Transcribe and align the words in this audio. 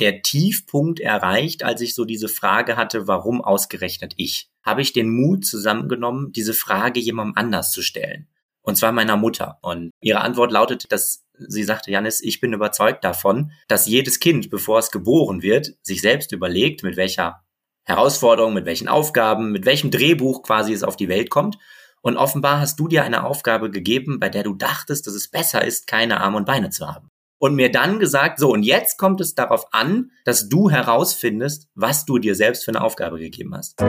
der 0.00 0.22
Tiefpunkt 0.22 1.00
erreicht, 1.00 1.62
als 1.62 1.80
ich 1.80 1.94
so 1.94 2.04
diese 2.04 2.28
Frage 2.28 2.76
hatte, 2.76 3.06
warum 3.06 3.42
ausgerechnet 3.42 4.14
ich? 4.16 4.50
Habe 4.62 4.82
ich 4.82 4.92
den 4.92 5.08
Mut 5.08 5.44
zusammengenommen, 5.44 6.32
diese 6.32 6.54
Frage 6.54 7.00
jemandem 7.00 7.36
anders 7.36 7.70
zu 7.70 7.82
stellen. 7.82 8.28
Und 8.62 8.76
zwar 8.76 8.92
meiner 8.92 9.16
Mutter. 9.16 9.58
Und 9.62 9.90
ihre 10.00 10.20
Antwort 10.20 10.52
lautet, 10.52 10.92
dass 10.92 11.24
sie 11.38 11.64
sagte, 11.64 11.90
Janis, 11.90 12.20
ich 12.20 12.40
bin 12.40 12.52
überzeugt 12.52 13.04
davon, 13.04 13.52
dass 13.68 13.86
jedes 13.86 14.20
Kind, 14.20 14.50
bevor 14.50 14.78
es 14.78 14.90
geboren 14.90 15.42
wird, 15.42 15.74
sich 15.82 16.00
selbst 16.00 16.32
überlegt, 16.32 16.82
mit 16.82 16.96
welcher 16.96 17.42
Herausforderung, 17.84 18.52
mit 18.52 18.66
welchen 18.66 18.88
Aufgaben, 18.88 19.52
mit 19.52 19.64
welchem 19.64 19.90
Drehbuch 19.90 20.42
quasi 20.42 20.72
es 20.72 20.82
auf 20.82 20.96
die 20.96 21.08
Welt 21.08 21.30
kommt. 21.30 21.58
Und 22.02 22.16
offenbar 22.16 22.60
hast 22.60 22.78
du 22.78 22.88
dir 22.88 23.04
eine 23.04 23.24
Aufgabe 23.24 23.70
gegeben, 23.70 24.20
bei 24.20 24.28
der 24.28 24.42
du 24.42 24.54
dachtest, 24.54 25.06
dass 25.06 25.14
es 25.14 25.28
besser 25.28 25.64
ist, 25.64 25.86
keine 25.86 26.20
Arme 26.20 26.36
und 26.38 26.46
Beine 26.46 26.70
zu 26.70 26.86
haben. 26.86 27.08
Und 27.42 27.54
mir 27.54 27.72
dann 27.72 27.98
gesagt, 27.98 28.38
so, 28.38 28.52
und 28.52 28.64
jetzt 28.64 28.98
kommt 28.98 29.18
es 29.22 29.34
darauf 29.34 29.72
an, 29.72 30.10
dass 30.26 30.50
du 30.50 30.68
herausfindest, 30.68 31.68
was 31.74 32.04
du 32.04 32.18
dir 32.18 32.34
selbst 32.34 32.66
für 32.66 32.70
eine 32.70 32.82
Aufgabe 32.82 33.18
gegeben 33.18 33.54
hast. 33.54 33.80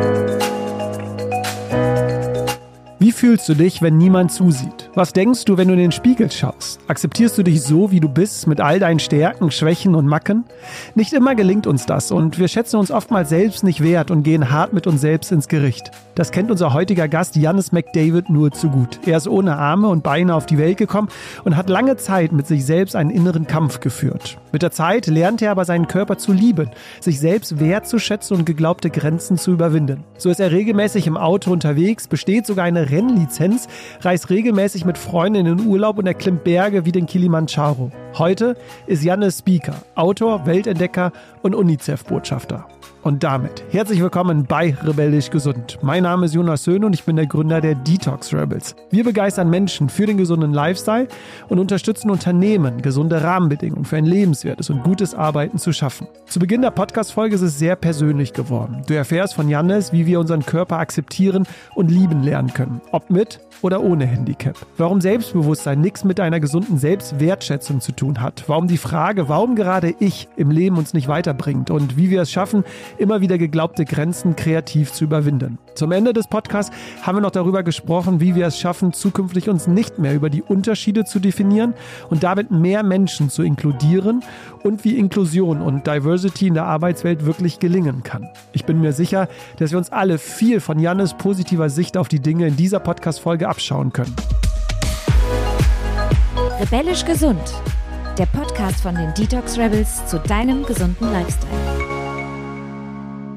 Wie 3.11 3.17
fühlst 3.27 3.49
du 3.49 3.55
dich, 3.55 3.81
wenn 3.81 3.97
niemand 3.97 4.31
zusieht? 4.31 4.89
Was 4.95 5.11
denkst 5.11 5.43
du, 5.43 5.57
wenn 5.57 5.67
du 5.67 5.73
in 5.73 5.81
den 5.81 5.91
Spiegel 5.91 6.31
schaust? 6.31 6.79
Akzeptierst 6.87 7.37
du 7.37 7.43
dich 7.43 7.61
so, 7.61 7.91
wie 7.91 7.99
du 7.99 8.07
bist, 8.07 8.47
mit 8.47 8.61
all 8.61 8.79
deinen 8.79 8.99
Stärken, 8.99 9.51
Schwächen 9.51 9.95
und 9.95 10.07
Macken? 10.07 10.45
Nicht 10.95 11.11
immer 11.11 11.35
gelingt 11.35 11.67
uns 11.67 11.85
das 11.85 12.11
und 12.11 12.39
wir 12.39 12.47
schätzen 12.47 12.77
uns 12.77 12.89
oftmals 12.89 13.27
selbst 13.27 13.65
nicht 13.65 13.83
wert 13.83 14.11
und 14.11 14.23
gehen 14.23 14.49
hart 14.49 14.71
mit 14.71 14.87
uns 14.87 15.01
selbst 15.01 15.33
ins 15.33 15.49
Gericht. 15.49 15.91
Das 16.15 16.31
kennt 16.31 16.51
unser 16.51 16.73
heutiger 16.73 17.09
Gast 17.09 17.35
Jannis 17.35 17.73
McDavid 17.73 18.29
nur 18.29 18.51
zu 18.51 18.69
gut. 18.69 18.99
Er 19.05 19.17
ist 19.17 19.27
ohne 19.27 19.57
Arme 19.57 19.89
und 19.89 20.03
Beine 20.03 20.35
auf 20.35 20.45
die 20.45 20.57
Welt 20.57 20.77
gekommen 20.77 21.09
und 21.43 21.57
hat 21.57 21.69
lange 21.69 21.97
Zeit 21.97 22.31
mit 22.31 22.47
sich 22.47 22.65
selbst 22.65 22.95
einen 22.95 23.09
inneren 23.09 23.47
Kampf 23.47 23.81
geführt. 23.81 24.37
Mit 24.51 24.61
der 24.61 24.71
Zeit 24.71 25.07
lernt 25.07 25.41
er 25.41 25.51
aber 25.51 25.65
seinen 25.65 25.87
Körper 25.87 26.17
zu 26.17 26.31
lieben, 26.33 26.69
sich 26.99 27.19
selbst 27.19 27.59
wertzuschätzen 27.59 28.37
und 28.37 28.45
geglaubte 28.45 28.89
Grenzen 28.89 29.37
zu 29.37 29.51
überwinden. 29.51 30.03
So 30.17 30.29
ist 30.29 30.39
er 30.39 30.51
regelmäßig 30.51 31.07
im 31.07 31.17
Auto 31.17 31.51
unterwegs, 31.51 32.07
besteht 32.07 32.45
sogar 32.45 32.65
eine 32.65 32.89
Rennlizenz, 33.01 33.67
reist 34.01 34.29
regelmäßig 34.29 34.85
mit 34.85 34.97
Freunden 34.97 35.45
in 35.45 35.57
den 35.57 35.67
Urlaub 35.67 35.97
und 35.97 36.05
erklimmt 36.05 36.43
Berge 36.43 36.85
wie 36.85 36.91
den 36.91 37.07
Kilimanjaro. 37.07 37.91
Heute 38.17 38.55
ist 38.87 39.03
Janne 39.03 39.31
Speaker, 39.31 39.75
Autor, 39.95 40.45
Weltentdecker 40.45 41.11
und 41.41 41.55
UNICEF-Botschafter. 41.55 42.67
Und 43.03 43.23
damit 43.23 43.63
herzlich 43.71 43.99
willkommen 43.99 44.45
bei 44.45 44.77
Rebellisch 44.83 45.31
Gesund. 45.31 45.79
Mein 45.81 46.03
Name 46.03 46.27
ist 46.27 46.35
Jonas 46.35 46.63
Söhn 46.63 46.83
und 46.83 46.93
ich 46.93 47.03
bin 47.03 47.15
der 47.15 47.25
Gründer 47.25 47.59
der 47.59 47.73
Detox 47.73 48.31
Rebels. 48.31 48.75
Wir 48.91 49.03
begeistern 49.03 49.49
Menschen 49.49 49.89
für 49.89 50.05
den 50.05 50.17
gesunden 50.17 50.53
Lifestyle 50.53 51.07
und 51.49 51.57
unterstützen 51.57 52.11
Unternehmen, 52.11 52.83
gesunde 52.83 53.23
Rahmenbedingungen 53.23 53.85
für 53.85 53.97
ein 53.97 54.05
lebenswertes 54.05 54.69
und 54.69 54.83
gutes 54.83 55.15
Arbeiten 55.15 55.57
zu 55.57 55.73
schaffen. 55.73 56.07
Zu 56.27 56.37
Beginn 56.37 56.61
der 56.61 56.69
Podcast-Folge 56.69 57.33
ist 57.33 57.41
es 57.41 57.57
sehr 57.57 57.75
persönlich 57.75 58.33
geworden. 58.33 58.83
Du 58.85 58.93
erfährst 58.93 59.33
von 59.33 59.49
Jannes, 59.49 59.91
wie 59.91 60.05
wir 60.05 60.19
unseren 60.19 60.45
Körper 60.45 60.77
akzeptieren 60.77 61.47
und 61.73 61.89
lieben 61.89 62.21
lernen 62.21 62.53
können. 62.53 62.81
Ob 62.91 63.09
mit 63.09 63.39
oder 63.63 63.81
ohne 63.81 64.05
Handicap. 64.05 64.55
Warum 64.77 65.01
Selbstbewusstsein 65.01 65.81
nichts 65.81 66.03
mit 66.03 66.19
einer 66.19 66.39
gesunden 66.39 66.77
Selbstwertschätzung 66.77 67.81
zu 67.81 67.93
tun 67.93 68.21
hat. 68.21 68.43
Warum 68.47 68.67
die 68.67 68.77
Frage, 68.77 69.27
warum 69.27 69.55
gerade 69.55 69.95
ich 69.99 70.27
im 70.35 70.51
Leben 70.51 70.77
uns 70.77 70.93
nicht 70.93 71.07
weiterbringt 71.07 71.71
und 71.71 71.97
wie 71.97 72.11
wir 72.11 72.21
es 72.21 72.31
schaffen, 72.31 72.63
immer 72.97 73.21
wieder 73.21 73.37
geglaubte 73.37 73.85
Grenzen 73.85 74.35
kreativ 74.35 74.91
zu 74.91 75.03
überwinden. 75.03 75.57
Zum 75.75 75.91
Ende 75.91 76.13
des 76.13 76.27
Podcasts 76.27 76.75
haben 77.01 77.17
wir 77.17 77.21
noch 77.21 77.31
darüber 77.31 77.63
gesprochen, 77.63 78.19
wie 78.19 78.35
wir 78.35 78.47
es 78.47 78.59
schaffen, 78.59 78.93
zukünftig 78.93 79.49
uns 79.49 79.67
nicht 79.67 79.99
mehr 79.99 80.13
über 80.13 80.29
die 80.29 80.41
Unterschiede 80.41 81.05
zu 81.05 81.19
definieren 81.19 81.73
und 82.09 82.23
damit 82.23 82.51
mehr 82.51 82.83
Menschen 82.83 83.29
zu 83.29 83.43
inkludieren 83.43 84.23
und 84.63 84.83
wie 84.83 84.97
Inklusion 84.97 85.61
und 85.61 85.87
Diversity 85.87 86.47
in 86.47 86.53
der 86.53 86.65
Arbeitswelt 86.65 87.25
wirklich 87.25 87.59
gelingen 87.59 88.03
kann. 88.03 88.27
Ich 88.53 88.65
bin 88.65 88.81
mir 88.81 88.93
sicher, 88.93 89.27
dass 89.57 89.71
wir 89.71 89.77
uns 89.77 89.91
alle 89.91 90.17
viel 90.17 90.59
von 90.59 90.79
Jannes 90.79 91.13
positiver 91.13 91.69
Sicht 91.69 91.97
auf 91.97 92.07
die 92.07 92.19
Dinge 92.19 92.47
in 92.47 92.55
dieser 92.55 92.79
Podcast-Folge 92.79 93.47
abschauen 93.47 93.93
können. 93.93 94.15
Rebellisch 96.59 97.05
gesund. 97.05 97.41
Der 98.17 98.27
Podcast 98.27 98.81
von 98.81 98.93
den 98.93 99.13
Detox 99.15 99.57
Rebels 99.57 100.05
zu 100.05 100.19
deinem 100.19 100.63
gesunden 100.63 101.11
Lifestyle. 101.11 101.80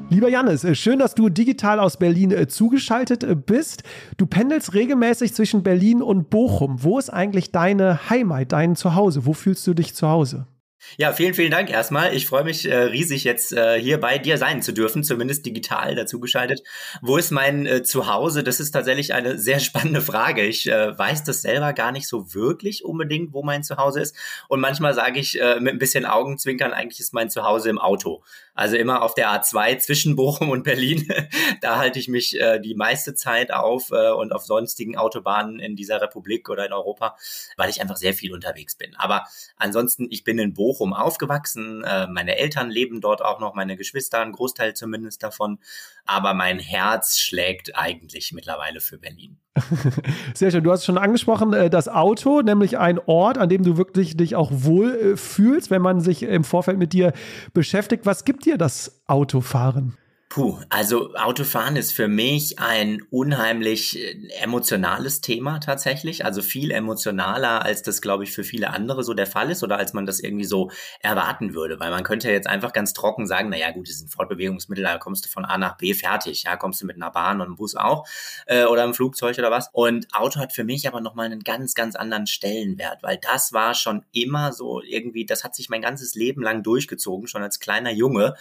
Lieber 0.09 0.29
Jannis, 0.29 0.63
äh, 0.63 0.75
schön, 0.75 0.99
dass 0.99 1.15
du 1.15 1.29
digital 1.29 1.79
aus 1.79 1.97
Berlin 1.97 2.31
äh, 2.31 2.47
zugeschaltet 2.47 3.23
äh, 3.23 3.35
bist. 3.35 3.83
Du 4.17 4.27
pendelst 4.27 4.73
regelmäßig 4.73 5.33
zwischen 5.33 5.63
Berlin 5.63 6.01
und 6.01 6.29
Bochum. 6.29 6.83
Wo 6.83 6.99
ist 6.99 7.09
eigentlich 7.09 7.51
deine 7.51 8.09
Heimat, 8.09 8.51
dein 8.51 8.75
Zuhause? 8.75 9.25
Wo 9.25 9.33
fühlst 9.33 9.65
du 9.65 9.73
dich 9.73 9.95
zu 9.95 10.07
Hause? 10.07 10.47
Ja, 10.97 11.11
vielen, 11.11 11.33
vielen 11.33 11.51
Dank 11.51 11.69
erstmal. 11.69 12.15
Ich 12.15 12.25
freue 12.25 12.45
mich 12.45 12.65
äh, 12.65 12.75
riesig 12.75 13.25
jetzt 13.25 13.51
äh, 13.51 13.79
hier 13.79 13.99
bei 13.99 14.17
dir 14.17 14.37
sein 14.37 14.61
zu 14.61 14.71
dürfen, 14.71 15.03
zumindest 15.03 15.45
digital 15.45 15.93
dazugeschaltet. 15.93 16.63
Wo 17.01 17.17
ist 17.17 17.31
mein 17.31 17.65
äh, 17.65 17.83
Zuhause? 17.83 18.43
Das 18.43 18.61
ist 18.61 18.71
tatsächlich 18.71 19.13
eine 19.13 19.37
sehr 19.45 19.59
spannende 19.59 19.99
Frage. 19.99 20.43
Ich 20.43 20.67
äh, 20.67 20.97
weiß 20.97 21.25
das 21.25 21.41
selber 21.41 21.73
gar 21.73 21.91
nicht 21.91 22.07
so 22.07 22.33
wirklich 22.33 22.85
unbedingt, 22.85 23.33
wo 23.33 23.43
mein 23.43 23.63
Zuhause 23.63 23.99
ist. 23.99 24.15
Und 24.47 24.61
manchmal 24.61 24.93
sage 24.93 25.19
ich 25.19 25.39
äh, 25.39 25.59
mit 25.59 25.73
ein 25.73 25.79
bisschen 25.79 26.05
Augenzwinkern, 26.05 26.71
eigentlich 26.71 27.01
ist 27.01 27.13
mein 27.13 27.29
Zuhause 27.29 27.69
im 27.69 27.77
Auto. 27.77 28.23
Also 28.53 28.77
immer 28.77 29.01
auf 29.01 29.13
der 29.15 29.29
A2 29.29 29.79
zwischen 29.79 30.15
Bochum 30.15 30.49
und 30.49 30.63
Berlin. 30.63 31.09
da 31.61 31.77
halte 31.77 31.99
ich 31.99 32.07
mich 32.07 32.39
äh, 32.39 32.59
die 32.59 32.73
meiste 32.73 33.15
Zeit 33.15 33.51
auf 33.51 33.91
und 33.91 34.33
auf 34.33 34.45
sonstigen 34.45 34.97
Autobahnen 34.97 35.59
in 35.59 35.75
dieser 35.75 36.01
Republik 36.01 36.49
oder 36.49 36.65
in 36.65 36.73
Europa, 36.73 37.15
weil 37.57 37.69
ich 37.69 37.81
einfach 37.81 37.97
sehr 37.97 38.13
viel 38.13 38.33
unterwegs 38.33 38.75
bin. 38.75 38.95
Aber 38.95 39.25
ansonsten, 39.57 40.07
ich 40.09 40.23
bin 40.23 40.39
in 40.39 40.53
Bochum 40.53 40.74
aufgewachsen. 40.81 41.83
Äh, 41.83 42.07
meine 42.07 42.37
Eltern 42.37 42.69
leben 42.69 43.01
dort 43.01 43.23
auch 43.23 43.39
noch, 43.39 43.55
meine 43.55 43.77
Geschwister, 43.77 44.21
ein 44.21 44.31
Großteil 44.31 44.73
zumindest 44.73 45.23
davon. 45.23 45.59
Aber 46.05 46.33
mein 46.33 46.59
Herz 46.59 47.17
schlägt 47.17 47.75
eigentlich 47.75 48.31
mittlerweile 48.31 48.81
für 48.81 48.97
Berlin. 48.97 49.37
Sehr 50.33 50.51
schön. 50.51 50.63
Du 50.63 50.71
hast 50.71 50.85
schon 50.85 50.97
angesprochen, 50.97 51.53
äh, 51.53 51.69
das 51.69 51.87
Auto, 51.87 52.41
nämlich 52.41 52.77
ein 52.77 52.99
Ort, 52.99 53.37
an 53.37 53.49
dem 53.49 53.63
du 53.63 53.77
wirklich 53.77 54.17
dich 54.17 54.35
auch 54.35 54.51
wohl 54.51 54.93
äh, 54.95 55.17
fühlst, 55.17 55.71
wenn 55.71 55.81
man 55.81 56.01
sich 56.01 56.23
im 56.23 56.43
Vorfeld 56.43 56.77
mit 56.77 56.93
dir 56.93 57.13
beschäftigt. 57.53 58.05
Was 58.05 58.25
gibt 58.25 58.45
dir 58.45 58.57
das 58.57 59.01
Autofahren? 59.07 59.97
Puh, 60.35 60.59
also 60.67 61.15
Autofahren 61.15 61.77
ist 61.77 61.93
für 61.93 62.09
mich 62.09 62.59
ein 62.59 63.01
unheimlich 63.09 63.97
äh, 63.97 64.27
emotionales 64.41 65.21
Thema 65.21 65.59
tatsächlich. 65.59 66.25
Also 66.25 66.41
viel 66.41 66.71
emotionaler, 66.71 67.63
als 67.63 67.83
das, 67.83 68.01
glaube 68.01 68.25
ich, 68.25 68.33
für 68.33 68.43
viele 68.43 68.71
andere 68.71 69.05
so 69.05 69.13
der 69.13 69.27
Fall 69.27 69.49
ist 69.49 69.63
oder 69.63 69.77
als 69.77 69.93
man 69.93 70.05
das 70.05 70.19
irgendwie 70.19 70.43
so 70.43 70.71
erwarten 70.99 71.53
würde. 71.53 71.79
Weil 71.79 71.89
man 71.89 72.03
könnte 72.03 72.27
ja 72.27 72.33
jetzt 72.33 72.47
einfach 72.47 72.73
ganz 72.73 72.91
trocken 72.91 73.27
sagen, 73.27 73.47
naja 73.47 73.71
gut, 73.71 73.87
das 73.87 73.95
ist 73.95 74.07
ein 74.07 74.09
Fortbewegungsmittel, 74.09 74.83
da 74.83 74.97
kommst 74.97 75.23
du 75.23 75.29
von 75.29 75.45
A 75.45 75.57
nach 75.57 75.77
B 75.77 75.93
fertig. 75.93 76.43
Ja, 76.43 76.57
kommst 76.57 76.81
du 76.81 76.85
mit 76.85 76.97
einer 76.97 77.11
Bahn 77.11 77.39
und 77.39 77.47
einem 77.47 77.55
Bus 77.55 77.77
auch 77.77 78.05
äh, 78.45 78.65
oder 78.65 78.83
einem 78.83 78.93
Flugzeug 78.93 79.37
oder 79.37 79.51
was. 79.51 79.69
Und 79.71 80.13
Auto 80.13 80.41
hat 80.41 80.51
für 80.51 80.65
mich 80.65 80.85
aber 80.85 80.99
nochmal 80.99 81.27
einen 81.27 81.45
ganz, 81.45 81.75
ganz 81.75 81.95
anderen 81.95 82.27
Stellenwert, 82.27 83.03
weil 83.03 83.19
das 83.21 83.53
war 83.53 83.73
schon 83.73 84.03
immer 84.11 84.51
so 84.51 84.81
irgendwie, 84.81 85.25
das 85.25 85.45
hat 85.45 85.55
sich 85.55 85.69
mein 85.69 85.81
ganzes 85.81 86.13
Leben 86.13 86.41
lang 86.41 86.61
durchgezogen, 86.61 87.29
schon 87.29 87.41
als 87.41 87.61
kleiner 87.61 87.93
Junge 87.93 88.35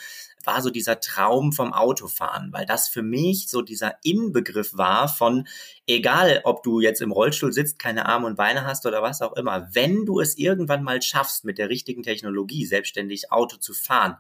war 0.47 0.63
so 0.63 0.71
dieser 0.71 1.01
Traum 1.01 1.53
vom 1.53 1.73
Autofahren, 1.73 2.53
weil 2.53 2.67
das 2.67 2.89
für 2.89 3.03
mich 3.03 3.49
so 3.49 3.63
dieser 3.63 3.97
Inbegriff 4.03 4.77
war 4.77 5.09
von, 5.09 5.47
egal 5.87 6.41
ob 6.45 6.63
du 6.63 6.81
jetzt 6.81 7.03
im 7.03 7.13
Rollstuhl 7.13 7.53
sitzt, 7.53 7.79
keine 7.79 8.07
Arme 8.07 8.27
und 8.27 8.37
Beine 8.37 8.65
hast 8.67 8.87
oder 8.87 9.03
was 9.03 9.23
auch 9.23 9.35
immer, 9.35 9.69
wenn 9.73 10.07
du 10.07 10.21
es 10.21 10.37
irgendwann 10.39 10.83
mal 10.83 11.01
schaffst, 11.03 11.45
mit 11.45 11.59
der 11.59 11.69
richtigen 11.69 12.03
Technologie 12.03 12.67
selbstständig 12.67 13.33
Auto 13.33 13.57
zu 13.57 13.75
fahren, 13.75 14.17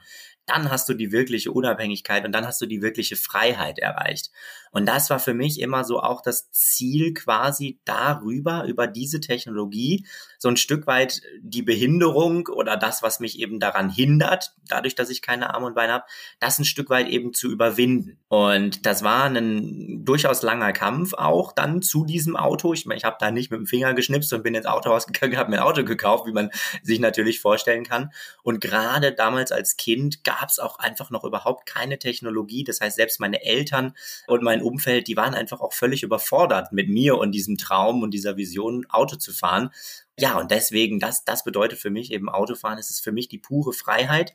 dann 0.46 0.70
hast 0.70 0.88
du 0.88 0.94
die 0.94 1.12
wirkliche 1.12 1.52
Unabhängigkeit 1.52 2.24
und 2.24 2.32
dann 2.32 2.46
hast 2.46 2.60
du 2.60 2.66
die 2.66 2.82
wirkliche 2.82 3.16
Freiheit 3.16 3.78
erreicht. 3.78 4.30
Und 4.74 4.86
das 4.86 5.08
war 5.08 5.20
für 5.20 5.34
mich 5.34 5.60
immer 5.60 5.84
so 5.84 6.00
auch 6.00 6.20
das 6.20 6.50
Ziel 6.50 7.14
quasi 7.14 7.78
darüber, 7.84 8.64
über 8.64 8.88
diese 8.88 9.20
Technologie, 9.20 10.04
so 10.38 10.48
ein 10.48 10.56
Stück 10.56 10.88
weit 10.88 11.22
die 11.40 11.62
Behinderung 11.62 12.48
oder 12.48 12.76
das, 12.76 13.02
was 13.02 13.20
mich 13.20 13.38
eben 13.38 13.60
daran 13.60 13.88
hindert, 13.88 14.52
dadurch, 14.68 14.96
dass 14.96 15.10
ich 15.10 15.22
keine 15.22 15.54
Arme 15.54 15.66
und 15.66 15.74
Beine 15.74 15.92
habe, 15.92 16.04
das 16.40 16.58
ein 16.58 16.64
Stück 16.64 16.90
weit 16.90 17.08
eben 17.08 17.32
zu 17.32 17.50
überwinden. 17.50 18.18
Und 18.28 18.84
das 18.84 19.04
war 19.04 19.24
ein 19.24 20.04
durchaus 20.04 20.42
langer 20.42 20.72
Kampf 20.72 21.14
auch 21.14 21.52
dann 21.52 21.80
zu 21.80 22.04
diesem 22.04 22.36
Auto. 22.36 22.74
Ich 22.74 22.84
meine, 22.84 22.98
ich 22.98 23.04
habe 23.04 23.16
da 23.20 23.30
nicht 23.30 23.52
mit 23.52 23.60
dem 23.60 23.66
Finger 23.66 23.94
geschnipst 23.94 24.32
und 24.32 24.42
bin 24.42 24.56
ins 24.56 24.66
Autohaus 24.66 25.06
gegangen, 25.06 25.36
habe 25.36 25.52
mir 25.52 25.58
ein 25.58 25.62
Auto 25.62 25.84
gekauft, 25.84 26.26
wie 26.26 26.32
man 26.32 26.50
sich 26.82 26.98
natürlich 26.98 27.40
vorstellen 27.40 27.84
kann. 27.84 28.10
Und 28.42 28.60
gerade 28.60 29.12
damals 29.12 29.52
als 29.52 29.76
Kind 29.76 30.24
gab 30.24 30.48
es 30.48 30.58
auch 30.58 30.80
einfach 30.80 31.10
noch 31.10 31.22
überhaupt 31.22 31.64
keine 31.64 31.98
Technologie. 32.00 32.64
Das 32.64 32.80
heißt, 32.80 32.96
selbst 32.96 33.20
meine 33.20 33.44
Eltern 33.44 33.94
und 34.26 34.42
mein 34.42 34.63
Umfeld, 34.64 35.08
die 35.08 35.16
waren 35.16 35.34
einfach 35.34 35.60
auch 35.60 35.72
völlig 35.72 36.02
überfordert 36.02 36.72
mit 36.72 36.88
mir 36.88 37.18
und 37.18 37.32
diesem 37.32 37.56
Traum 37.56 38.02
und 38.02 38.12
dieser 38.12 38.36
Vision, 38.36 38.86
Auto 38.88 39.16
zu 39.16 39.32
fahren. 39.32 39.70
Ja, 40.18 40.38
und 40.38 40.50
deswegen, 40.50 41.00
das, 41.00 41.24
das 41.24 41.44
bedeutet 41.44 41.78
für 41.78 41.90
mich 41.90 42.12
eben 42.12 42.28
Autofahren, 42.28 42.78
es 42.78 42.90
ist 42.90 43.02
für 43.04 43.12
mich 43.12 43.28
die 43.28 43.38
pure 43.38 43.72
Freiheit. 43.72 44.34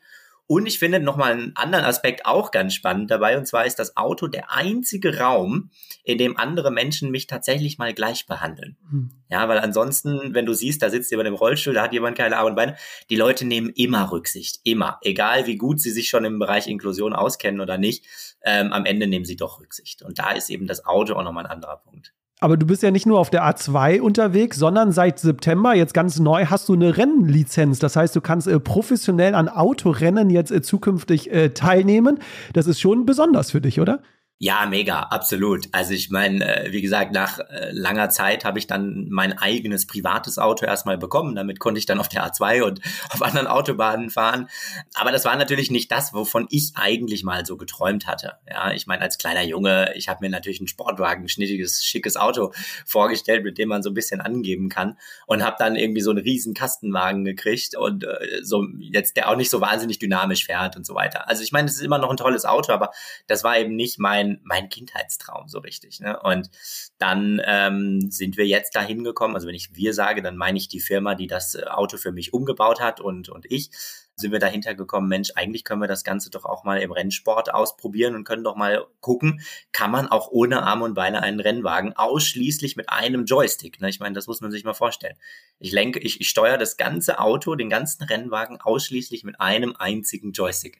Und 0.51 0.65
ich 0.65 0.79
finde 0.79 0.99
nochmal 0.99 1.33
einen 1.33 1.55
anderen 1.55 1.85
Aspekt 1.85 2.25
auch 2.25 2.49
ganz 2.49 2.73
spannend 2.73 3.11
dabei. 3.11 3.37
Und 3.37 3.45
zwar 3.45 3.67
ist 3.67 3.77
das 3.77 3.95
Auto 3.95 4.25
der 4.25 4.51
einzige 4.51 5.19
Raum, 5.19 5.69
in 6.03 6.17
dem 6.17 6.37
andere 6.37 6.71
Menschen 6.71 7.11
mich 7.11 7.27
tatsächlich 7.27 7.77
mal 7.77 7.93
gleich 7.93 8.25
behandeln. 8.25 8.75
Hm. 8.89 9.11
Ja, 9.29 9.47
weil 9.47 9.59
ansonsten, 9.59 10.33
wenn 10.33 10.47
du 10.47 10.55
siehst, 10.55 10.81
da 10.81 10.89
sitzt 10.89 11.11
jemand 11.11 11.27
im 11.27 11.35
Rollstuhl, 11.35 11.75
da 11.75 11.83
hat 11.83 11.93
jemand 11.93 12.17
keine 12.17 12.35
Arme 12.37 12.49
und 12.49 12.55
Beine, 12.55 12.75
die 13.11 13.15
Leute 13.15 13.45
nehmen 13.45 13.69
immer 13.69 14.11
Rücksicht. 14.11 14.59
Immer. 14.63 14.97
Egal 15.03 15.45
wie 15.45 15.57
gut 15.57 15.79
sie 15.79 15.91
sich 15.91 16.09
schon 16.09 16.25
im 16.25 16.39
Bereich 16.39 16.65
Inklusion 16.65 17.13
auskennen 17.13 17.61
oder 17.61 17.77
nicht, 17.77 18.07
ähm, 18.41 18.73
am 18.73 18.85
Ende 18.85 19.05
nehmen 19.05 19.25
sie 19.25 19.35
doch 19.35 19.59
Rücksicht. 19.59 20.01
Und 20.01 20.17
da 20.17 20.31
ist 20.31 20.49
eben 20.49 20.65
das 20.65 20.83
Auto 20.83 21.13
auch 21.13 21.23
nochmal 21.23 21.45
ein 21.45 21.51
anderer 21.51 21.77
Punkt. 21.77 22.15
Aber 22.41 22.55
du 22.55 22.65
bist 22.65 22.83
ja 22.83 22.91
nicht 22.91 23.05
nur 23.05 23.19
auf 23.19 23.29
der 23.29 23.43
A2 23.43 23.99
unterwegs, 23.99 24.57
sondern 24.57 24.93
seit 24.93 25.19
September, 25.19 25.75
jetzt 25.75 25.93
ganz 25.93 26.19
neu, 26.19 26.45
hast 26.45 26.69
du 26.69 26.73
eine 26.73 26.95
Rennlizenz. 26.95 27.79
Das 27.79 27.97
heißt, 27.97 28.15
du 28.15 28.21
kannst 28.21 28.47
äh, 28.47 28.59
professionell 28.61 29.35
an 29.35 29.49
Autorennen 29.49 30.29
jetzt 30.29 30.51
äh, 30.51 30.61
zukünftig 30.61 31.31
äh, 31.31 31.49
teilnehmen. 31.49 32.19
Das 32.53 32.65
ist 32.65 32.79
schon 32.79 33.05
besonders 33.05 33.51
für 33.51 33.59
dich, 33.59 33.81
oder? 33.81 34.01
Ja, 34.41 34.65
mega, 34.67 35.01
absolut. 35.01 35.67
Also 35.73 35.91
ich 35.91 36.11
meine, 36.11 36.67
äh, 36.67 36.71
wie 36.71 36.81
gesagt, 36.81 37.11
nach 37.11 37.39
äh, 37.39 37.71
langer 37.73 38.09
Zeit 38.09 38.45
habe 38.45 38.57
ich 38.57 38.67
dann 38.67 39.07
mein 39.09 39.37
eigenes 39.37 39.85
privates 39.85 40.37
Auto 40.37 40.65
erstmal 40.65 40.97
bekommen. 40.97 41.35
Damit 41.35 41.59
konnte 41.59 41.77
ich 41.77 41.85
dann 41.85 41.99
auf 41.99 42.07
der 42.07 42.25
A2 42.25 42.61
und 42.61 42.79
auf 43.09 43.21
anderen 43.21 43.47
Autobahnen 43.47 44.09
fahren. 44.09 44.47
Aber 44.93 45.11
das 45.11 45.25
war 45.25 45.35
natürlich 45.35 45.71
nicht 45.71 45.91
das, 45.91 46.13
wovon 46.13 46.47
ich 46.51 46.71
eigentlich 46.75 47.25
mal 47.25 47.45
so 47.45 47.57
geträumt 47.57 48.07
hatte. 48.07 48.37
Ja, 48.49 48.71
ich 48.71 48.87
meine, 48.87 49.01
als 49.01 49.17
kleiner 49.17 49.43
Junge, 49.43 49.91
ich 49.95 50.07
habe 50.07 50.23
mir 50.23 50.29
natürlich 50.29 50.61
ein 50.61 50.69
Sportwagen, 50.69 51.25
ein 51.25 51.27
schnittiges, 51.27 51.83
schickes 51.83 52.15
Auto 52.15 52.53
vorgestellt, 52.85 53.43
mit 53.43 53.57
dem 53.57 53.67
man 53.67 53.83
so 53.83 53.89
ein 53.89 53.93
bisschen 53.93 54.21
angeben 54.21 54.69
kann 54.69 54.97
und 55.27 55.43
habe 55.43 55.57
dann 55.59 55.75
irgendwie 55.75 55.99
so 55.99 56.11
einen 56.11 56.19
riesen 56.19 56.53
Kastenwagen 56.53 57.25
gekriegt 57.25 57.75
und 57.75 58.05
äh, 58.05 58.39
so 58.41 58.65
jetzt 58.79 59.17
der 59.17 59.27
auch 59.29 59.35
nicht 59.35 59.49
so 59.49 59.59
wahnsinnig 59.59 59.99
dynamisch 59.99 60.45
fährt 60.45 60.77
und 60.77 60.85
so 60.85 60.95
weiter. 60.95 61.27
Also 61.27 61.43
ich 61.43 61.51
meine, 61.51 61.67
es 61.67 61.75
ist 61.75 61.81
immer 61.81 61.97
noch 61.97 62.09
ein 62.09 62.15
tolles 62.15 62.45
Auto, 62.45 62.71
aber 62.71 62.91
das 63.27 63.43
war 63.43 63.59
eben 63.59 63.75
nicht 63.75 63.99
mein 63.99 64.28
mein, 64.29 64.41
mein 64.43 64.69
Kindheitstraum 64.69 65.47
so 65.47 65.59
richtig. 65.59 65.99
Ne? 65.99 66.19
Und 66.21 66.49
dann 66.97 67.41
ähm, 67.45 68.11
sind 68.11 68.37
wir 68.37 68.47
jetzt 68.47 68.75
dahin 68.75 69.03
gekommen, 69.03 69.35
also 69.35 69.47
wenn 69.47 69.55
ich 69.55 69.75
wir 69.75 69.93
sage, 69.93 70.21
dann 70.21 70.37
meine 70.37 70.57
ich 70.57 70.67
die 70.67 70.79
Firma, 70.79 71.15
die 71.15 71.27
das 71.27 71.55
äh, 71.55 71.63
Auto 71.65 71.97
für 71.97 72.11
mich 72.11 72.33
umgebaut 72.33 72.79
hat 72.79 72.99
und, 72.99 73.29
und 73.29 73.45
ich 73.49 73.71
sind 74.19 74.33
wir 74.33 74.39
dahinter 74.39 74.75
gekommen, 74.75 75.07
Mensch, 75.07 75.31
eigentlich 75.35 75.63
können 75.63 75.81
wir 75.81 75.87
das 75.87 76.03
Ganze 76.03 76.29
doch 76.29 76.43
auch 76.43 76.65
mal 76.65 76.81
im 76.81 76.91
Rennsport 76.91 77.53
ausprobieren 77.53 78.15
und 78.15 78.25
können 78.25 78.43
doch 78.43 78.57
mal 78.57 78.85
gucken, 78.99 79.41
kann 79.71 79.91
man 79.91 80.09
auch 80.09 80.27
ohne 80.29 80.63
Arme 80.63 80.83
und 80.83 80.93
Beine 80.93 81.21
einen 81.23 81.39
Rennwagen 81.39 81.95
ausschließlich 81.95 82.75
mit 82.75 82.89
einem 82.89 83.23
Joystick. 83.23 83.79
Ne? 83.79 83.87
Ich 83.89 84.01
meine, 84.01 84.15
das 84.15 84.27
muss 84.27 84.41
man 84.41 84.51
sich 84.51 84.65
mal 84.65 84.73
vorstellen. 84.73 85.15
Ich 85.57 85.71
lenke, 85.71 85.99
ich, 85.99 86.19
ich 86.19 86.27
steuere 86.27 86.57
das 86.57 86.75
ganze 86.75 87.19
Auto, 87.19 87.55
den 87.55 87.69
ganzen 87.69 88.03
Rennwagen 88.03 88.59
ausschließlich 88.59 89.23
mit 89.23 89.39
einem 89.39 89.73
einzigen 89.77 90.33
Joystick. 90.33 90.79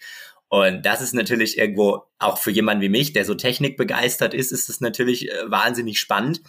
Und 0.49 0.85
das 0.85 1.01
ist 1.01 1.13
natürlich 1.13 1.57
irgendwo 1.57 2.03
auch 2.17 2.39
für 2.39 2.51
jemanden 2.51 2.81
wie 2.81 2.89
mich, 2.89 3.13
der 3.13 3.23
so 3.23 3.35
technikbegeistert 3.35 4.33
ist, 4.33 4.51
ist 4.51 4.67
es 4.67 4.81
natürlich 4.81 5.31
äh, 5.31 5.49
wahnsinnig 5.49 5.99
spannend. 5.99 6.41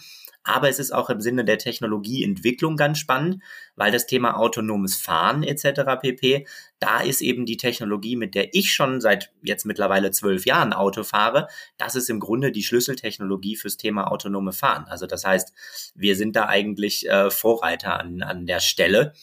Aber 0.43 0.69
es 0.69 0.79
ist 0.79 0.91
auch 0.91 1.11
im 1.11 1.21
Sinne 1.21 1.45
der 1.45 1.59
Technologieentwicklung 1.59 2.75
ganz 2.75 2.97
spannend, 2.97 3.43
weil 3.75 3.91
das 3.91 4.07
Thema 4.07 4.37
autonomes 4.37 4.95
Fahren 4.95 5.43
etc. 5.43 5.81
pp. 6.01 6.47
Da 6.79 7.01
ist 7.01 7.21
eben 7.21 7.45
die 7.45 7.57
Technologie, 7.57 8.15
mit 8.15 8.33
der 8.33 8.55
ich 8.55 8.73
schon 8.73 9.01
seit 9.01 9.31
jetzt 9.43 9.67
mittlerweile 9.67 10.09
zwölf 10.09 10.47
Jahren 10.47 10.73
Auto 10.73 11.03
fahre, 11.03 11.47
das 11.77 11.95
ist 11.95 12.09
im 12.09 12.19
Grunde 12.19 12.51
die 12.51 12.63
Schlüsseltechnologie 12.63 13.55
fürs 13.55 13.77
Thema 13.77 14.11
autonome 14.11 14.51
Fahren. 14.51 14.85
Also 14.85 15.05
das 15.05 15.23
heißt, 15.25 15.53
wir 15.93 16.15
sind 16.15 16.35
da 16.35 16.47
eigentlich 16.47 17.07
äh, 17.07 17.29
Vorreiter 17.29 17.99
an, 17.99 18.23
an 18.23 18.47
der 18.47 18.61
Stelle. 18.61 19.13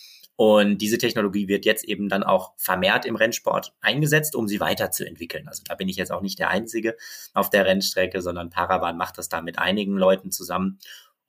Und 0.40 0.78
diese 0.78 0.98
Technologie 0.98 1.48
wird 1.48 1.64
jetzt 1.64 1.82
eben 1.82 2.08
dann 2.08 2.22
auch 2.22 2.52
vermehrt 2.56 3.04
im 3.06 3.16
Rennsport 3.16 3.74
eingesetzt, 3.80 4.36
um 4.36 4.46
sie 4.46 4.60
weiterzuentwickeln. 4.60 5.48
Also 5.48 5.64
da 5.66 5.74
bin 5.74 5.88
ich 5.88 5.96
jetzt 5.96 6.12
auch 6.12 6.22
nicht 6.22 6.38
der 6.38 6.48
Einzige 6.48 6.96
auf 7.34 7.50
der 7.50 7.66
Rennstrecke, 7.66 8.22
sondern 8.22 8.48
Paravan 8.48 8.96
macht 8.96 9.18
das 9.18 9.28
da 9.28 9.42
mit 9.42 9.58
einigen 9.58 9.96
Leuten 9.96 10.30
zusammen. 10.30 10.78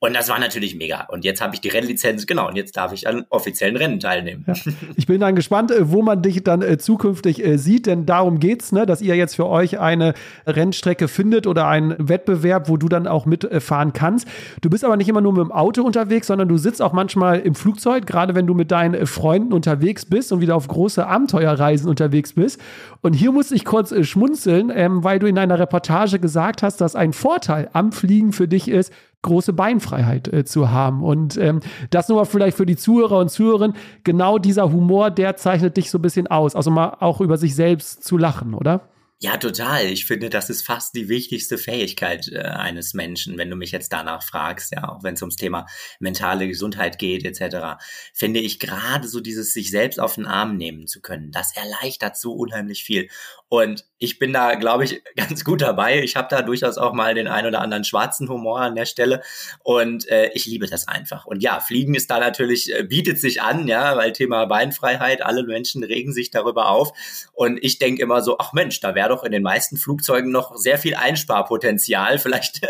Und 0.01 0.15
das 0.15 0.29
war 0.29 0.39
natürlich 0.39 0.75
mega. 0.75 1.05
Und 1.09 1.25
jetzt 1.25 1.41
habe 1.41 1.53
ich 1.53 1.59
die 1.59 1.67
Rennlizenz, 1.67 2.25
genau, 2.25 2.47
und 2.47 2.55
jetzt 2.55 2.77
darf 2.77 2.93
ich 2.93 3.05
an 3.05 3.25
offiziellen 3.29 3.75
Rennen 3.75 3.99
teilnehmen. 3.99 4.45
Ja. 4.47 4.53
Ich 4.95 5.07
bin 5.07 5.19
dann 5.19 5.35
gespannt, 5.35 5.71
äh, 5.71 5.91
wo 5.91 6.01
man 6.01 6.21
dich 6.21 6.41
dann 6.43 6.61
äh, 6.61 6.77
zukünftig 6.77 7.43
äh, 7.43 7.57
sieht, 7.57 7.85
denn 7.85 8.05
darum 8.05 8.39
geht's, 8.39 8.71
ne, 8.71 8.85
dass 8.85 9.01
ihr 9.01 9.15
jetzt 9.15 9.35
für 9.35 9.47
euch 9.47 9.79
eine 9.79 10.13
Rennstrecke 10.47 11.09
findet 11.09 11.47
oder 11.47 11.67
einen 11.67 11.95
Wettbewerb, 11.97 12.69
wo 12.69 12.77
du 12.77 12.87
dann 12.87 13.07
auch 13.07 13.25
mitfahren 13.25 13.91
kannst. 13.91 14.27
Du 14.61 14.69
bist 14.69 14.85
aber 14.85 14.95
nicht 14.95 15.09
immer 15.09 15.19
nur 15.19 15.33
mit 15.33 15.41
dem 15.41 15.51
Auto 15.51 15.83
unterwegs, 15.83 16.27
sondern 16.27 16.47
du 16.47 16.57
sitzt 16.57 16.81
auch 16.81 16.93
manchmal 16.93 17.39
im 17.39 17.55
Flugzeug, 17.55 18.05
gerade 18.05 18.35
wenn 18.35 18.47
du 18.47 18.53
mit 18.53 18.71
deinen 18.71 19.05
Freunden 19.05 19.51
unterwegs 19.51 20.05
bist 20.05 20.31
und 20.31 20.39
wieder 20.39 20.55
auf 20.55 20.67
große 20.67 21.05
Abenteuerreisen 21.05 21.89
unterwegs 21.89 22.33
bist. 22.33 22.61
Und 23.01 23.13
hier 23.13 23.33
muss 23.33 23.51
ich 23.51 23.65
kurz 23.65 23.93
schmunzeln, 24.05 24.71
ähm, 24.73 25.03
weil 25.03 25.19
du 25.19 25.27
in 25.27 25.37
einer 25.37 25.59
Reportage 25.59 26.19
gesagt 26.19 26.63
hast, 26.63 26.79
dass 26.79 26.95
ein 26.95 27.11
Vorteil 27.11 27.69
am 27.73 27.91
Fliegen 27.91 28.31
für 28.31 28.47
dich 28.47 28.69
ist, 28.69 28.93
große 29.21 29.53
Beinfreiheit 29.53 30.31
äh, 30.31 30.45
zu 30.45 30.71
haben. 30.71 31.03
Und 31.03 31.37
ähm, 31.37 31.59
das 31.89 32.07
nur 32.07 32.19
mal 32.19 32.25
vielleicht 32.25 32.57
für 32.57 32.65
die 32.65 32.77
Zuhörer 32.77 33.19
und 33.19 33.29
Zuhörerinnen, 33.29 33.75
genau 34.03 34.37
dieser 34.37 34.71
Humor, 34.71 35.11
der 35.11 35.35
zeichnet 35.35 35.77
dich 35.77 35.91
so 35.91 35.97
ein 35.97 36.01
bisschen 36.01 36.27
aus. 36.27 36.55
Also 36.55 36.71
mal 36.71 36.97
auch 36.99 37.21
über 37.21 37.37
sich 37.37 37.55
selbst 37.55 38.03
zu 38.03 38.17
lachen, 38.17 38.53
oder? 38.53 38.89
Ja, 39.21 39.35
total. 39.35 39.87
Ich 39.87 40.05
finde, 40.05 40.29
das 40.29 40.49
ist 40.49 40.65
fast 40.65 40.95
die 40.95 41.09
wichtigste 41.09 41.57
Fähigkeit 41.57 42.29
äh, 42.31 42.39
eines 42.39 42.93
Menschen, 42.93 43.37
wenn 43.37 43.49
du 43.49 43.57
mich 43.57 43.71
jetzt 43.71 43.91
danach 43.91 44.23
fragst, 44.23 44.71
ja, 44.71 44.87
auch 44.87 45.03
wenn 45.03 45.15
es 45.15 45.21
ums 45.21 45.35
Thema 45.35 45.65
mentale 45.99 46.47
Gesundheit 46.47 46.97
geht, 46.97 47.25
etc. 47.25 47.83
Finde 48.13 48.39
ich 48.39 48.59
gerade 48.59 49.09
so 49.09 49.19
dieses 49.19 49.53
sich 49.53 49.71
selbst 49.71 49.99
auf 49.99 50.15
den 50.15 50.25
Arm 50.25 50.55
nehmen 50.55 50.87
zu 50.87 51.01
können, 51.01 51.31
das 51.31 51.53
erleichtert 51.53 52.15
so 52.15 52.31
unheimlich 52.31 52.85
viel. 52.85 53.09
Und 53.49 53.85
ich 53.97 54.19
bin 54.19 54.31
da, 54.31 54.55
glaube 54.55 54.85
ich, 54.85 55.01
ganz 55.15 55.43
gut 55.43 55.61
dabei. 55.61 56.01
Ich 56.01 56.15
habe 56.15 56.27
da 56.29 56.41
durchaus 56.41 56.77
auch 56.77 56.93
mal 56.93 57.13
den 57.15 57.27
ein 57.27 57.45
oder 57.45 57.61
anderen 57.61 57.83
schwarzen 57.83 58.29
Humor 58.29 58.61
an 58.61 58.75
der 58.75 58.85
Stelle 58.85 59.21
und 59.63 60.07
äh, 60.07 60.29
ich 60.33 60.45
liebe 60.45 60.67
das 60.67 60.87
einfach. 60.87 61.25
Und 61.25 61.41
ja, 61.41 61.59
Fliegen 61.59 61.95
ist 61.95 62.09
da 62.09 62.19
natürlich, 62.19 62.73
äh, 62.73 62.83
bietet 62.83 63.19
sich 63.19 63.41
an, 63.41 63.67
ja, 63.67 63.97
weil 63.97 64.13
Thema 64.13 64.45
Beinfreiheit, 64.45 65.23
alle 65.23 65.43
Menschen 65.43 65.83
regen 65.83 66.13
sich 66.13 66.29
darüber 66.29 66.69
auf. 66.69 66.91
Und 67.33 67.57
ich 67.61 67.79
denke 67.79 68.01
immer 68.01 68.21
so, 68.21 68.37
ach 68.37 68.53
Mensch, 68.53 68.79
da 68.79 68.93
wäre 68.93 69.09
doch 69.09 69.23
in 69.23 69.31
den 69.31 69.43
meisten 69.43 69.77
Flugzeugen 69.77 70.31
noch 70.31 70.55
sehr 70.55 70.77
viel 70.77 70.95
Einsparpotenzial. 70.95 72.19
Vielleicht. 72.19 72.61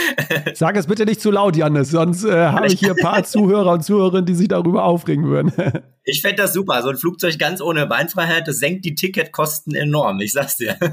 Sag 0.54 0.76
es 0.76 0.86
bitte 0.86 1.04
nicht 1.04 1.20
zu 1.20 1.30
laut, 1.32 1.56
Janis, 1.56 1.90
sonst 1.90 2.24
äh, 2.24 2.46
habe 2.46 2.68
ich 2.68 2.78
hier 2.78 2.90
ein 2.90 2.96
paar 2.96 3.24
Zuhörer 3.28 3.72
und 3.72 3.84
Zuhörerinnen, 3.84 4.26
die 4.26 4.34
sich 4.34 4.48
darüber 4.48 4.84
aufregen 4.84 5.26
würden. 5.26 5.52
Ich 6.04 6.22
fände 6.22 6.36
das 6.36 6.54
super. 6.54 6.80
So 6.82 6.88
ein 6.88 6.96
Flugzeug 6.96 7.38
ganz 7.38 7.60
ohne 7.60 7.86
Beinfreiheit, 7.86 8.48
das 8.48 8.58
senkt 8.58 8.86
die 8.86 8.94
Ticketkosten 8.94 9.74
enorm. 9.74 10.20
Ich 10.20 10.27
sag's 10.32 10.56
dir. 10.56 10.76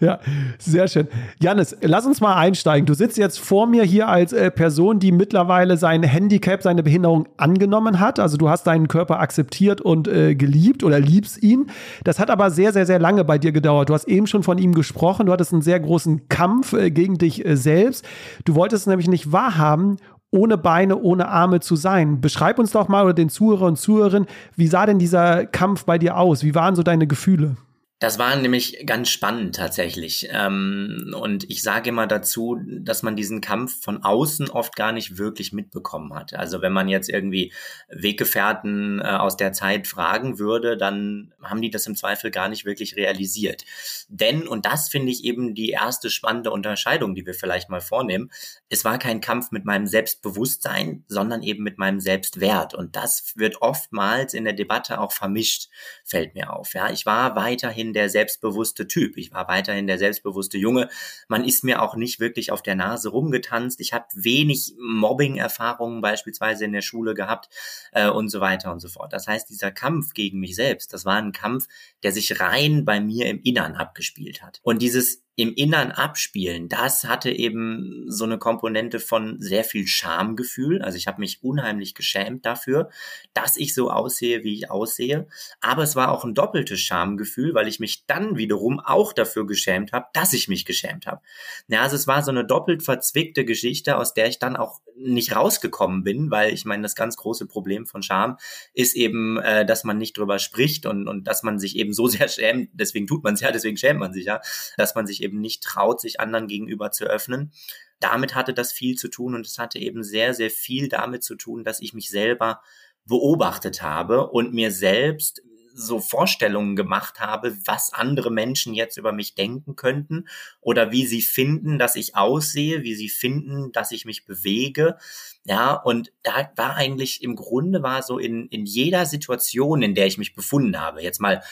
Ja, 0.00 0.18
sehr 0.58 0.88
schön. 0.88 1.06
Janis, 1.40 1.76
lass 1.80 2.06
uns 2.06 2.20
mal 2.20 2.34
einsteigen. 2.34 2.86
Du 2.86 2.94
sitzt 2.94 3.16
jetzt 3.18 3.38
vor 3.38 3.68
mir 3.68 3.84
hier 3.84 4.08
als 4.08 4.32
äh, 4.32 4.50
Person, 4.50 4.98
die 4.98 5.12
mittlerweile 5.12 5.76
sein 5.76 6.02
Handicap, 6.02 6.60
seine 6.60 6.82
Behinderung 6.82 7.28
angenommen 7.36 8.00
hat. 8.00 8.18
Also 8.18 8.36
du 8.36 8.48
hast 8.48 8.66
deinen 8.66 8.88
Körper 8.88 9.20
akzeptiert 9.20 9.80
und 9.80 10.08
äh, 10.08 10.34
geliebt 10.34 10.82
oder 10.82 10.98
liebst 10.98 11.40
ihn. 11.40 11.70
Das 12.02 12.18
hat 12.18 12.30
aber 12.30 12.50
sehr, 12.50 12.72
sehr, 12.72 12.84
sehr 12.84 12.98
lange 12.98 13.24
bei 13.24 13.38
dir 13.38 13.52
gedauert. 13.52 13.90
Du 13.90 13.94
hast 13.94 14.08
eben 14.08 14.26
schon 14.26 14.42
von 14.42 14.58
ihm 14.58 14.74
gesprochen. 14.74 15.26
Du 15.26 15.32
hattest 15.32 15.52
einen 15.52 15.62
sehr 15.62 15.78
großen 15.78 16.28
Kampf 16.28 16.72
äh, 16.72 16.90
gegen 16.90 17.18
dich 17.18 17.46
äh, 17.46 17.56
selbst. 17.56 18.04
Du 18.44 18.56
wolltest 18.56 18.82
es 18.82 18.86
nämlich 18.88 19.06
nicht 19.06 19.30
wahrhaben 19.30 19.98
ohne 20.32 20.58
Beine, 20.58 20.98
ohne 20.98 21.28
Arme 21.28 21.60
zu 21.60 21.76
sein. 21.76 22.20
Beschreib 22.20 22.58
uns 22.58 22.72
doch 22.72 22.88
mal 22.88 23.04
oder 23.04 23.14
den 23.14 23.28
Zuhörer 23.28 23.66
und 23.66 23.78
Zuhörerinnen, 23.78 24.26
wie 24.56 24.66
sah 24.66 24.86
denn 24.86 24.98
dieser 24.98 25.46
Kampf 25.46 25.84
bei 25.84 25.98
dir 25.98 26.16
aus? 26.16 26.42
Wie 26.42 26.54
waren 26.54 26.74
so 26.74 26.82
deine 26.82 27.06
Gefühle? 27.06 27.56
Das 28.02 28.18
war 28.18 28.34
nämlich 28.34 28.84
ganz 28.84 29.10
spannend 29.10 29.54
tatsächlich. 29.54 30.28
Ähm, 30.32 31.14
und 31.16 31.48
ich 31.48 31.62
sage 31.62 31.90
immer 31.90 32.08
dazu, 32.08 32.58
dass 32.66 33.04
man 33.04 33.14
diesen 33.14 33.40
Kampf 33.40 33.80
von 33.80 34.02
außen 34.02 34.50
oft 34.50 34.74
gar 34.74 34.90
nicht 34.90 35.18
wirklich 35.18 35.52
mitbekommen 35.52 36.12
hat. 36.12 36.34
Also 36.34 36.62
wenn 36.62 36.72
man 36.72 36.88
jetzt 36.88 37.08
irgendwie 37.08 37.52
Weggefährten 37.90 38.98
äh, 38.98 39.04
aus 39.04 39.36
der 39.36 39.52
Zeit 39.52 39.86
fragen 39.86 40.40
würde, 40.40 40.76
dann 40.76 41.32
haben 41.44 41.62
die 41.62 41.70
das 41.70 41.86
im 41.86 41.94
Zweifel 41.94 42.32
gar 42.32 42.48
nicht 42.48 42.64
wirklich 42.64 42.96
realisiert. 42.96 43.64
Denn, 44.08 44.48
und 44.48 44.66
das 44.66 44.88
finde 44.88 45.12
ich 45.12 45.22
eben 45.22 45.54
die 45.54 45.70
erste 45.70 46.10
spannende 46.10 46.50
Unterscheidung, 46.50 47.14
die 47.14 47.24
wir 47.24 47.34
vielleicht 47.34 47.70
mal 47.70 47.80
vornehmen, 47.80 48.32
es 48.68 48.84
war 48.84 48.98
kein 48.98 49.20
Kampf 49.20 49.52
mit 49.52 49.64
meinem 49.64 49.86
Selbstbewusstsein, 49.86 51.04
sondern 51.06 51.44
eben 51.44 51.62
mit 51.62 51.78
meinem 51.78 52.00
Selbstwert. 52.00 52.74
Und 52.74 52.96
das 52.96 53.34
wird 53.36 53.62
oftmals 53.62 54.34
in 54.34 54.42
der 54.42 54.54
Debatte 54.54 55.00
auch 55.00 55.12
vermischt, 55.12 55.68
fällt 56.04 56.34
mir 56.34 56.52
auf. 56.52 56.74
Ja, 56.74 56.90
ich 56.90 57.06
war 57.06 57.36
weiterhin 57.36 57.91
der 57.92 58.08
selbstbewusste 58.08 58.86
Typ. 58.86 59.16
Ich 59.16 59.32
war 59.32 59.48
weiterhin 59.48 59.86
der 59.86 59.98
selbstbewusste 59.98 60.58
Junge. 60.58 60.88
Man 61.28 61.44
ist 61.44 61.64
mir 61.64 61.82
auch 61.82 61.96
nicht 61.96 62.20
wirklich 62.20 62.52
auf 62.52 62.62
der 62.62 62.74
Nase 62.74 63.10
rumgetanzt. 63.10 63.80
Ich 63.80 63.92
habe 63.92 64.06
wenig 64.14 64.74
Mobbing-Erfahrungen 64.78 66.00
beispielsweise 66.00 66.64
in 66.64 66.72
der 66.72 66.82
Schule 66.82 67.14
gehabt 67.14 67.48
äh, 67.92 68.08
und 68.08 68.28
so 68.28 68.40
weiter 68.40 68.72
und 68.72 68.80
so 68.80 68.88
fort. 68.88 69.12
Das 69.12 69.26
heißt, 69.26 69.48
dieser 69.50 69.70
Kampf 69.70 70.14
gegen 70.14 70.40
mich 70.40 70.54
selbst, 70.56 70.92
das 70.92 71.04
war 71.04 71.16
ein 71.16 71.32
Kampf, 71.32 71.66
der 72.02 72.12
sich 72.12 72.40
rein 72.40 72.84
bei 72.84 73.00
mir 73.00 73.26
im 73.26 73.40
Innern 73.42 73.74
abgespielt 73.74 74.42
hat. 74.42 74.60
Und 74.62 74.82
dieses 74.82 75.22
im 75.42 75.54
Innern 75.54 75.90
abspielen, 75.90 76.68
das 76.68 77.02
hatte 77.02 77.28
eben 77.32 78.04
so 78.06 78.22
eine 78.22 78.38
Komponente 78.38 79.00
von 79.00 79.40
sehr 79.40 79.64
viel 79.64 79.88
Schamgefühl. 79.88 80.80
Also 80.82 80.96
ich 80.96 81.08
habe 81.08 81.18
mich 81.18 81.42
unheimlich 81.42 81.96
geschämt 81.96 82.46
dafür, 82.46 82.90
dass 83.34 83.56
ich 83.56 83.74
so 83.74 83.90
aussehe, 83.90 84.44
wie 84.44 84.54
ich 84.54 84.70
aussehe. 84.70 85.26
Aber 85.60 85.82
es 85.82 85.96
war 85.96 86.12
auch 86.12 86.24
ein 86.24 86.34
doppeltes 86.34 86.78
Schamgefühl, 86.80 87.54
weil 87.54 87.66
ich 87.66 87.80
mich 87.80 88.06
dann 88.06 88.36
wiederum 88.36 88.78
auch 88.78 89.12
dafür 89.12 89.44
geschämt 89.44 89.90
habe, 89.90 90.06
dass 90.12 90.32
ich 90.32 90.46
mich 90.46 90.64
geschämt 90.64 91.06
habe. 91.06 91.20
Ja, 91.66 91.82
also 91.82 91.96
es 91.96 92.06
war 92.06 92.22
so 92.22 92.30
eine 92.30 92.44
doppelt 92.44 92.84
verzwickte 92.84 93.44
Geschichte, 93.44 93.96
aus 93.96 94.14
der 94.14 94.28
ich 94.28 94.38
dann 94.38 94.56
auch 94.56 94.80
nicht 94.96 95.34
rausgekommen 95.34 96.04
bin, 96.04 96.30
weil 96.30 96.52
ich 96.52 96.64
meine, 96.64 96.82
das 96.82 96.94
ganz 96.94 97.16
große 97.16 97.46
Problem 97.46 97.86
von 97.86 98.02
Scham 98.02 98.36
ist 98.74 98.94
eben, 98.94 99.38
äh, 99.38 99.66
dass 99.66 99.82
man 99.82 99.98
nicht 99.98 100.16
drüber 100.16 100.38
spricht 100.38 100.86
und, 100.86 101.08
und 101.08 101.26
dass 101.26 101.42
man 101.42 101.58
sich 101.58 101.76
eben 101.76 101.92
so 101.92 102.06
sehr 102.06 102.28
schämt, 102.28 102.70
deswegen 102.74 103.08
tut 103.08 103.24
man 103.24 103.34
es 103.34 103.40
ja, 103.40 103.50
deswegen 103.50 103.76
schämt 103.76 103.98
man 103.98 104.12
sich 104.12 104.26
ja, 104.26 104.40
dass 104.76 104.94
man 104.94 105.06
sich 105.06 105.22
eben 105.22 105.31
nicht 105.40 105.62
traut, 105.62 106.00
sich 106.00 106.20
anderen 106.20 106.46
gegenüber 106.46 106.90
zu 106.90 107.04
öffnen. 107.04 107.52
Damit 108.00 108.34
hatte 108.34 108.52
das 108.52 108.72
viel 108.72 108.96
zu 108.96 109.08
tun 109.08 109.34
und 109.34 109.46
es 109.46 109.58
hatte 109.58 109.78
eben 109.78 110.02
sehr, 110.02 110.34
sehr 110.34 110.50
viel 110.50 110.88
damit 110.88 111.22
zu 111.22 111.36
tun, 111.36 111.64
dass 111.64 111.80
ich 111.80 111.94
mich 111.94 112.10
selber 112.10 112.60
beobachtet 113.04 113.82
habe 113.82 114.28
und 114.28 114.52
mir 114.52 114.70
selbst 114.70 115.42
so 115.74 116.00
Vorstellungen 116.00 116.76
gemacht 116.76 117.20
habe, 117.20 117.56
was 117.64 117.92
andere 117.92 118.30
Menschen 118.30 118.74
jetzt 118.74 118.96
über 118.96 119.12
mich 119.12 119.34
denken 119.34 119.76
könnten 119.76 120.28
oder 120.60 120.92
wie 120.92 121.06
sie 121.06 121.22
finden, 121.22 121.78
dass 121.78 121.96
ich 121.96 122.14
aussehe, 122.14 122.82
wie 122.82 122.94
sie 122.94 123.08
finden, 123.08 123.72
dass 123.72 123.90
ich 123.90 124.04
mich 124.04 124.24
bewege. 124.24 124.96
Ja, 125.44 125.72
und 125.72 126.12
da 126.22 126.50
war 126.56 126.76
eigentlich 126.76 127.22
im 127.22 127.36
Grunde 127.36 127.82
war 127.82 128.02
so 128.02 128.18
in, 128.18 128.48
in 128.48 128.66
jeder 128.66 129.06
Situation, 129.06 129.82
in 129.82 129.94
der 129.94 130.06
ich 130.06 130.18
mich 130.18 130.34
befunden 130.34 130.78
habe, 130.78 131.02
jetzt 131.02 131.20
mal 131.20 131.42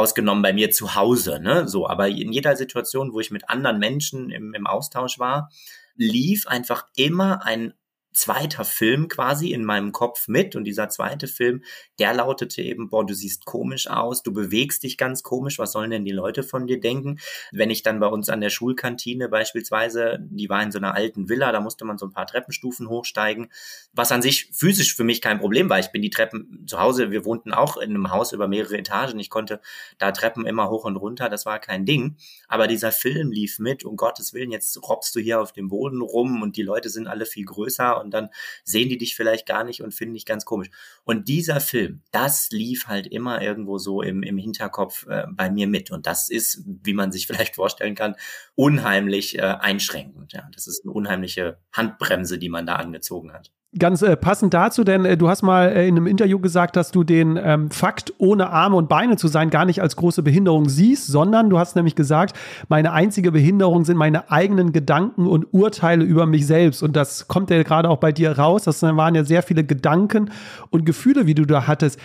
ausgenommen 0.00 0.42
bei 0.42 0.52
mir 0.52 0.70
zu 0.70 0.94
Hause, 0.94 1.40
ne, 1.40 1.68
so, 1.68 1.86
aber 1.86 2.08
in 2.08 2.32
jeder 2.32 2.56
Situation, 2.56 3.12
wo 3.12 3.20
ich 3.20 3.30
mit 3.30 3.48
anderen 3.48 3.78
Menschen 3.78 4.30
im, 4.30 4.54
im 4.54 4.66
Austausch 4.66 5.18
war, 5.18 5.50
lief 5.96 6.46
einfach 6.46 6.86
immer 6.96 7.44
ein 7.44 7.74
zweiter 8.12 8.64
Film 8.64 9.08
quasi 9.08 9.52
in 9.52 9.64
meinem 9.64 9.92
Kopf 9.92 10.26
mit 10.26 10.56
und 10.56 10.64
dieser 10.64 10.88
zweite 10.88 11.28
Film, 11.28 11.62
der 11.98 12.12
lautete 12.12 12.60
eben, 12.60 12.90
boah, 12.90 13.06
du 13.06 13.14
siehst 13.14 13.44
komisch 13.44 13.88
aus, 13.88 14.22
du 14.22 14.32
bewegst 14.32 14.82
dich 14.82 14.98
ganz 14.98 15.22
komisch, 15.22 15.58
was 15.58 15.72
sollen 15.72 15.90
denn 15.90 16.04
die 16.04 16.10
Leute 16.10 16.42
von 16.42 16.66
dir 16.66 16.80
denken? 16.80 17.18
Wenn 17.52 17.70
ich 17.70 17.82
dann 17.82 18.00
bei 18.00 18.08
uns 18.08 18.28
an 18.28 18.40
der 18.40 18.50
Schulkantine 18.50 19.28
beispielsweise, 19.28 20.18
die 20.20 20.48
war 20.48 20.62
in 20.62 20.72
so 20.72 20.78
einer 20.78 20.94
alten 20.94 21.28
Villa, 21.28 21.52
da 21.52 21.60
musste 21.60 21.84
man 21.84 21.98
so 21.98 22.06
ein 22.06 22.12
paar 22.12 22.26
Treppenstufen 22.26 22.88
hochsteigen, 22.88 23.48
was 23.92 24.10
an 24.10 24.22
sich 24.22 24.50
physisch 24.52 24.96
für 24.96 25.04
mich 25.04 25.20
kein 25.20 25.38
Problem 25.38 25.70
war. 25.70 25.78
Ich 25.78 25.92
bin 25.92 26.02
die 26.02 26.10
Treppen 26.10 26.64
zu 26.66 26.80
Hause, 26.80 27.12
wir 27.12 27.24
wohnten 27.24 27.52
auch 27.52 27.76
in 27.76 27.90
einem 27.90 28.10
Haus 28.10 28.32
über 28.32 28.48
mehrere 28.48 28.78
Etagen, 28.78 29.20
ich 29.20 29.30
konnte 29.30 29.60
da 29.98 30.10
Treppen 30.10 30.46
immer 30.46 30.68
hoch 30.68 30.84
und 30.84 30.96
runter, 30.96 31.28
das 31.28 31.46
war 31.46 31.60
kein 31.60 31.86
Ding, 31.86 32.16
aber 32.48 32.66
dieser 32.66 32.90
Film 32.90 33.30
lief 33.30 33.60
mit, 33.60 33.84
um 33.84 33.96
Gottes 33.96 34.34
Willen, 34.34 34.50
jetzt 34.50 34.76
robbst 34.88 35.14
du 35.14 35.20
hier 35.20 35.40
auf 35.40 35.52
dem 35.52 35.68
Boden 35.68 36.00
rum 36.00 36.42
und 36.42 36.56
die 36.56 36.62
Leute 36.62 36.88
sind 36.88 37.06
alle 37.06 37.26
viel 37.26 37.44
größer 37.44 37.99
und 38.00 38.12
dann 38.12 38.30
sehen 38.64 38.88
die 38.88 38.98
dich 38.98 39.14
vielleicht 39.14 39.46
gar 39.46 39.64
nicht 39.64 39.82
und 39.82 39.92
finden 39.92 40.14
dich 40.14 40.26
ganz 40.26 40.44
komisch. 40.44 40.70
Und 41.04 41.28
dieser 41.28 41.60
Film, 41.60 42.02
das 42.10 42.48
lief 42.50 42.86
halt 42.86 43.06
immer 43.06 43.42
irgendwo 43.42 43.78
so 43.78 44.02
im, 44.02 44.22
im 44.22 44.38
Hinterkopf 44.38 45.06
äh, 45.06 45.26
bei 45.30 45.50
mir 45.50 45.66
mit. 45.66 45.90
Und 45.90 46.06
das 46.06 46.28
ist, 46.30 46.62
wie 46.66 46.94
man 46.94 47.12
sich 47.12 47.26
vielleicht 47.28 47.56
vorstellen 47.56 47.94
kann, 47.94 48.16
unheimlich 48.54 49.38
äh, 49.38 49.42
einschränkend. 49.42 50.32
Ja, 50.32 50.48
das 50.54 50.66
ist 50.66 50.84
eine 50.84 50.92
unheimliche 50.92 51.58
Handbremse, 51.72 52.38
die 52.38 52.48
man 52.48 52.66
da 52.66 52.76
angezogen 52.76 53.32
hat. 53.32 53.52
Ganz 53.78 54.02
äh, 54.02 54.16
passend 54.16 54.52
dazu, 54.52 54.82
denn 54.82 55.04
äh, 55.04 55.16
du 55.16 55.28
hast 55.28 55.42
mal 55.42 55.68
äh, 55.68 55.86
in 55.86 55.96
einem 55.96 56.08
Interview 56.08 56.40
gesagt, 56.40 56.74
dass 56.74 56.90
du 56.90 57.04
den 57.04 57.38
ähm, 57.40 57.70
Fakt, 57.70 58.12
ohne 58.18 58.50
Arme 58.50 58.74
und 58.74 58.88
Beine 58.88 59.16
zu 59.16 59.28
sein, 59.28 59.48
gar 59.48 59.64
nicht 59.64 59.80
als 59.80 59.94
große 59.94 60.24
Behinderung 60.24 60.68
siehst, 60.68 61.06
sondern 61.06 61.50
du 61.50 61.58
hast 61.60 61.76
nämlich 61.76 61.94
gesagt, 61.94 62.36
meine 62.68 62.90
einzige 62.90 63.30
Behinderung 63.30 63.84
sind 63.84 63.96
meine 63.96 64.28
eigenen 64.28 64.72
Gedanken 64.72 65.28
und 65.28 65.54
Urteile 65.54 66.04
über 66.04 66.26
mich 66.26 66.48
selbst. 66.48 66.82
Und 66.82 66.96
das 66.96 67.28
kommt 67.28 67.48
ja 67.50 67.62
gerade 67.62 67.88
auch 67.88 67.98
bei 67.98 68.10
dir 68.10 68.36
raus. 68.36 68.64
Das 68.64 68.82
waren 68.82 69.14
ja 69.14 69.22
sehr 69.22 69.44
viele 69.44 69.62
Gedanken 69.62 70.32
und 70.70 70.84
Gefühle, 70.84 71.26
wie 71.26 71.36
du 71.36 71.44
da 71.44 71.68
hattest. 71.68 72.00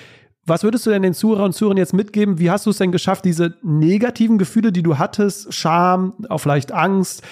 Was 0.45 0.63
würdest 0.63 0.85
du 0.85 0.91
denn 0.91 1.01
den 1.01 1.15
Zuhörern 1.15 1.45
und 1.45 1.53
Zuhörern 1.53 1.77
jetzt 1.77 1.95
mitgeben? 1.95 2.37
Wie 2.37 2.51
hast 2.51 2.67
du 2.67 2.69
es 2.69 2.77
denn 2.77 2.91
geschafft, 2.91 3.25
diese 3.25 3.55
negativen 3.63 4.37
Gefühle, 4.37 4.71
die 4.71 4.83
du 4.83 4.99
hattest, 4.99 5.51
Scham, 5.51 6.13
auch 6.29 6.37
vielleicht 6.37 6.71
Angst, 6.71 7.23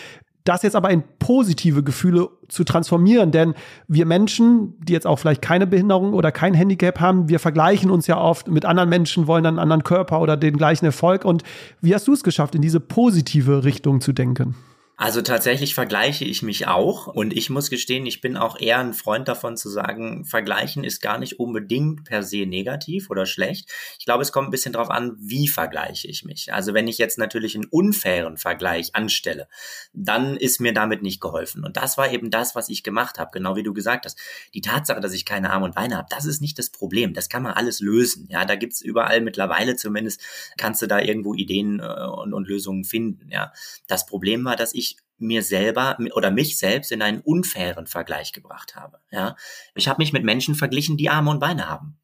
das 0.44 0.64
jetzt 0.64 0.76
aber 0.76 0.90
in 0.90 1.04
positive 1.20 1.84
Gefühle 1.84 2.30
zu 2.50 2.64
transformieren. 2.64 3.32
Denn 3.32 3.54
wir 3.88 4.06
Menschen, 4.06 4.76
die 4.80 4.94
jetzt 4.94 5.08
auch 5.08 5.18
vielleicht 5.18 5.42
keine 5.42 5.68
Behinderung 5.68 6.14
oder 6.14 6.32
kein 6.32 6.54
Handicap 6.54 7.00
haben, 7.00 7.30
wir 7.30 7.40
vergleichen 7.40 7.90
uns 7.90 8.08
ja 8.08 8.20
oft 8.20 8.48
mit 8.48 8.66
anderen 8.66 8.90
Menschen, 8.90 9.28
wollen 9.28 9.44
dann 9.44 9.56
einen 9.56 9.64
anderen 9.64 9.84
Körper 9.84 10.22
oder 10.22 10.36
den 10.36 10.58
gleichen 10.58 10.86
Erfolg. 10.86 11.26
Und 11.26 11.44
wie 11.82 11.94
hast 11.94 12.08
du 12.08 12.14
es 12.14 12.24
geschafft, 12.24 12.56
in 12.56 12.62
diese 12.62 12.80
positive 12.80 13.64
Richtung 13.64 14.02
zu 14.02 14.12
denken? 14.12 14.56
Also 14.96 15.24
tatsächlich 15.24 15.74
vergleiche 15.74 16.24
ich 16.24 16.44
mich 16.44 16.68
auch 16.68 17.08
und 17.08 17.36
ich 17.36 17.50
muss 17.50 17.72
gestehen, 17.72 18.06
ich 18.06 18.22
bin 18.22 18.38
auch 18.38 18.60
eher 18.60 18.78
ein 18.78 18.94
Freund 18.94 19.28
davon 19.28 19.58
zu 19.58 19.68
sagen, 19.68 20.24
vergleichen 20.24 20.84
ist 20.84 21.02
gar 21.02 21.18
nicht 21.18 21.40
unbedingt 21.40 22.04
per 22.04 22.22
se 22.22 22.46
negativ 22.46 23.10
oder 23.10 23.26
schlecht. 23.26 23.72
Ich 23.98 24.06
glaube, 24.06 24.22
es 24.22 24.32
kommt 24.32 24.50
ein 24.50 24.52
bisschen 24.52 24.74
darauf 24.74 24.92
an, 24.92 25.16
wie 25.18 25.48
vergleiche 25.48 26.08
ich 26.08 26.24
mich. 26.26 26.54
Also 26.54 26.76
wenn 26.76 26.88
ich 26.88 27.00
jetzt 27.00 27.18
natürlich 27.18 27.56
einen 27.56 27.66
unfairen 27.66 28.38
Vergleich 28.38 28.94
anstelle, 28.94 29.48
dann 29.94 30.38
ist 30.38 30.62
mir 30.62 30.76
damit 30.76 31.02
nicht 31.02 31.20
geholfen. 31.20 31.66
Und 31.66 31.76
das 31.76 31.98
war 31.98 32.12
eben 32.12 32.30
das, 32.30 32.54
was 32.54 32.70
ich 32.70 32.84
gemacht 32.84 33.18
habe, 33.18 33.32
genau 33.34 33.56
wie 33.56 33.64
du 33.64 33.74
gesagt 33.74 34.06
hast. 34.06 34.20
Die 34.54 34.62
Tatsache, 34.62 35.02
dass 35.02 35.14
ich 35.14 35.26
keine 35.26 35.50
Arme 35.50 35.66
und 35.66 35.76
Beine 35.76 35.98
habe, 35.98 36.08
das 36.12 36.26
ist 36.26 36.40
nicht 36.40 36.60
das 36.60 36.70
Problem. 36.70 37.16
Das 37.16 37.30
kann 37.30 37.42
man 37.42 37.54
alles 37.54 37.80
lösen. 37.80 38.28
Ja, 38.30 38.46
da 38.46 38.56
gibt's 38.56 38.82
überall 38.82 39.22
mittlerweile 39.22 39.76
zumindest, 39.76 40.22
kannst 40.56 40.84
du 40.84 40.88
da 40.88 41.00
irgendwo 41.00 41.34
Ideen 41.34 41.80
äh, 41.80 42.06
und, 42.06 42.34
und 42.34 42.48
Lösungen 42.48 42.84
finden. 42.84 43.30
Ja, 43.32 43.52
das 43.88 44.06
Problem 44.06 44.46
war, 44.46 44.56
dass 44.56 44.76
ich 44.76 44.83
mir 45.18 45.42
selber 45.42 45.98
oder 46.14 46.32
mich 46.32 46.58
selbst 46.58 46.92
in 46.92 47.02
einen 47.02 47.22
unfairen 47.22 47.88
Vergleich 47.88 48.34
gebracht 48.34 48.76
habe. 48.76 49.00
Ja, 49.12 49.36
ich 49.76 49.88
habe 49.88 50.02
mich 50.02 50.14
mit 50.14 50.24
Menschen 50.24 50.56
verglichen, 50.56 50.98
die 50.98 51.10
Arme 51.10 51.32
und 51.32 51.40
Beine 51.40 51.70
haben. 51.70 51.98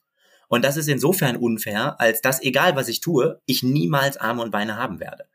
Und 0.48 0.64
das 0.64 0.78
ist 0.78 0.88
insofern 0.88 1.38
unfair, 1.38 2.00
als 2.00 2.22
dass 2.22 2.42
egal 2.42 2.76
was 2.76 2.88
ich 2.88 3.02
tue, 3.02 3.42
ich 3.46 3.62
niemals 3.62 4.18
Arme 4.18 4.42
und 4.42 4.52
Beine 4.52 4.78
haben 4.78 5.00
werde. 5.00 5.26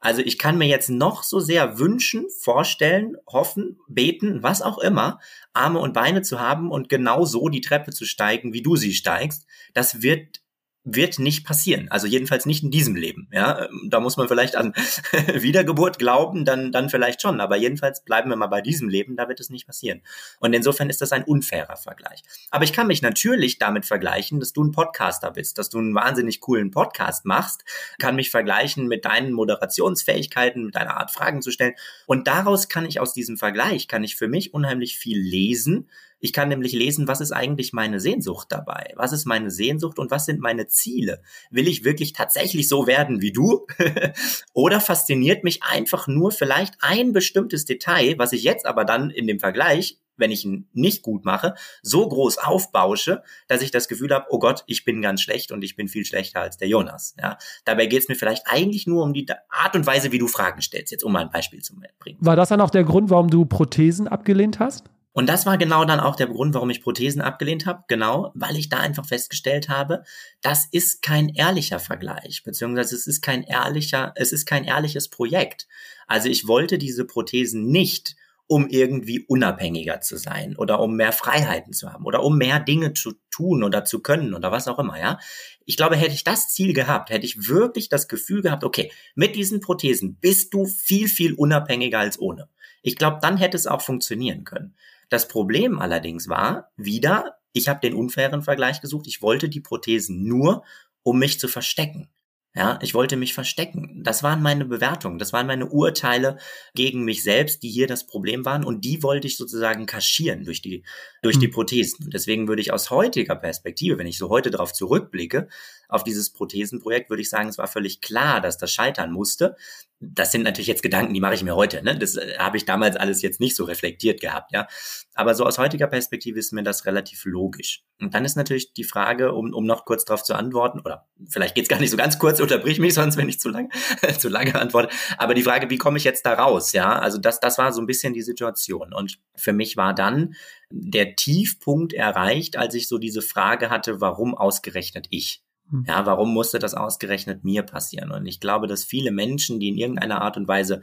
Also 0.00 0.22
ich 0.22 0.38
kann 0.38 0.56
mir 0.56 0.66
jetzt 0.66 0.88
noch 0.88 1.22
so 1.22 1.40
sehr 1.40 1.78
wünschen, 1.78 2.26
vorstellen, 2.40 3.16
hoffen, 3.26 3.78
beten, 3.86 4.42
was 4.42 4.62
auch 4.62 4.78
immer, 4.78 5.20
Arme 5.52 5.78
und 5.78 5.92
Beine 5.92 6.22
zu 6.22 6.40
haben 6.40 6.70
und 6.70 6.88
genau 6.88 7.26
so 7.26 7.50
die 7.50 7.60
Treppe 7.60 7.90
zu 7.90 8.06
steigen, 8.06 8.54
wie 8.54 8.62
du 8.62 8.76
sie 8.76 8.94
steigst. 8.94 9.46
Das 9.74 10.00
wird 10.00 10.39
wird 10.84 11.18
nicht 11.18 11.44
passieren. 11.44 11.88
Also 11.90 12.06
jedenfalls 12.06 12.46
nicht 12.46 12.62
in 12.62 12.70
diesem 12.70 12.96
Leben. 12.96 13.28
Ja, 13.32 13.68
da 13.86 14.00
muss 14.00 14.16
man 14.16 14.28
vielleicht 14.28 14.56
an 14.56 14.72
Wiedergeburt 15.34 15.98
glauben, 15.98 16.44
dann, 16.44 16.72
dann 16.72 16.88
vielleicht 16.88 17.20
schon. 17.20 17.40
Aber 17.40 17.56
jedenfalls 17.56 18.02
bleiben 18.02 18.30
wir 18.30 18.36
mal 18.36 18.46
bei 18.46 18.62
diesem 18.62 18.88
Leben, 18.88 19.16
da 19.16 19.28
wird 19.28 19.40
es 19.40 19.50
nicht 19.50 19.66
passieren. 19.66 20.00
Und 20.38 20.54
insofern 20.54 20.88
ist 20.88 21.02
das 21.02 21.12
ein 21.12 21.24
unfairer 21.24 21.76
Vergleich. 21.76 22.22
Aber 22.50 22.64
ich 22.64 22.72
kann 22.72 22.86
mich 22.86 23.02
natürlich 23.02 23.58
damit 23.58 23.84
vergleichen, 23.84 24.40
dass 24.40 24.54
du 24.54 24.64
ein 24.64 24.72
Podcaster 24.72 25.30
bist, 25.30 25.58
dass 25.58 25.68
du 25.68 25.78
einen 25.78 25.94
wahnsinnig 25.94 26.40
coolen 26.40 26.70
Podcast 26.70 27.26
machst, 27.26 27.64
kann 27.98 28.16
mich 28.16 28.30
vergleichen 28.30 28.88
mit 28.88 29.04
deinen 29.04 29.32
Moderationsfähigkeiten, 29.32 30.64
mit 30.64 30.76
deiner 30.76 30.96
Art 30.96 31.10
Fragen 31.10 31.42
zu 31.42 31.50
stellen. 31.50 31.74
Und 32.06 32.26
daraus 32.26 32.68
kann 32.68 32.86
ich 32.86 33.00
aus 33.00 33.12
diesem 33.12 33.36
Vergleich, 33.36 33.86
kann 33.86 34.02
ich 34.02 34.16
für 34.16 34.28
mich 34.28 34.54
unheimlich 34.54 34.96
viel 34.96 35.20
lesen, 35.20 35.88
ich 36.20 36.32
kann 36.32 36.48
nämlich 36.48 36.72
lesen, 36.72 37.08
was 37.08 37.20
ist 37.20 37.32
eigentlich 37.32 37.72
meine 37.72 37.98
Sehnsucht 37.98 38.48
dabei? 38.50 38.92
Was 38.96 39.12
ist 39.12 39.24
meine 39.24 39.50
Sehnsucht 39.50 39.98
und 39.98 40.10
was 40.10 40.26
sind 40.26 40.40
meine 40.40 40.66
Ziele? 40.66 41.22
Will 41.50 41.66
ich 41.66 41.84
wirklich 41.84 42.12
tatsächlich 42.12 42.68
so 42.68 42.86
werden 42.86 43.20
wie 43.20 43.32
du? 43.32 43.66
Oder 44.52 44.80
fasziniert 44.80 45.44
mich 45.44 45.62
einfach 45.62 46.06
nur 46.06 46.30
vielleicht 46.30 46.74
ein 46.80 47.12
bestimmtes 47.12 47.64
Detail, 47.64 48.14
was 48.18 48.32
ich 48.32 48.42
jetzt 48.42 48.66
aber 48.66 48.84
dann 48.84 49.10
in 49.10 49.26
dem 49.26 49.40
Vergleich 49.40 49.98
wenn 50.20 50.30
ich 50.30 50.44
ihn 50.44 50.68
nicht 50.72 51.02
gut 51.02 51.24
mache, 51.24 51.54
so 51.82 52.06
groß 52.06 52.38
aufbausche, 52.38 53.22
dass 53.48 53.62
ich 53.62 53.70
das 53.70 53.88
Gefühl 53.88 54.10
habe, 54.10 54.26
oh 54.28 54.38
Gott, 54.38 54.62
ich 54.66 54.84
bin 54.84 55.00
ganz 55.00 55.22
schlecht 55.22 55.50
und 55.50 55.64
ich 55.64 55.76
bin 55.76 55.88
viel 55.88 56.04
schlechter 56.04 56.42
als 56.42 56.58
der 56.58 56.68
Jonas. 56.68 57.14
Ja, 57.18 57.38
dabei 57.64 57.86
geht 57.86 58.02
es 58.02 58.08
mir 58.08 58.14
vielleicht 58.14 58.42
eigentlich 58.46 58.86
nur 58.86 59.02
um 59.02 59.14
die 59.14 59.26
Art 59.48 59.74
und 59.74 59.86
Weise, 59.86 60.12
wie 60.12 60.18
du 60.18 60.28
Fragen 60.28 60.60
stellst. 60.60 60.92
Jetzt 60.92 61.02
um 61.02 61.12
mal 61.12 61.22
ein 61.22 61.30
Beispiel 61.30 61.62
zu 61.62 61.74
bringen. 61.98 62.18
War 62.20 62.36
das 62.36 62.50
dann 62.50 62.60
auch 62.60 62.70
der 62.70 62.84
Grund, 62.84 63.10
warum 63.10 63.30
du 63.30 63.46
Prothesen 63.46 64.06
abgelehnt 64.06 64.60
hast? 64.60 64.90
Und 65.12 65.28
das 65.28 65.44
war 65.44 65.58
genau 65.58 65.84
dann 65.84 65.98
auch 65.98 66.14
der 66.14 66.28
Grund, 66.28 66.54
warum 66.54 66.70
ich 66.70 66.82
Prothesen 66.82 67.20
abgelehnt 67.20 67.66
habe. 67.66 67.82
Genau, 67.88 68.30
weil 68.34 68.56
ich 68.56 68.68
da 68.68 68.78
einfach 68.78 69.06
festgestellt 69.06 69.68
habe, 69.68 70.04
das 70.40 70.66
ist 70.70 71.02
kein 71.02 71.28
ehrlicher 71.30 71.80
Vergleich, 71.80 72.42
beziehungsweise 72.44 72.94
es 72.94 73.06
ist 73.06 73.20
kein 73.20 73.42
ehrlicher, 73.42 74.12
es 74.14 74.32
ist 74.32 74.46
kein 74.46 74.64
ehrliches 74.64 75.08
Projekt. 75.08 75.66
Also 76.06 76.28
ich 76.28 76.46
wollte 76.46 76.78
diese 76.78 77.04
Prothesen 77.04 77.66
nicht, 77.66 78.14
um 78.46 78.66
irgendwie 78.68 79.20
unabhängiger 79.20 80.00
zu 80.00 80.16
sein 80.16 80.56
oder 80.56 80.80
um 80.80 80.96
mehr 80.96 81.12
Freiheiten 81.12 81.72
zu 81.72 81.92
haben 81.92 82.04
oder 82.04 82.24
um 82.24 82.36
mehr 82.36 82.58
Dinge 82.58 82.94
zu 82.94 83.12
tun 83.30 83.62
oder 83.62 83.84
zu 83.84 84.00
können 84.00 84.34
oder 84.34 84.50
was 84.50 84.66
auch 84.66 84.80
immer, 84.80 84.98
ja. 84.98 85.18
Ich 85.66 85.76
glaube, 85.76 85.94
hätte 85.94 86.14
ich 86.14 86.24
das 86.24 86.48
Ziel 86.48 86.72
gehabt, 86.72 87.10
hätte 87.10 87.26
ich 87.26 87.48
wirklich 87.48 87.88
das 87.88 88.08
Gefühl 88.08 88.42
gehabt, 88.42 88.64
okay, 88.64 88.90
mit 89.14 89.36
diesen 89.36 89.60
Prothesen 89.60 90.16
bist 90.16 90.52
du 90.52 90.66
viel, 90.66 91.08
viel 91.08 91.34
unabhängiger 91.34 92.00
als 92.00 92.18
ohne. 92.18 92.48
Ich 92.82 92.96
glaube, 92.96 93.18
dann 93.22 93.36
hätte 93.36 93.56
es 93.56 93.68
auch 93.68 93.82
funktionieren 93.82 94.42
können. 94.42 94.74
Das 95.10 95.28
Problem 95.28 95.78
allerdings 95.78 96.28
war, 96.28 96.70
wieder, 96.76 97.36
ich 97.52 97.68
habe 97.68 97.80
den 97.80 97.94
unfairen 97.94 98.42
Vergleich 98.42 98.80
gesucht, 98.80 99.06
ich 99.06 99.20
wollte 99.20 99.48
die 99.48 99.60
Prothesen 99.60 100.26
nur, 100.26 100.64
um 101.02 101.18
mich 101.18 101.38
zu 101.38 101.48
verstecken. 101.48 102.08
Ja, 102.52 102.80
ich 102.82 102.94
wollte 102.94 103.16
mich 103.16 103.32
verstecken. 103.32 104.02
Das 104.02 104.24
waren 104.24 104.42
meine 104.42 104.64
Bewertungen, 104.64 105.20
das 105.20 105.32
waren 105.32 105.46
meine 105.46 105.66
Urteile 105.66 106.36
gegen 106.74 107.04
mich 107.04 107.22
selbst, 107.22 107.62
die 107.62 107.70
hier 107.70 107.86
das 107.86 108.06
Problem 108.08 108.44
waren 108.44 108.64
und 108.64 108.84
die 108.84 109.04
wollte 109.04 109.28
ich 109.28 109.36
sozusagen 109.36 109.86
kaschieren 109.86 110.44
durch 110.44 110.60
die 110.60 110.84
durch 111.22 111.38
die 111.38 111.46
hm. 111.46 111.52
Prothesen. 111.52 112.06
Und 112.06 112.14
deswegen 112.14 112.48
würde 112.48 112.60
ich 112.60 112.72
aus 112.72 112.90
heutiger 112.90 113.36
Perspektive, 113.36 113.98
wenn 113.98 114.08
ich 114.08 114.18
so 114.18 114.30
heute 114.30 114.50
darauf 114.50 114.72
zurückblicke, 114.72 115.46
auf 115.88 116.02
dieses 116.02 116.32
Prothesenprojekt, 116.32 117.08
würde 117.08 117.22
ich 117.22 117.30
sagen, 117.30 117.48
es 117.48 117.58
war 117.58 117.68
völlig 117.68 118.00
klar, 118.00 118.40
dass 118.40 118.58
das 118.58 118.72
scheitern 118.72 119.12
musste 119.12 119.56
das 120.00 120.32
sind 120.32 120.42
natürlich 120.42 120.66
jetzt 120.66 120.82
Gedanken, 120.82 121.12
die 121.12 121.20
mache 121.20 121.34
ich 121.34 121.44
mir 121.44 121.54
heute. 121.54 121.82
Ne? 121.82 121.96
Das 121.96 122.16
äh, 122.16 122.38
habe 122.38 122.56
ich 122.56 122.64
damals 122.64 122.96
alles 122.96 123.20
jetzt 123.20 123.38
nicht 123.38 123.54
so 123.54 123.64
reflektiert 123.64 124.20
gehabt, 124.20 124.50
ja. 124.52 124.66
Aber 125.14 125.34
so 125.34 125.44
aus 125.44 125.58
heutiger 125.58 125.86
Perspektive 125.86 126.38
ist 126.38 126.52
mir 126.52 126.62
das 126.62 126.86
relativ 126.86 127.26
logisch. 127.26 127.84
Und 128.00 128.14
dann 128.14 128.24
ist 128.24 128.34
natürlich 128.36 128.72
die 128.72 128.84
Frage, 128.84 129.34
um, 129.34 129.52
um 129.52 129.66
noch 129.66 129.84
kurz 129.84 130.06
darauf 130.06 130.22
zu 130.22 130.34
antworten, 130.34 130.80
oder 130.80 131.06
vielleicht 131.28 131.54
geht's 131.54 131.68
gar 131.68 131.78
nicht 131.78 131.90
so 131.90 131.98
ganz 131.98 132.18
kurz, 132.18 132.40
unterbrich 132.40 132.78
mich 132.78 132.94
sonst, 132.94 133.18
wenn 133.18 133.28
ich 133.28 133.38
zu 133.38 133.50
lange 133.50 133.68
zu 134.18 134.30
lange 134.30 134.54
antworte. 134.54 134.88
Aber 135.18 135.34
die 135.34 135.42
Frage, 135.42 135.68
wie 135.68 135.78
komme 135.78 135.98
ich 135.98 136.04
jetzt 136.04 136.24
da 136.24 136.32
raus? 136.32 136.72
Ja, 136.72 136.98
also 136.98 137.18
das, 137.18 137.38
das 137.40 137.58
war 137.58 137.72
so 137.74 137.82
ein 137.82 137.86
bisschen 137.86 138.14
die 138.14 138.22
Situation. 138.22 138.94
Und 138.94 139.18
für 139.36 139.52
mich 139.52 139.76
war 139.76 139.94
dann 139.94 140.34
der 140.70 141.14
Tiefpunkt 141.14 141.92
erreicht, 141.92 142.56
als 142.56 142.74
ich 142.74 142.88
so 142.88 142.96
diese 142.96 143.20
Frage 143.20 143.68
hatte, 143.68 144.00
warum 144.00 144.34
ausgerechnet 144.34 145.08
ich? 145.10 145.42
Hm. 145.70 145.84
Ja, 145.86 146.06
warum 146.06 146.32
musste 146.32 146.58
das 146.58 146.74
ausgerechnet 146.74 147.44
mir 147.44 147.62
passieren? 147.62 148.10
Und 148.10 148.26
ich 148.26 148.40
glaube, 148.40 148.66
dass 148.66 148.84
viele 148.84 149.10
Menschen, 149.10 149.60
die 149.60 149.68
in 149.68 149.76
irgendeiner 149.76 150.22
Art 150.22 150.36
und 150.36 150.48
Weise 150.48 150.82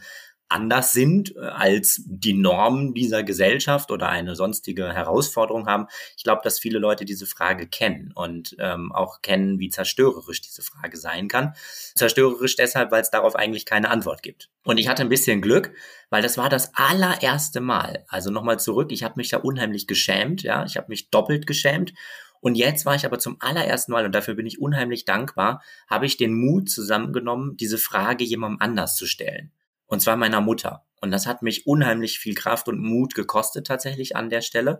anders 0.49 0.93
sind 0.93 1.35
äh, 1.35 1.39
als 1.39 2.01
die 2.05 2.33
Normen 2.33 2.93
dieser 2.93 3.23
Gesellschaft 3.23 3.91
oder 3.91 4.09
eine 4.09 4.35
sonstige 4.35 4.93
Herausforderung 4.93 5.67
haben. 5.67 5.87
Ich 6.15 6.23
glaube, 6.23 6.41
dass 6.43 6.59
viele 6.59 6.79
Leute 6.79 7.05
diese 7.05 7.25
Frage 7.25 7.67
kennen 7.67 8.11
und 8.13 8.55
ähm, 8.59 8.91
auch 8.91 9.21
kennen, 9.21 9.59
wie 9.59 9.69
zerstörerisch 9.69 10.41
diese 10.41 10.61
Frage 10.61 10.97
sein 10.97 11.27
kann. 11.27 11.53
Zerstörerisch 11.95 12.55
deshalb, 12.55 12.91
weil 12.91 13.01
es 13.01 13.11
darauf 13.11 13.35
eigentlich 13.35 13.65
keine 13.65 13.89
Antwort 13.89 14.23
gibt. 14.23 14.49
Und 14.63 14.79
ich 14.79 14.87
hatte 14.87 15.01
ein 15.01 15.09
bisschen 15.09 15.41
Glück, 15.41 15.73
weil 16.09 16.21
das 16.21 16.37
war 16.37 16.49
das 16.49 16.71
allererste 16.75 17.61
Mal. 17.61 18.05
Also 18.07 18.31
nochmal 18.31 18.59
zurück, 18.59 18.91
ich 18.91 19.03
habe 19.03 19.15
mich 19.17 19.29
da 19.29 19.37
unheimlich 19.37 19.87
geschämt, 19.87 20.43
ja, 20.43 20.65
ich 20.65 20.77
habe 20.77 20.87
mich 20.89 21.09
doppelt 21.09 21.47
geschämt 21.47 21.93
und 22.47 22.55
jetzt 22.55 22.85
war 22.85 22.95
ich 22.95 23.05
aber 23.05 23.19
zum 23.19 23.35
allerersten 23.41 23.91
Mal, 23.91 24.05
und 24.05 24.15
dafür 24.15 24.33
bin 24.33 24.45
ich 24.45 24.61
unheimlich 24.61 25.03
dankbar, 25.03 25.61
habe 25.89 26.05
ich 26.05 26.15
den 26.15 26.33
Mut 26.33 26.69
zusammengenommen, 26.69 27.57
diese 27.57 27.77
Frage 27.77 28.23
jemandem 28.23 28.61
anders 28.61 28.95
zu 28.95 29.05
stellen. 29.05 29.51
Und 29.85 30.01
zwar 30.01 30.15
meiner 30.15 30.39
Mutter. 30.39 30.85
Und 31.01 31.11
das 31.11 31.27
hat 31.27 31.41
mich 31.41 31.67
unheimlich 31.67 32.19
viel 32.19 32.35
Kraft 32.35 32.69
und 32.69 32.79
Mut 32.79 33.15
gekostet 33.15 33.67
tatsächlich 33.67 34.15
an 34.15 34.29
der 34.29 34.39
Stelle. 34.39 34.79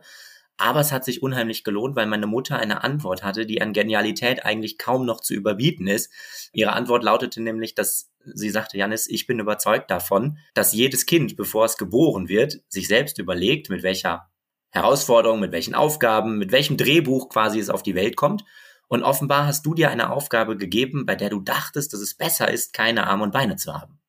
Aber 0.56 0.80
es 0.80 0.94
hat 0.94 1.04
sich 1.04 1.22
unheimlich 1.22 1.66
gelohnt, 1.66 1.98
weil 1.98 2.06
meine 2.06 2.26
Mutter 2.26 2.58
eine 2.58 2.86
Antwort 2.86 3.26
hatte, 3.26 3.46
die 3.46 3.62
an 3.62 3.74
Genialität 3.74 4.46
eigentlich 4.46 4.78
kaum 4.78 5.06
noch 5.06 5.20
zu 5.20 5.34
überbieten 5.34 5.88
ist. 5.88 6.10
Ihre 6.54 6.72
Antwort 6.72 7.04
lautete 7.04 7.42
nämlich, 7.44 7.76
dass 7.76 8.14
sie 8.24 8.50
sagte, 8.50 8.78
Janis, 8.78 9.08
ich 9.08 9.28
bin 9.28 9.40
überzeugt 9.40 9.92
davon, 9.92 10.38
dass 10.54 10.72
jedes 10.72 11.06
Kind, 11.06 11.36
bevor 11.36 11.66
es 11.66 11.76
geboren 11.76 12.30
wird, 12.30 12.62
sich 12.70 12.88
selbst 12.88 13.20
überlegt, 13.20 13.70
mit 13.70 13.84
welcher 13.84 14.30
Herausforderungen, 14.70 15.42
mit 15.42 15.52
welchen 15.52 15.76
Aufgaben, 15.76 16.38
mit 16.38 16.52
welchem 16.52 16.78
Drehbuch 16.78 17.30
quasi 17.30 17.60
es 17.60 17.70
auf 17.70 17.84
die 17.84 17.96
Welt 17.96 18.16
kommt. 18.16 18.44
Und 18.88 19.04
offenbar 19.04 19.46
hast 19.48 19.66
du 19.66 19.74
dir 19.74 19.90
eine 19.90 20.12
Aufgabe 20.12 20.56
gegeben, 20.56 21.06
bei 21.06 21.16
der 21.16 21.30
du 21.30 21.42
dachtest, 21.42 21.94
dass 21.94 22.00
es 22.00 22.16
besser 22.16 22.50
ist, 22.50 22.74
keine 22.74 23.08
Arme 23.08 23.24
und 23.24 23.34
Beine 23.34 23.58
zu 23.58 23.74
haben. 23.74 24.00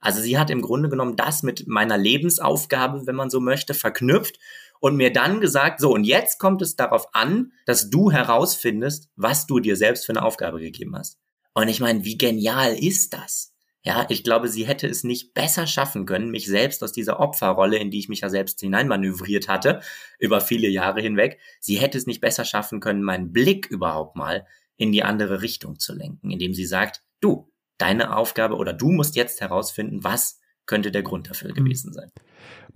Also 0.00 0.20
sie 0.20 0.38
hat 0.38 0.50
im 0.50 0.62
Grunde 0.62 0.88
genommen 0.88 1.16
das 1.16 1.42
mit 1.42 1.66
meiner 1.66 1.98
Lebensaufgabe, 1.98 3.06
wenn 3.06 3.16
man 3.16 3.30
so 3.30 3.40
möchte, 3.40 3.74
verknüpft 3.74 4.38
und 4.80 4.96
mir 4.96 5.12
dann 5.12 5.40
gesagt, 5.40 5.80
so, 5.80 5.92
und 5.92 6.04
jetzt 6.04 6.38
kommt 6.38 6.62
es 6.62 6.76
darauf 6.76 7.14
an, 7.14 7.52
dass 7.64 7.90
du 7.90 8.10
herausfindest, 8.10 9.08
was 9.16 9.46
du 9.46 9.58
dir 9.58 9.76
selbst 9.76 10.06
für 10.06 10.12
eine 10.12 10.22
Aufgabe 10.22 10.60
gegeben 10.60 10.96
hast. 10.96 11.18
Und 11.54 11.68
ich 11.68 11.80
meine, 11.80 12.04
wie 12.04 12.18
genial 12.18 12.74
ist 12.74 13.14
das? 13.14 13.55
Ja, 13.86 14.04
ich 14.08 14.24
glaube, 14.24 14.48
sie 14.48 14.66
hätte 14.66 14.88
es 14.88 15.04
nicht 15.04 15.32
besser 15.32 15.68
schaffen 15.68 16.06
können, 16.06 16.32
mich 16.32 16.46
selbst 16.46 16.82
aus 16.82 16.90
dieser 16.90 17.20
Opferrolle, 17.20 17.78
in 17.78 17.92
die 17.92 18.00
ich 18.00 18.08
mich 18.08 18.22
ja 18.22 18.28
selbst 18.28 18.58
hineinmanövriert 18.58 19.46
hatte, 19.46 19.80
über 20.18 20.40
viele 20.40 20.66
Jahre 20.66 21.00
hinweg, 21.00 21.38
sie 21.60 21.76
hätte 21.76 21.96
es 21.96 22.04
nicht 22.04 22.20
besser 22.20 22.44
schaffen 22.44 22.80
können, 22.80 23.04
meinen 23.04 23.32
Blick 23.32 23.66
überhaupt 23.66 24.16
mal 24.16 24.44
in 24.76 24.90
die 24.90 25.04
andere 25.04 25.40
Richtung 25.40 25.78
zu 25.78 25.94
lenken, 25.94 26.32
indem 26.32 26.52
sie 26.52 26.66
sagt, 26.66 27.04
du, 27.20 27.48
deine 27.78 28.16
Aufgabe 28.16 28.56
oder 28.56 28.72
du 28.72 28.90
musst 28.90 29.14
jetzt 29.14 29.40
herausfinden, 29.40 30.02
was 30.02 30.40
könnte 30.66 30.90
der 30.90 31.04
Grund 31.04 31.30
dafür 31.30 31.50
mhm. 31.50 31.54
gewesen 31.54 31.92
sein. 31.92 32.10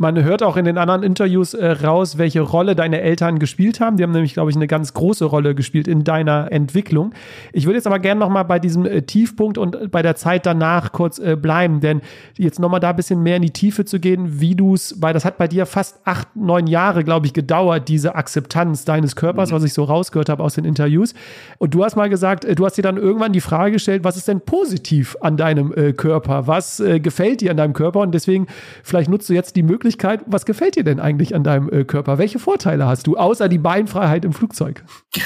Man 0.01 0.25
hört 0.25 0.43
auch 0.43 0.57
in 0.57 0.65
den 0.65 0.79
anderen 0.79 1.03
Interviews 1.03 1.53
äh, 1.53 1.73
raus, 1.73 2.17
welche 2.17 2.41
Rolle 2.41 2.75
deine 2.75 3.03
Eltern 3.03 3.39
gespielt 3.39 3.81
haben. 3.81 3.99
Die 3.99 4.03
haben 4.03 4.13
nämlich, 4.13 4.33
glaube 4.33 4.49
ich, 4.49 4.57
eine 4.57 4.67
ganz 4.67 4.95
große 4.95 5.27
Rolle 5.27 5.55
gespielt 5.55 5.87
in 5.87 6.05
deiner 6.05 6.51
Entwicklung. 6.51 7.13
Ich 7.53 7.67
würde 7.67 7.77
jetzt 7.77 7.87
aber 7.87 7.99
gerne 7.99 8.19
nochmal 8.19 8.47
bei 8.47 8.59
diesem 8.59 8.87
äh, 8.87 9.03
Tiefpunkt 9.03 9.59
und 9.59 9.91
bei 9.91 10.01
der 10.01 10.17
Zeit 10.17 10.47
danach 10.47 10.93
kurz 10.93 11.19
äh, 11.19 11.37
bleiben, 11.37 11.81
denn 11.81 12.01
jetzt 12.39 12.59
nochmal 12.59 12.81
da 12.81 12.89
ein 12.89 12.97
bisschen 12.97 13.23
mehr 13.23 13.37
in 13.37 13.43
die 13.43 13.51
Tiefe 13.51 13.85
zu 13.85 14.01
gehen, 14.01 14.41
wie 14.41 14.55
du 14.55 14.73
es, 14.73 15.03
weil 15.03 15.13
das 15.13 15.27
hat 15.27 15.37
bei 15.37 15.49
dir 15.49 15.67
fast 15.67 16.01
acht, 16.07 16.35
neun 16.35 16.67
Jahre, 16.67 17.05
glaube 17.05 17.27
ich, 17.27 17.35
gedauert, 17.35 17.87
diese 17.89 18.15
Akzeptanz 18.15 18.87
deines 18.87 19.17
Körpers, 19.17 19.51
mhm. 19.51 19.57
was 19.57 19.65
ich 19.65 19.75
so 19.75 19.85
rausgehört 19.85 20.31
habe 20.31 20.43
aus 20.43 20.55
den 20.55 20.65
Interviews. 20.65 21.13
Und 21.59 21.75
du 21.75 21.85
hast 21.85 21.97
mal 21.97 22.09
gesagt, 22.09 22.47
äh, 22.47 22.55
du 22.55 22.65
hast 22.65 22.79
dir 22.79 22.83
dann 22.83 22.97
irgendwann 22.97 23.35
die 23.35 23.43
Frage 23.43 23.73
gestellt, 23.73 24.03
was 24.03 24.17
ist 24.17 24.29
denn 24.29 24.41
positiv 24.41 25.15
an 25.21 25.37
deinem 25.37 25.75
äh, 25.75 25.93
Körper? 25.93 26.47
Was 26.47 26.81
äh, 26.81 27.01
gefällt 27.01 27.43
dir 27.43 27.51
an 27.51 27.59
deinem 27.59 27.75
Körper? 27.75 28.01
Und 28.01 28.15
deswegen, 28.15 28.47
vielleicht 28.83 29.11
nutzt 29.11 29.29
du 29.29 29.35
jetzt 29.35 29.57
die 29.57 29.60
Möglichkeit, 29.63 30.01
Möglichkeit. 30.01 30.21
Was 30.27 30.45
gefällt 30.45 30.77
dir 30.77 30.85
denn 30.85 31.01
eigentlich 31.01 31.35
an 31.35 31.45
deinem 31.45 31.71
äh, 31.71 31.85
Körper? 31.85 32.19
Welche 32.19 32.39
Vorteile 32.39 32.87
hast 32.87 33.07
du, 33.07 33.17
außer 33.17 33.49
die 33.49 33.59
Beinfreiheit 33.59 34.25
im 34.25 34.33
Flugzeug? 34.33 34.85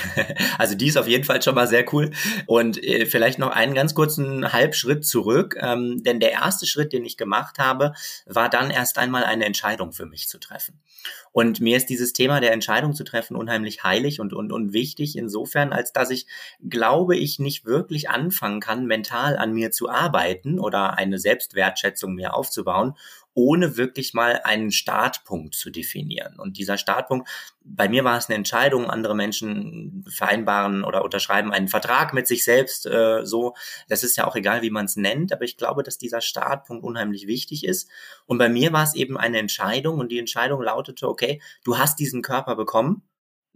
Also 0.56 0.76
die 0.76 0.86
ist 0.86 0.96
auf 0.96 1.08
jeden 1.08 1.24
Fall 1.24 1.42
schon 1.42 1.54
mal 1.56 1.66
sehr 1.66 1.84
cool. 1.92 2.10
Und 2.46 2.82
äh, 2.82 3.06
vielleicht 3.06 3.38
noch 3.38 3.50
einen 3.50 3.74
ganz 3.74 3.94
kurzen 3.94 4.52
Halbschritt 4.52 5.04
zurück. 5.04 5.56
Ähm, 5.60 6.02
denn 6.04 6.20
der 6.20 6.32
erste 6.32 6.66
Schritt, 6.66 6.92
den 6.92 7.04
ich 7.04 7.16
gemacht 7.16 7.58
habe, 7.58 7.92
war 8.26 8.48
dann 8.48 8.70
erst 8.70 8.98
einmal 8.98 9.24
eine 9.24 9.44
Entscheidung 9.44 9.92
für 9.92 10.06
mich 10.06 10.28
zu 10.28 10.38
treffen. 10.38 10.80
Und 11.32 11.60
mir 11.60 11.76
ist 11.76 11.90
dieses 11.90 12.12
Thema 12.12 12.40
der 12.40 12.52
Entscheidung 12.52 12.94
zu 12.94 13.02
treffen 13.02 13.36
unheimlich 13.36 13.82
heilig 13.82 14.20
und, 14.20 14.32
und, 14.32 14.52
und 14.52 14.72
wichtig 14.72 15.18
insofern, 15.18 15.72
als 15.72 15.92
dass 15.92 16.10
ich 16.10 16.26
glaube, 16.66 17.16
ich 17.16 17.40
nicht 17.40 17.66
wirklich 17.66 18.08
anfangen 18.08 18.60
kann, 18.60 18.86
mental 18.86 19.36
an 19.36 19.52
mir 19.52 19.72
zu 19.72 19.88
arbeiten 19.88 20.60
oder 20.60 20.96
eine 20.96 21.18
Selbstwertschätzung 21.18 22.14
mir 22.14 22.34
aufzubauen, 22.34 22.94
ohne 23.34 23.76
wirklich 23.76 24.14
mal 24.14 24.40
einen 24.44 24.70
Startpunkt 24.70 25.54
zu 25.54 25.70
definieren. 25.70 26.38
Und 26.38 26.56
dieser 26.56 26.78
Startpunkt, 26.78 27.28
bei 27.64 27.88
mir 27.88 28.04
war 28.04 28.16
es 28.16 28.28
eine 28.28 28.36
Entscheidung, 28.36 28.88
andere 28.88 29.14
Menschen 29.14 30.04
vereinbaren 30.08 30.84
oder 30.84 31.04
unterschreiben 31.04 31.52
einen 31.52 31.68
Vertrag 31.68 32.14
mit 32.14 32.26
sich 32.26 32.44
selbst, 32.44 32.86
äh, 32.86 33.24
so. 33.24 33.54
Das 33.88 34.04
ist 34.04 34.16
ja 34.16 34.26
auch 34.26 34.36
egal, 34.36 34.62
wie 34.62 34.70
man 34.70 34.84
es 34.84 34.96
nennt, 34.96 35.32
aber 35.32 35.44
ich 35.44 35.56
glaube, 35.56 35.82
dass 35.82 35.98
dieser 35.98 36.20
Startpunkt 36.20 36.84
unheimlich 36.84 37.26
wichtig 37.26 37.64
ist. 37.64 37.88
Und 38.26 38.38
bei 38.38 38.48
mir 38.48 38.72
war 38.72 38.84
es 38.84 38.94
eben 38.94 39.16
eine 39.16 39.38
Entscheidung 39.38 39.98
und 39.98 40.12
die 40.12 40.18
Entscheidung 40.18 40.62
lautete, 40.62 41.08
okay, 41.08 41.42
du 41.64 41.78
hast 41.78 41.98
diesen 41.98 42.22
Körper 42.22 42.56
bekommen 42.56 43.02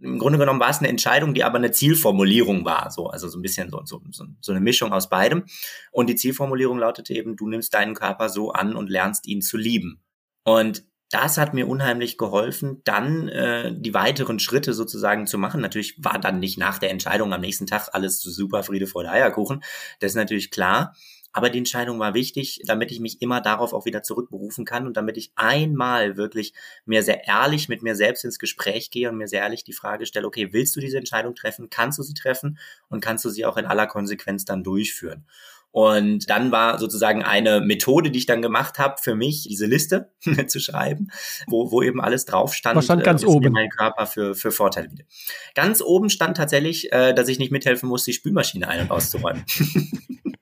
im 0.01 0.17
Grunde 0.17 0.39
genommen 0.39 0.59
war 0.59 0.69
es 0.69 0.79
eine 0.79 0.87
Entscheidung, 0.87 1.33
die 1.33 1.43
aber 1.43 1.57
eine 1.57 1.71
Zielformulierung 1.71 2.65
war, 2.65 2.89
so, 2.91 3.07
also 3.07 3.27
so 3.27 3.37
ein 3.37 3.41
bisschen 3.41 3.69
so, 3.69 3.81
so, 3.83 4.01
so 4.39 4.51
eine 4.51 4.61
Mischung 4.61 4.93
aus 4.93 5.09
beidem. 5.09 5.43
Und 5.91 6.09
die 6.09 6.15
Zielformulierung 6.15 6.79
lautete 6.79 7.13
eben, 7.13 7.35
du 7.35 7.47
nimmst 7.47 7.73
deinen 7.73 7.95
Körper 7.95 8.29
so 8.29 8.51
an 8.51 8.75
und 8.75 8.89
lernst 8.89 9.27
ihn 9.27 9.41
zu 9.41 9.57
lieben. 9.57 10.01
Und 10.43 10.85
das 11.11 11.37
hat 11.37 11.55
mir 11.55 11.67
unheimlich 11.67 12.17
geholfen, 12.17 12.81
dann 12.83 13.29
äh, 13.29 13.73
die 13.75 13.95
weiteren 13.95 14.39
Schritte 14.39 14.73
sozusagen 14.73 15.25
zu 15.25 15.39
machen. 15.39 15.59
Natürlich 15.59 15.95
war 16.03 16.19
dann 16.19 16.39
nicht 16.39 16.59
nach 16.59 16.77
der 16.77 16.91
Entscheidung 16.91 17.33
am 17.33 17.41
nächsten 17.41 17.65
Tag 17.65 17.89
alles 17.93 18.21
super 18.21 18.61
Friede 18.63 18.85
der 18.85 19.11
Eierkuchen. 19.11 19.63
Das 19.99 20.11
ist 20.11 20.15
natürlich 20.15 20.51
klar. 20.51 20.95
Aber 21.31 21.49
die 21.49 21.59
Entscheidung 21.59 21.99
war 21.99 22.13
wichtig, 22.13 22.61
damit 22.65 22.91
ich 22.91 22.99
mich 22.99 23.21
immer 23.21 23.41
darauf 23.41 23.73
auch 23.73 23.85
wieder 23.85 24.01
zurückberufen 24.01 24.65
kann 24.65 24.87
und 24.87 24.97
damit 24.97 25.17
ich 25.17 25.31
einmal 25.35 26.17
wirklich 26.17 26.53
mir 26.85 27.03
sehr 27.03 27.27
ehrlich 27.27 27.69
mit 27.69 27.83
mir 27.83 27.95
selbst 27.95 28.25
ins 28.25 28.39
Gespräch 28.39 28.89
gehe 28.89 29.09
und 29.09 29.17
mir 29.17 29.27
sehr 29.27 29.41
ehrlich 29.41 29.63
die 29.63 29.73
Frage 29.73 30.05
stelle, 30.05 30.27
okay, 30.27 30.53
willst 30.53 30.75
du 30.75 30.79
diese 30.79 30.97
Entscheidung 30.97 31.35
treffen? 31.35 31.69
Kannst 31.69 31.99
du 31.99 32.03
sie 32.03 32.15
treffen? 32.15 32.57
Und 32.89 33.01
kannst 33.01 33.25
du 33.25 33.29
sie 33.29 33.45
auch 33.45 33.57
in 33.57 33.65
aller 33.65 33.85
Konsequenz 33.85 34.45
dann 34.45 34.63
durchführen? 34.63 35.25
Und 35.71 36.31
dann 36.31 36.51
war 36.51 36.79
sozusagen 36.79 37.23
eine 37.23 37.61
Methode, 37.61 38.09
die 38.09 38.17
ich 38.17 38.25
dann 38.25 38.41
gemacht 38.41 38.79
habe, 38.79 38.95
für 38.99 39.13
mich 39.13 39.43
diese 39.47 39.67
Liste 39.67 40.11
zu 40.47 40.59
schreiben, 40.59 41.09
wo, 41.47 41.71
wo 41.71 41.83
eben 41.83 42.01
alles 42.01 42.25
drauf 42.25 42.55
stand. 42.55 42.75
Was 42.75 42.85
stand 42.85 43.03
ganz 43.03 43.21
äh, 43.21 43.27
oben? 43.27 43.51
Mein 43.51 43.69
Körper 43.69 44.07
für, 44.07 44.33
für 44.33 44.51
Vorteile 44.51 44.89
wieder. 44.91 45.03
Ganz 45.53 45.81
oben 45.81 46.09
stand 46.09 46.37
tatsächlich, 46.37 46.91
äh, 46.91 47.13
dass 47.13 47.27
ich 47.27 47.37
nicht 47.37 47.51
mithelfen 47.51 47.87
muss, 47.87 48.03
die 48.03 48.13
Spülmaschine 48.13 48.67
ein- 48.67 48.81
und 48.81 48.91
auszuräumen. 48.91 49.45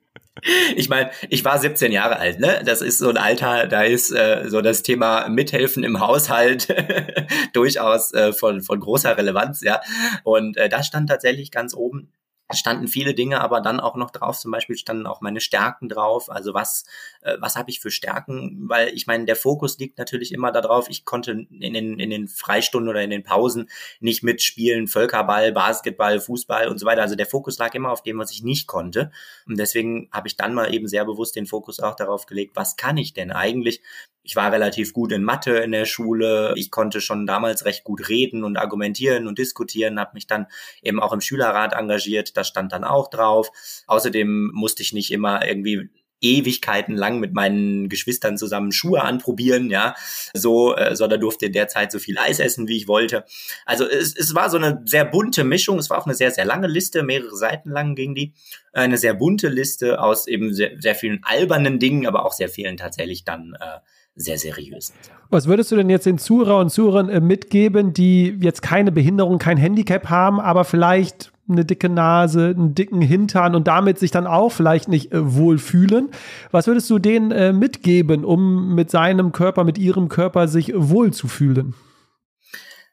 Ich 0.76 0.88
meine, 0.88 1.10
ich 1.28 1.44
war 1.44 1.58
17 1.58 1.92
Jahre 1.92 2.18
alt, 2.18 2.40
ne? 2.40 2.62
Das 2.64 2.82
ist 2.82 2.98
so 2.98 3.08
ein 3.08 3.16
Alter, 3.16 3.66
da 3.66 3.82
ist 3.82 4.10
äh, 4.10 4.44
so 4.48 4.60
das 4.60 4.82
Thema 4.82 5.28
Mithelfen 5.28 5.84
im 5.84 6.00
Haushalt 6.00 6.68
durchaus 7.52 8.12
äh, 8.12 8.32
von, 8.32 8.62
von 8.62 8.80
großer 8.80 9.16
Relevanz, 9.16 9.62
ja. 9.62 9.80
Und 10.24 10.56
äh, 10.56 10.68
das 10.68 10.86
stand 10.86 11.08
tatsächlich 11.08 11.50
ganz 11.50 11.74
oben. 11.74 12.12
Standen 12.56 12.88
viele 12.88 13.14
Dinge 13.14 13.40
aber 13.40 13.60
dann 13.60 13.80
auch 13.80 13.96
noch 13.96 14.10
drauf. 14.10 14.38
Zum 14.38 14.50
Beispiel 14.50 14.76
standen 14.76 15.06
auch 15.06 15.20
meine 15.20 15.40
Stärken 15.40 15.88
drauf. 15.88 16.30
Also 16.30 16.54
was, 16.54 16.84
äh, 17.22 17.36
was 17.40 17.56
habe 17.56 17.70
ich 17.70 17.80
für 17.80 17.90
Stärken? 17.90 18.68
Weil 18.68 18.88
ich 18.94 19.06
meine, 19.06 19.26
der 19.26 19.36
Fokus 19.36 19.78
liegt 19.78 19.98
natürlich 19.98 20.32
immer 20.32 20.50
darauf. 20.52 20.88
Ich 20.88 21.04
konnte 21.04 21.32
in 21.32 21.74
den, 21.74 21.98
in 21.98 22.10
den 22.10 22.28
Freistunden 22.28 22.88
oder 22.88 23.02
in 23.02 23.10
den 23.10 23.22
Pausen 23.22 23.68
nicht 24.00 24.22
mitspielen. 24.22 24.88
Völkerball, 24.88 25.52
Basketball, 25.52 26.20
Fußball 26.20 26.68
und 26.68 26.78
so 26.78 26.86
weiter. 26.86 27.02
Also 27.02 27.16
der 27.16 27.26
Fokus 27.26 27.58
lag 27.58 27.74
immer 27.74 27.92
auf 27.92 28.02
dem, 28.02 28.18
was 28.18 28.32
ich 28.32 28.42
nicht 28.42 28.66
konnte. 28.66 29.10
Und 29.46 29.58
deswegen 29.58 30.08
habe 30.12 30.28
ich 30.28 30.36
dann 30.36 30.54
mal 30.54 30.72
eben 30.72 30.88
sehr 30.88 31.04
bewusst 31.04 31.36
den 31.36 31.46
Fokus 31.46 31.80
auch 31.80 31.96
darauf 31.96 32.26
gelegt, 32.26 32.56
was 32.56 32.76
kann 32.76 32.96
ich 32.96 33.12
denn 33.12 33.30
eigentlich? 33.30 33.82
Ich 34.28 34.36
war 34.36 34.52
relativ 34.52 34.92
gut 34.92 35.10
in 35.12 35.22
Mathe 35.22 35.56
in 35.56 35.72
der 35.72 35.86
Schule. 35.86 36.52
Ich 36.54 36.70
konnte 36.70 37.00
schon 37.00 37.26
damals 37.26 37.64
recht 37.64 37.82
gut 37.82 38.10
reden 38.10 38.44
und 38.44 38.58
argumentieren 38.58 39.26
und 39.26 39.38
diskutieren, 39.38 39.98
habe 39.98 40.10
mich 40.12 40.26
dann 40.26 40.48
eben 40.82 41.00
auch 41.00 41.14
im 41.14 41.22
Schülerrat 41.22 41.72
engagiert. 41.72 42.36
Das 42.36 42.46
stand 42.46 42.72
dann 42.72 42.84
auch 42.84 43.08
drauf. 43.08 43.50
Außerdem 43.86 44.50
musste 44.52 44.82
ich 44.82 44.92
nicht 44.92 45.12
immer 45.12 45.48
irgendwie 45.48 45.88
Ewigkeiten 46.20 46.94
lang 46.94 47.20
mit 47.20 47.32
meinen 47.32 47.88
Geschwistern 47.88 48.36
zusammen 48.36 48.70
Schuhe 48.70 49.02
anprobieren, 49.02 49.70
ja, 49.70 49.94
so, 50.34 50.76
äh, 50.76 50.94
sondern 50.94 51.20
durfte 51.20 51.46
in 51.46 51.52
der 51.54 51.68
Zeit 51.68 51.90
so 51.90 51.98
viel 51.98 52.18
Eis 52.18 52.38
essen, 52.38 52.68
wie 52.68 52.76
ich 52.76 52.86
wollte. 52.86 53.24
Also 53.64 53.88
es, 53.88 54.14
es 54.14 54.34
war 54.34 54.50
so 54.50 54.58
eine 54.58 54.82
sehr 54.84 55.06
bunte 55.06 55.42
Mischung. 55.44 55.78
Es 55.78 55.88
war 55.88 55.96
auch 55.96 56.06
eine 56.06 56.14
sehr, 56.14 56.32
sehr 56.32 56.44
lange 56.44 56.66
Liste, 56.66 57.02
mehrere 57.02 57.36
Seiten 57.36 57.70
lang 57.70 57.94
ging 57.94 58.14
die. 58.14 58.34
Eine 58.74 58.98
sehr 58.98 59.14
bunte 59.14 59.48
Liste 59.48 60.02
aus 60.02 60.26
eben 60.26 60.52
sehr, 60.52 60.72
sehr 60.78 60.94
vielen 60.94 61.20
albernen 61.22 61.78
Dingen, 61.78 62.06
aber 62.06 62.26
auch 62.26 62.34
sehr 62.34 62.50
vielen 62.50 62.76
tatsächlich 62.76 63.24
dann 63.24 63.56
äh, 63.58 63.78
sehr 64.18 64.38
seriösen. 64.38 64.94
Was 65.30 65.46
würdest 65.46 65.70
du 65.72 65.76
denn 65.76 65.90
jetzt 65.90 66.06
den 66.06 66.18
Zuhörer 66.18 66.58
und 66.58 66.70
Zuhörern 66.70 67.08
äh, 67.08 67.20
mitgeben, 67.20 67.92
die 67.92 68.36
jetzt 68.40 68.62
keine 68.62 68.92
Behinderung, 68.92 69.38
kein 69.38 69.56
Handicap 69.56 70.10
haben, 70.10 70.40
aber 70.40 70.64
vielleicht 70.64 71.32
eine 71.48 71.64
dicke 71.64 71.88
Nase, 71.88 72.54
einen 72.56 72.74
dicken 72.74 73.00
Hintern 73.00 73.54
und 73.54 73.68
damit 73.68 73.98
sich 73.98 74.10
dann 74.10 74.26
auch 74.26 74.50
vielleicht 74.50 74.88
nicht 74.88 75.12
äh, 75.12 75.34
wohlfühlen. 75.34 76.10
Was 76.50 76.66
würdest 76.66 76.90
du 76.90 76.98
denen 76.98 77.30
äh, 77.30 77.52
mitgeben, 77.52 78.24
um 78.24 78.74
mit 78.74 78.90
seinem 78.90 79.32
Körper, 79.32 79.64
mit 79.64 79.78
ihrem 79.78 80.08
Körper 80.08 80.48
sich 80.48 80.72
wohlzufühlen? 80.74 81.74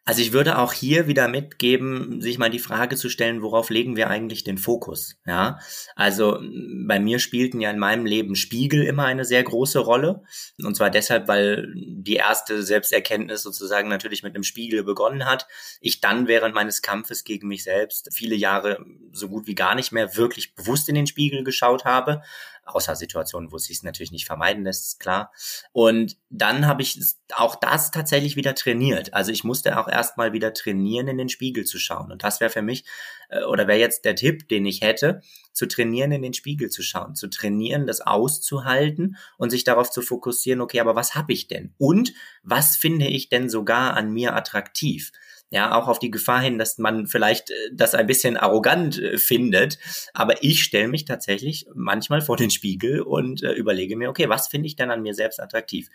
Also 0.07 0.21
ich 0.21 0.33
würde 0.33 0.59
auch 0.59 0.71
hier 0.71 1.07
wieder 1.07 1.27
mitgeben, 1.27 2.21
sich 2.21 2.37
mal 2.37 2.51
die 2.51 2.59
Frage 2.59 2.95
zu 2.95 3.09
stellen, 3.09 3.41
worauf 3.41 3.71
legen 3.71 3.95
wir 3.95 4.07
eigentlich 4.07 4.43
den 4.43 4.59
Fokus? 4.59 5.15
Ja, 5.25 5.57
also 5.95 6.39
bei 6.85 6.99
mir 6.99 7.17
spielten 7.17 7.59
ja 7.59 7.71
in 7.71 7.79
meinem 7.79 8.05
Leben 8.05 8.35
Spiegel 8.35 8.83
immer 8.83 9.05
eine 9.05 9.25
sehr 9.25 9.41
große 9.41 9.79
Rolle. 9.79 10.21
Und 10.63 10.75
zwar 10.75 10.91
deshalb, 10.91 11.27
weil 11.27 11.73
die 11.75 12.17
erste 12.17 12.61
Selbsterkenntnis 12.61 13.41
sozusagen 13.41 13.89
natürlich 13.89 14.21
mit 14.21 14.35
einem 14.35 14.43
Spiegel 14.43 14.83
begonnen 14.83 15.25
hat. 15.25 15.47
Ich 15.81 16.01
dann 16.01 16.27
während 16.27 16.53
meines 16.53 16.83
Kampfes 16.83 17.23
gegen 17.23 17.47
mich 17.47 17.63
selbst 17.63 18.09
viele 18.13 18.35
Jahre 18.35 18.85
so 19.11 19.27
gut 19.27 19.47
wie 19.47 19.55
gar 19.55 19.73
nicht 19.73 19.91
mehr 19.91 20.15
wirklich 20.15 20.53
bewusst 20.53 20.87
in 20.87 20.95
den 20.95 21.07
Spiegel 21.07 21.43
geschaut 21.43 21.83
habe 21.83 22.21
außer 22.65 22.95
Situationen, 22.95 23.51
wo 23.51 23.57
es 23.57 23.65
sich 23.65 23.83
natürlich 23.83 24.11
nicht 24.11 24.25
vermeiden 24.25 24.63
lässt, 24.63 24.99
klar. 24.99 25.31
Und 25.71 26.17
dann 26.29 26.65
habe 26.65 26.81
ich 26.81 26.99
auch 27.33 27.55
das 27.55 27.91
tatsächlich 27.91 28.35
wieder 28.35 28.55
trainiert. 28.55 29.13
Also 29.13 29.31
ich 29.31 29.43
musste 29.43 29.79
auch 29.79 29.87
erstmal 29.87 30.33
wieder 30.33 30.53
trainieren, 30.53 31.07
in 31.07 31.17
den 31.17 31.29
Spiegel 31.29 31.65
zu 31.65 31.77
schauen. 31.77 32.11
Und 32.11 32.23
das 32.23 32.39
wäre 32.39 32.49
für 32.49 32.61
mich, 32.61 32.85
äh, 33.29 33.43
oder 33.43 33.67
wäre 33.67 33.79
jetzt 33.79 34.05
der 34.05 34.15
Tipp, 34.15 34.49
den 34.49 34.65
ich 34.65 34.81
hätte, 34.81 35.21
zu 35.53 35.67
trainieren, 35.67 36.11
in 36.11 36.21
den 36.21 36.33
Spiegel 36.33 36.69
zu 36.69 36.81
schauen, 36.83 37.15
zu 37.15 37.27
trainieren, 37.29 37.87
das 37.87 38.01
auszuhalten 38.01 39.17
und 39.37 39.51
sich 39.51 39.63
darauf 39.63 39.89
zu 39.89 40.01
fokussieren, 40.01 40.61
okay, 40.61 40.79
aber 40.79 40.95
was 40.95 41.15
habe 41.15 41.33
ich 41.33 41.47
denn? 41.47 41.73
Und 41.77 42.13
was 42.43 42.75
finde 42.75 43.07
ich 43.07 43.29
denn 43.29 43.49
sogar 43.49 43.95
an 43.95 44.11
mir 44.11 44.35
attraktiv? 44.35 45.11
Ja, 45.51 45.75
auch 45.75 45.87
auf 45.87 45.99
die 45.99 46.11
Gefahr 46.11 46.41
hin, 46.41 46.57
dass 46.57 46.79
man 46.79 47.05
vielleicht 47.07 47.51
äh, 47.51 47.53
das 47.71 47.93
ein 47.93 48.07
bisschen 48.07 48.35
arrogant 48.35 48.99
äh, 48.99 49.17
findet. 49.17 49.77
Aber 50.13 50.43
ich 50.43 50.63
stelle 50.63 50.87
mich 50.87 51.05
tatsächlich 51.05 51.67
manchmal 51.75 52.21
vor 52.21 52.35
den 52.35 52.49
Spiegel 52.49 53.01
und 53.01 53.43
äh, 53.43 53.51
überlege 53.53 53.95
mir, 53.95 54.09
okay, 54.09 54.27
was 54.27 54.47
finde 54.47 54.67
ich 54.67 54.75
denn 54.75 54.91
an 54.91 55.03
mir 55.03 55.13
selbst 55.13 55.39
attraktiv? 55.39 55.89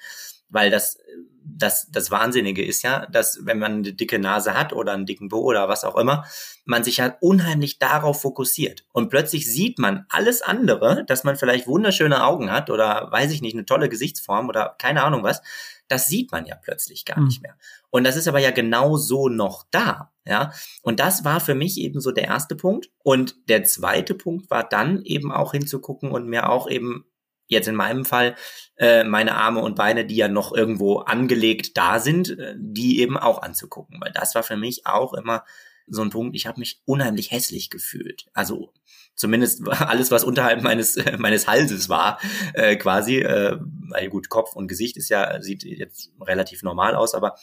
Weil 0.48 0.70
das, 0.70 0.98
das, 1.44 1.90
das 1.90 2.10
Wahnsinnige 2.10 2.64
ist 2.64 2.82
ja, 2.82 3.06
dass 3.06 3.44
wenn 3.44 3.58
man 3.58 3.72
eine 3.72 3.92
dicke 3.92 4.18
Nase 4.18 4.54
hat 4.54 4.72
oder 4.72 4.92
einen 4.92 5.06
dicken 5.06 5.28
Po 5.28 5.40
oder 5.40 5.68
was 5.68 5.84
auch 5.84 5.96
immer, 5.96 6.24
man 6.64 6.84
sich 6.84 6.98
ja 6.98 7.16
unheimlich 7.20 7.78
darauf 7.78 8.20
fokussiert. 8.22 8.84
Und 8.92 9.10
plötzlich 9.10 9.52
sieht 9.52 9.78
man 9.78 10.06
alles 10.08 10.42
andere, 10.42 11.04
dass 11.06 11.24
man 11.24 11.36
vielleicht 11.36 11.66
wunderschöne 11.66 12.24
Augen 12.24 12.50
hat 12.52 12.70
oder 12.70 13.08
weiß 13.10 13.32
ich 13.32 13.42
nicht, 13.42 13.54
eine 13.54 13.66
tolle 13.66 13.88
Gesichtsform 13.88 14.48
oder 14.48 14.76
keine 14.78 15.02
Ahnung 15.02 15.22
was. 15.22 15.42
Das 15.90 16.06
sieht 16.06 16.30
man 16.32 16.46
ja 16.46 16.54
plötzlich 16.54 17.04
gar 17.04 17.18
mhm. 17.18 17.26
nicht 17.26 17.42
mehr. 17.42 17.56
Und 17.90 18.04
das 18.04 18.16
ist 18.16 18.28
aber 18.28 18.38
ja 18.38 18.50
genau 18.50 18.96
so 18.96 19.28
noch 19.28 19.64
da. 19.70 20.12
Ja, 20.24 20.52
und 20.82 21.00
das 21.00 21.24
war 21.24 21.40
für 21.40 21.54
mich 21.54 21.78
eben 21.78 22.00
so 22.00 22.12
der 22.12 22.24
erste 22.24 22.54
Punkt. 22.54 22.90
Und 23.02 23.36
der 23.48 23.64
zweite 23.64 24.14
Punkt 24.14 24.50
war 24.50 24.68
dann 24.68 25.02
eben 25.02 25.32
auch 25.32 25.52
hinzugucken 25.52 26.12
und 26.12 26.28
mir 26.28 26.48
auch 26.48 26.70
eben 26.70 27.04
jetzt 27.48 27.66
in 27.66 27.74
meinem 27.74 28.04
Fall 28.04 28.36
äh, 28.76 29.02
meine 29.02 29.34
Arme 29.34 29.60
und 29.60 29.74
Beine, 29.74 30.06
die 30.06 30.16
ja 30.16 30.28
noch 30.28 30.54
irgendwo 30.54 30.98
angelegt 30.98 31.76
da 31.76 31.98
sind, 31.98 32.38
äh, 32.38 32.54
die 32.56 33.00
eben 33.00 33.18
auch 33.18 33.42
anzugucken, 33.42 34.00
weil 34.00 34.12
das 34.12 34.34
war 34.34 34.44
für 34.44 34.56
mich 34.56 34.86
auch 34.86 35.12
immer 35.14 35.44
so 35.88 36.02
ein 36.02 36.10
Punkt. 36.10 36.36
Ich 36.36 36.46
habe 36.46 36.60
mich 36.60 36.80
unheimlich 36.84 37.32
hässlich 37.32 37.68
gefühlt. 37.68 38.26
Also 38.32 38.72
zumindest 39.14 39.66
alles, 39.68 40.10
was 40.10 40.24
unterhalb 40.24 40.62
meines 40.62 40.98
meines 41.18 41.46
Halses 41.46 41.88
war, 41.88 42.18
äh, 42.54 42.76
quasi. 42.76 43.18
Äh, 43.18 43.58
weil 43.90 44.08
gut, 44.08 44.28
Kopf 44.28 44.54
und 44.54 44.68
Gesicht 44.68 44.96
ist 44.96 45.08
ja 45.08 45.40
sieht 45.42 45.64
jetzt 45.64 46.12
relativ 46.20 46.62
normal 46.62 46.94
aus, 46.94 47.14
aber 47.14 47.34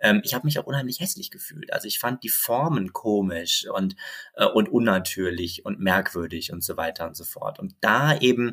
ähm, 0.00 0.20
ich 0.24 0.34
habe 0.34 0.46
mich 0.46 0.58
auch 0.58 0.66
unheimlich 0.66 1.00
hässlich 1.00 1.30
gefühlt. 1.30 1.72
Also 1.72 1.88
ich 1.88 1.98
fand 1.98 2.22
die 2.22 2.28
Formen 2.28 2.92
komisch 2.92 3.66
und, 3.72 3.96
äh, 4.34 4.44
und 4.46 4.68
unnatürlich 4.68 5.64
und 5.64 5.80
merkwürdig 5.80 6.52
und 6.52 6.62
so 6.62 6.76
weiter 6.76 7.06
und 7.06 7.16
so 7.16 7.24
fort. 7.24 7.58
Und 7.58 7.74
da 7.80 8.16
eben 8.18 8.52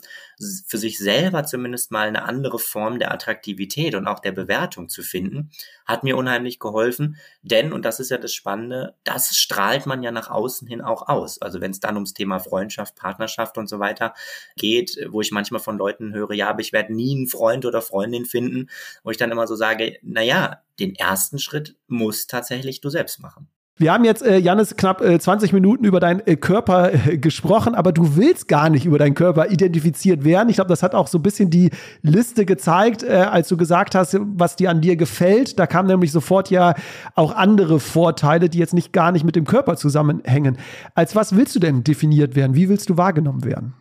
für 0.67 0.77
sich 0.77 0.97
selber 0.97 1.45
zumindest 1.45 1.91
mal 1.91 2.07
eine 2.07 2.23
andere 2.23 2.59
Form 2.59 2.99
der 2.99 3.11
Attraktivität 3.11 3.95
und 3.95 4.07
auch 4.07 4.19
der 4.19 4.31
Bewertung 4.31 4.89
zu 4.89 5.03
finden, 5.03 5.51
hat 5.85 6.03
mir 6.03 6.17
unheimlich 6.17 6.59
geholfen. 6.59 7.17
Denn, 7.41 7.73
und 7.73 7.83
das 7.83 7.99
ist 7.99 8.11
ja 8.11 8.17
das 8.17 8.33
Spannende, 8.33 8.95
das 9.03 9.35
strahlt 9.35 9.85
man 9.85 10.03
ja 10.03 10.11
nach 10.11 10.29
außen 10.29 10.67
hin 10.67 10.81
auch 10.81 11.07
aus. 11.07 11.41
Also 11.41 11.61
wenn 11.61 11.71
es 11.71 11.79
dann 11.79 11.95
ums 11.95 12.13
Thema 12.13 12.39
Freundschaft, 12.39 12.95
Partnerschaft 12.95 13.57
und 13.57 13.67
so 13.67 13.79
weiter 13.79 14.13
geht, 14.55 14.97
wo 15.09 15.21
ich 15.21 15.31
manchmal 15.31 15.61
von 15.61 15.77
Leuten 15.77 16.13
höre, 16.13 16.33
ja, 16.33 16.49
aber 16.49 16.61
ich 16.61 16.73
werde 16.73 16.93
nie 16.93 17.15
einen 17.15 17.27
Freund 17.27 17.65
oder 17.65 17.81
Freundin 17.81 18.25
finden, 18.25 18.69
wo 19.03 19.11
ich 19.11 19.17
dann 19.17 19.31
immer 19.31 19.47
so 19.47 19.55
sage, 19.55 19.97
na 20.01 20.21
ja, 20.21 20.61
den 20.79 20.95
ersten 20.95 21.39
Schritt 21.39 21.77
muss 21.87 22.27
tatsächlich 22.27 22.81
du 22.81 22.89
selbst 22.89 23.19
machen. 23.21 23.47
Wir 23.75 23.91
haben 23.91 24.05
jetzt, 24.05 24.21
äh, 24.21 24.37
Janis, 24.37 24.75
knapp 24.75 25.01
äh, 25.01 25.17
20 25.17 25.51
Minuten 25.51 25.83
über 25.83 25.99
deinen 25.99 26.19
äh, 26.27 26.35
Körper 26.35 26.93
äh, 26.93 27.17
gesprochen, 27.17 27.73
aber 27.73 27.91
du 27.91 28.15
willst 28.15 28.47
gar 28.47 28.69
nicht 28.69 28.85
über 28.85 28.99
deinen 28.99 29.15
Körper 29.15 29.49
identifiziert 29.49 30.23
werden. 30.23 30.49
Ich 30.49 30.57
glaube, 30.57 30.69
das 30.69 30.83
hat 30.83 30.93
auch 30.93 31.07
so 31.07 31.17
ein 31.17 31.23
bisschen 31.23 31.49
die 31.49 31.71
Liste 32.03 32.45
gezeigt, 32.45 33.01
äh, 33.01 33.13
als 33.13 33.47
du 33.47 33.57
gesagt 33.57 33.95
hast, 33.95 34.15
was 34.19 34.55
dir 34.55 34.69
an 34.69 34.81
dir 34.81 34.95
gefällt. 34.95 35.57
Da 35.57 35.65
kamen 35.65 35.87
nämlich 35.87 36.11
sofort 36.11 36.51
ja 36.51 36.75
auch 37.15 37.35
andere 37.35 37.79
Vorteile, 37.79 38.47
die 38.47 38.59
jetzt 38.59 38.75
nicht 38.75 38.93
gar 38.93 39.11
nicht 39.11 39.25
mit 39.25 39.35
dem 39.35 39.45
Körper 39.45 39.75
zusammenhängen. 39.75 40.59
Als 40.93 41.15
was 41.15 41.35
willst 41.35 41.55
du 41.55 41.59
denn 41.59 41.83
definiert 41.83 42.35
werden? 42.35 42.55
Wie 42.55 42.69
willst 42.69 42.91
du 42.91 42.97
wahrgenommen 42.97 43.43
werden? 43.43 43.73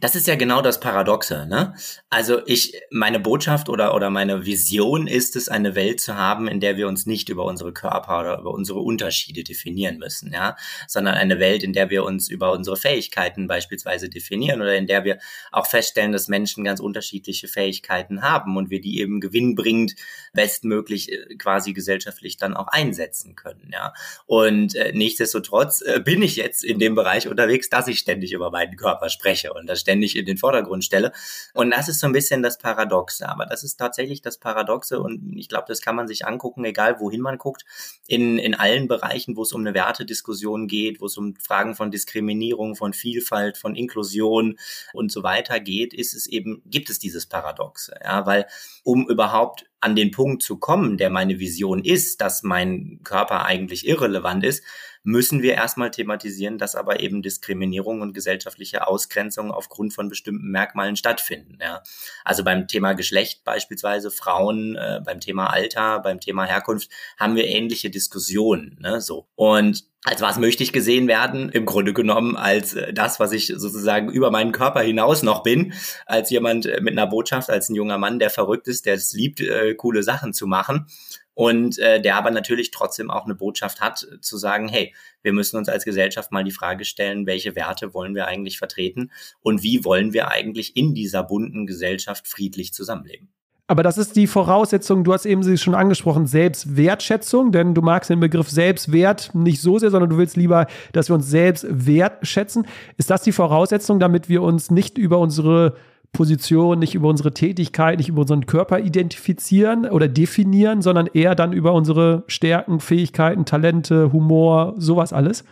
Das 0.00 0.14
ist 0.14 0.26
ja 0.26 0.36
genau 0.36 0.62
das 0.62 0.80
Paradoxe, 0.80 1.46
ne? 1.46 1.74
Also 2.08 2.40
ich, 2.46 2.80
meine 2.90 3.20
Botschaft 3.20 3.68
oder, 3.68 3.94
oder 3.94 4.10
meine 4.10 4.46
Vision 4.46 5.06
ist 5.06 5.36
es, 5.36 5.48
eine 5.48 5.74
Welt 5.74 6.00
zu 6.00 6.16
haben, 6.16 6.48
in 6.48 6.60
der 6.60 6.76
wir 6.76 6.88
uns 6.88 7.06
nicht 7.06 7.28
über 7.28 7.44
unsere 7.44 7.72
Körper 7.72 8.20
oder 8.20 8.38
über 8.38 8.52
unsere 8.52 8.80
Unterschiede 8.80 9.44
definieren 9.44 9.98
müssen, 9.98 10.32
ja? 10.32 10.56
Sondern 10.88 11.14
eine 11.14 11.38
Welt, 11.38 11.62
in 11.62 11.72
der 11.72 11.90
wir 11.90 12.04
uns 12.04 12.28
über 12.28 12.52
unsere 12.52 12.76
Fähigkeiten 12.76 13.46
beispielsweise 13.46 14.08
definieren 14.08 14.62
oder 14.62 14.76
in 14.76 14.86
der 14.86 15.04
wir 15.04 15.18
auch 15.52 15.66
feststellen, 15.66 16.12
dass 16.12 16.28
Menschen 16.28 16.64
ganz 16.64 16.80
unterschiedliche 16.80 17.48
Fähigkeiten 17.48 18.22
haben 18.22 18.56
und 18.56 18.70
wir 18.70 18.80
die 18.80 19.00
eben 19.00 19.20
gewinnbringend 19.20 19.94
bestmöglich 20.32 21.12
äh, 21.12 21.36
quasi 21.36 21.72
gesellschaftlich 21.72 22.36
dann 22.38 22.56
auch 22.56 22.68
einsetzen 22.68 23.36
können, 23.36 23.70
ja? 23.72 23.92
Und 24.24 24.74
äh, 24.74 24.92
nichtsdestotrotz 24.94 25.82
äh, 25.82 26.00
bin 26.00 26.22
ich 26.22 26.36
jetzt 26.36 26.64
in 26.64 26.78
dem 26.78 26.94
Bereich 26.94 27.28
unterwegs, 27.28 27.68
dass 27.68 27.88
ich 27.88 27.98
ständig 27.98 28.32
über 28.32 28.50
meinen 28.50 28.76
Körper 28.76 29.10
spreche 29.10 29.52
und 29.52 29.65
das 29.66 29.80
ständig 29.80 30.16
in 30.16 30.26
den 30.26 30.38
Vordergrund 30.38 30.84
stelle. 30.84 31.12
Und 31.54 31.70
das 31.70 31.88
ist 31.88 32.00
so 32.00 32.06
ein 32.06 32.12
bisschen 32.12 32.42
das 32.42 32.58
Paradoxe. 32.58 33.28
Aber 33.28 33.46
das 33.46 33.64
ist 33.64 33.76
tatsächlich 33.76 34.22
das 34.22 34.38
Paradoxe 34.38 35.00
und 35.00 35.36
ich 35.36 35.48
glaube, 35.48 35.66
das 35.68 35.80
kann 35.80 35.96
man 35.96 36.08
sich 36.08 36.26
angucken, 36.26 36.64
egal 36.64 37.00
wohin 37.00 37.20
man 37.20 37.38
guckt, 37.38 37.64
in, 38.06 38.38
in 38.38 38.54
allen 38.54 38.88
Bereichen, 38.88 39.36
wo 39.36 39.42
es 39.42 39.52
um 39.52 39.60
eine 39.60 39.74
Wertediskussion 39.74 40.66
geht, 40.68 41.00
wo 41.00 41.06
es 41.06 41.16
um 41.16 41.34
Fragen 41.36 41.74
von 41.74 41.90
Diskriminierung, 41.90 42.76
von 42.76 42.92
Vielfalt, 42.92 43.56
von 43.58 43.74
Inklusion 43.74 44.58
und 44.92 45.12
so 45.12 45.22
weiter 45.22 45.60
geht, 45.60 45.94
ist 45.94 46.14
es 46.14 46.26
eben, 46.26 46.62
gibt 46.66 46.90
es 46.90 46.98
dieses 46.98 47.26
Paradoxe. 47.26 47.94
Ja, 48.02 48.26
weil 48.26 48.46
um 48.84 49.08
überhaupt 49.08 49.66
an 49.80 49.94
den 49.94 50.10
Punkt 50.10 50.42
zu 50.42 50.56
kommen, 50.56 50.96
der 50.96 51.10
meine 51.10 51.38
Vision 51.38 51.84
ist, 51.84 52.20
dass 52.20 52.42
mein 52.42 53.00
Körper 53.04 53.44
eigentlich 53.44 53.86
irrelevant 53.86 54.44
ist, 54.44 54.62
müssen 55.06 55.40
wir 55.40 55.54
erstmal 55.54 55.92
thematisieren, 55.92 56.58
dass 56.58 56.74
aber 56.74 56.98
eben 56.98 57.22
Diskriminierung 57.22 58.00
und 58.00 58.12
gesellschaftliche 58.12 58.88
Ausgrenzung 58.88 59.52
aufgrund 59.52 59.94
von 59.94 60.08
bestimmten 60.08 60.50
Merkmalen 60.50 60.96
stattfinden. 60.96 61.58
Ja. 61.62 61.84
Also 62.24 62.42
beim 62.42 62.66
Thema 62.66 62.92
Geschlecht 62.94 63.44
beispielsweise, 63.44 64.10
Frauen, 64.10 64.74
äh, 64.74 65.00
beim 65.04 65.20
Thema 65.20 65.46
Alter, 65.46 66.00
beim 66.00 66.18
Thema 66.18 66.44
Herkunft 66.44 66.90
haben 67.18 67.36
wir 67.36 67.46
ähnliche 67.46 67.88
Diskussionen. 67.88 68.78
Ne, 68.80 69.00
so. 69.00 69.28
Und 69.36 69.84
als 70.06 70.20
was 70.20 70.38
möchte 70.38 70.62
ich 70.62 70.72
gesehen 70.72 71.08
werden? 71.08 71.48
Im 71.48 71.66
Grunde 71.66 71.92
genommen 71.92 72.36
als 72.36 72.74
äh, 72.74 72.92
das, 72.92 73.18
was 73.18 73.32
ich 73.32 73.48
sozusagen 73.48 74.08
über 74.08 74.30
meinen 74.30 74.52
Körper 74.52 74.80
hinaus 74.80 75.24
noch 75.24 75.42
bin, 75.42 75.74
als 76.06 76.30
jemand 76.30 76.64
äh, 76.66 76.80
mit 76.80 76.92
einer 76.92 77.08
Botschaft, 77.08 77.50
als 77.50 77.68
ein 77.68 77.74
junger 77.74 77.98
Mann, 77.98 78.20
der 78.20 78.30
verrückt 78.30 78.68
ist, 78.68 78.86
der 78.86 78.94
es 78.94 79.12
liebt, 79.12 79.40
äh, 79.40 79.74
coole 79.74 80.04
Sachen 80.04 80.32
zu 80.32 80.46
machen 80.46 80.86
und 81.34 81.80
äh, 81.80 82.00
der 82.00 82.14
aber 82.14 82.30
natürlich 82.30 82.70
trotzdem 82.70 83.10
auch 83.10 83.24
eine 83.24 83.34
Botschaft 83.34 83.80
hat, 83.80 84.06
zu 84.20 84.38
sagen, 84.38 84.68
hey, 84.68 84.94
wir 85.22 85.32
müssen 85.32 85.56
uns 85.56 85.68
als 85.68 85.84
Gesellschaft 85.84 86.30
mal 86.30 86.44
die 86.44 86.52
Frage 86.52 86.84
stellen, 86.84 87.26
welche 87.26 87.56
Werte 87.56 87.92
wollen 87.92 88.14
wir 88.14 88.28
eigentlich 88.28 88.58
vertreten 88.58 89.10
und 89.40 89.64
wie 89.64 89.84
wollen 89.84 90.12
wir 90.12 90.30
eigentlich 90.30 90.76
in 90.76 90.94
dieser 90.94 91.24
bunten 91.24 91.66
Gesellschaft 91.66 92.28
friedlich 92.28 92.72
zusammenleben. 92.72 93.35
Aber 93.68 93.82
das 93.82 93.98
ist 93.98 94.14
die 94.14 94.28
Voraussetzung, 94.28 95.02
du 95.02 95.12
hast 95.12 95.26
eben 95.26 95.42
sie 95.42 95.58
schon 95.58 95.74
angesprochen, 95.74 96.26
Selbstwertschätzung, 96.26 97.50
denn 97.50 97.74
du 97.74 97.82
magst 97.82 98.10
den 98.10 98.20
Begriff 98.20 98.48
Selbstwert 98.48 99.34
nicht 99.34 99.60
so 99.60 99.78
sehr, 99.78 99.90
sondern 99.90 100.10
du 100.10 100.18
willst 100.18 100.36
lieber, 100.36 100.66
dass 100.92 101.08
wir 101.08 101.14
uns 101.14 101.28
selbst 101.28 101.66
wertschätzen. 101.68 102.66
Ist 102.96 103.10
das 103.10 103.22
die 103.22 103.32
Voraussetzung, 103.32 103.98
damit 103.98 104.28
wir 104.28 104.42
uns 104.42 104.70
nicht 104.70 104.98
über 104.98 105.18
unsere 105.18 105.74
Position, 106.12 106.78
nicht 106.78 106.94
über 106.94 107.08
unsere 107.08 107.34
Tätigkeit, 107.34 107.98
nicht 107.98 108.08
über 108.08 108.22
unseren 108.22 108.46
Körper 108.46 108.78
identifizieren 108.78 109.84
oder 109.84 110.06
definieren, 110.06 110.80
sondern 110.80 111.08
eher 111.12 111.34
dann 111.34 111.52
über 111.52 111.72
unsere 111.72 112.22
Stärken, 112.28 112.78
Fähigkeiten, 112.78 113.46
Talente, 113.46 114.12
Humor, 114.12 114.74
sowas 114.78 115.12
alles? 115.12 115.44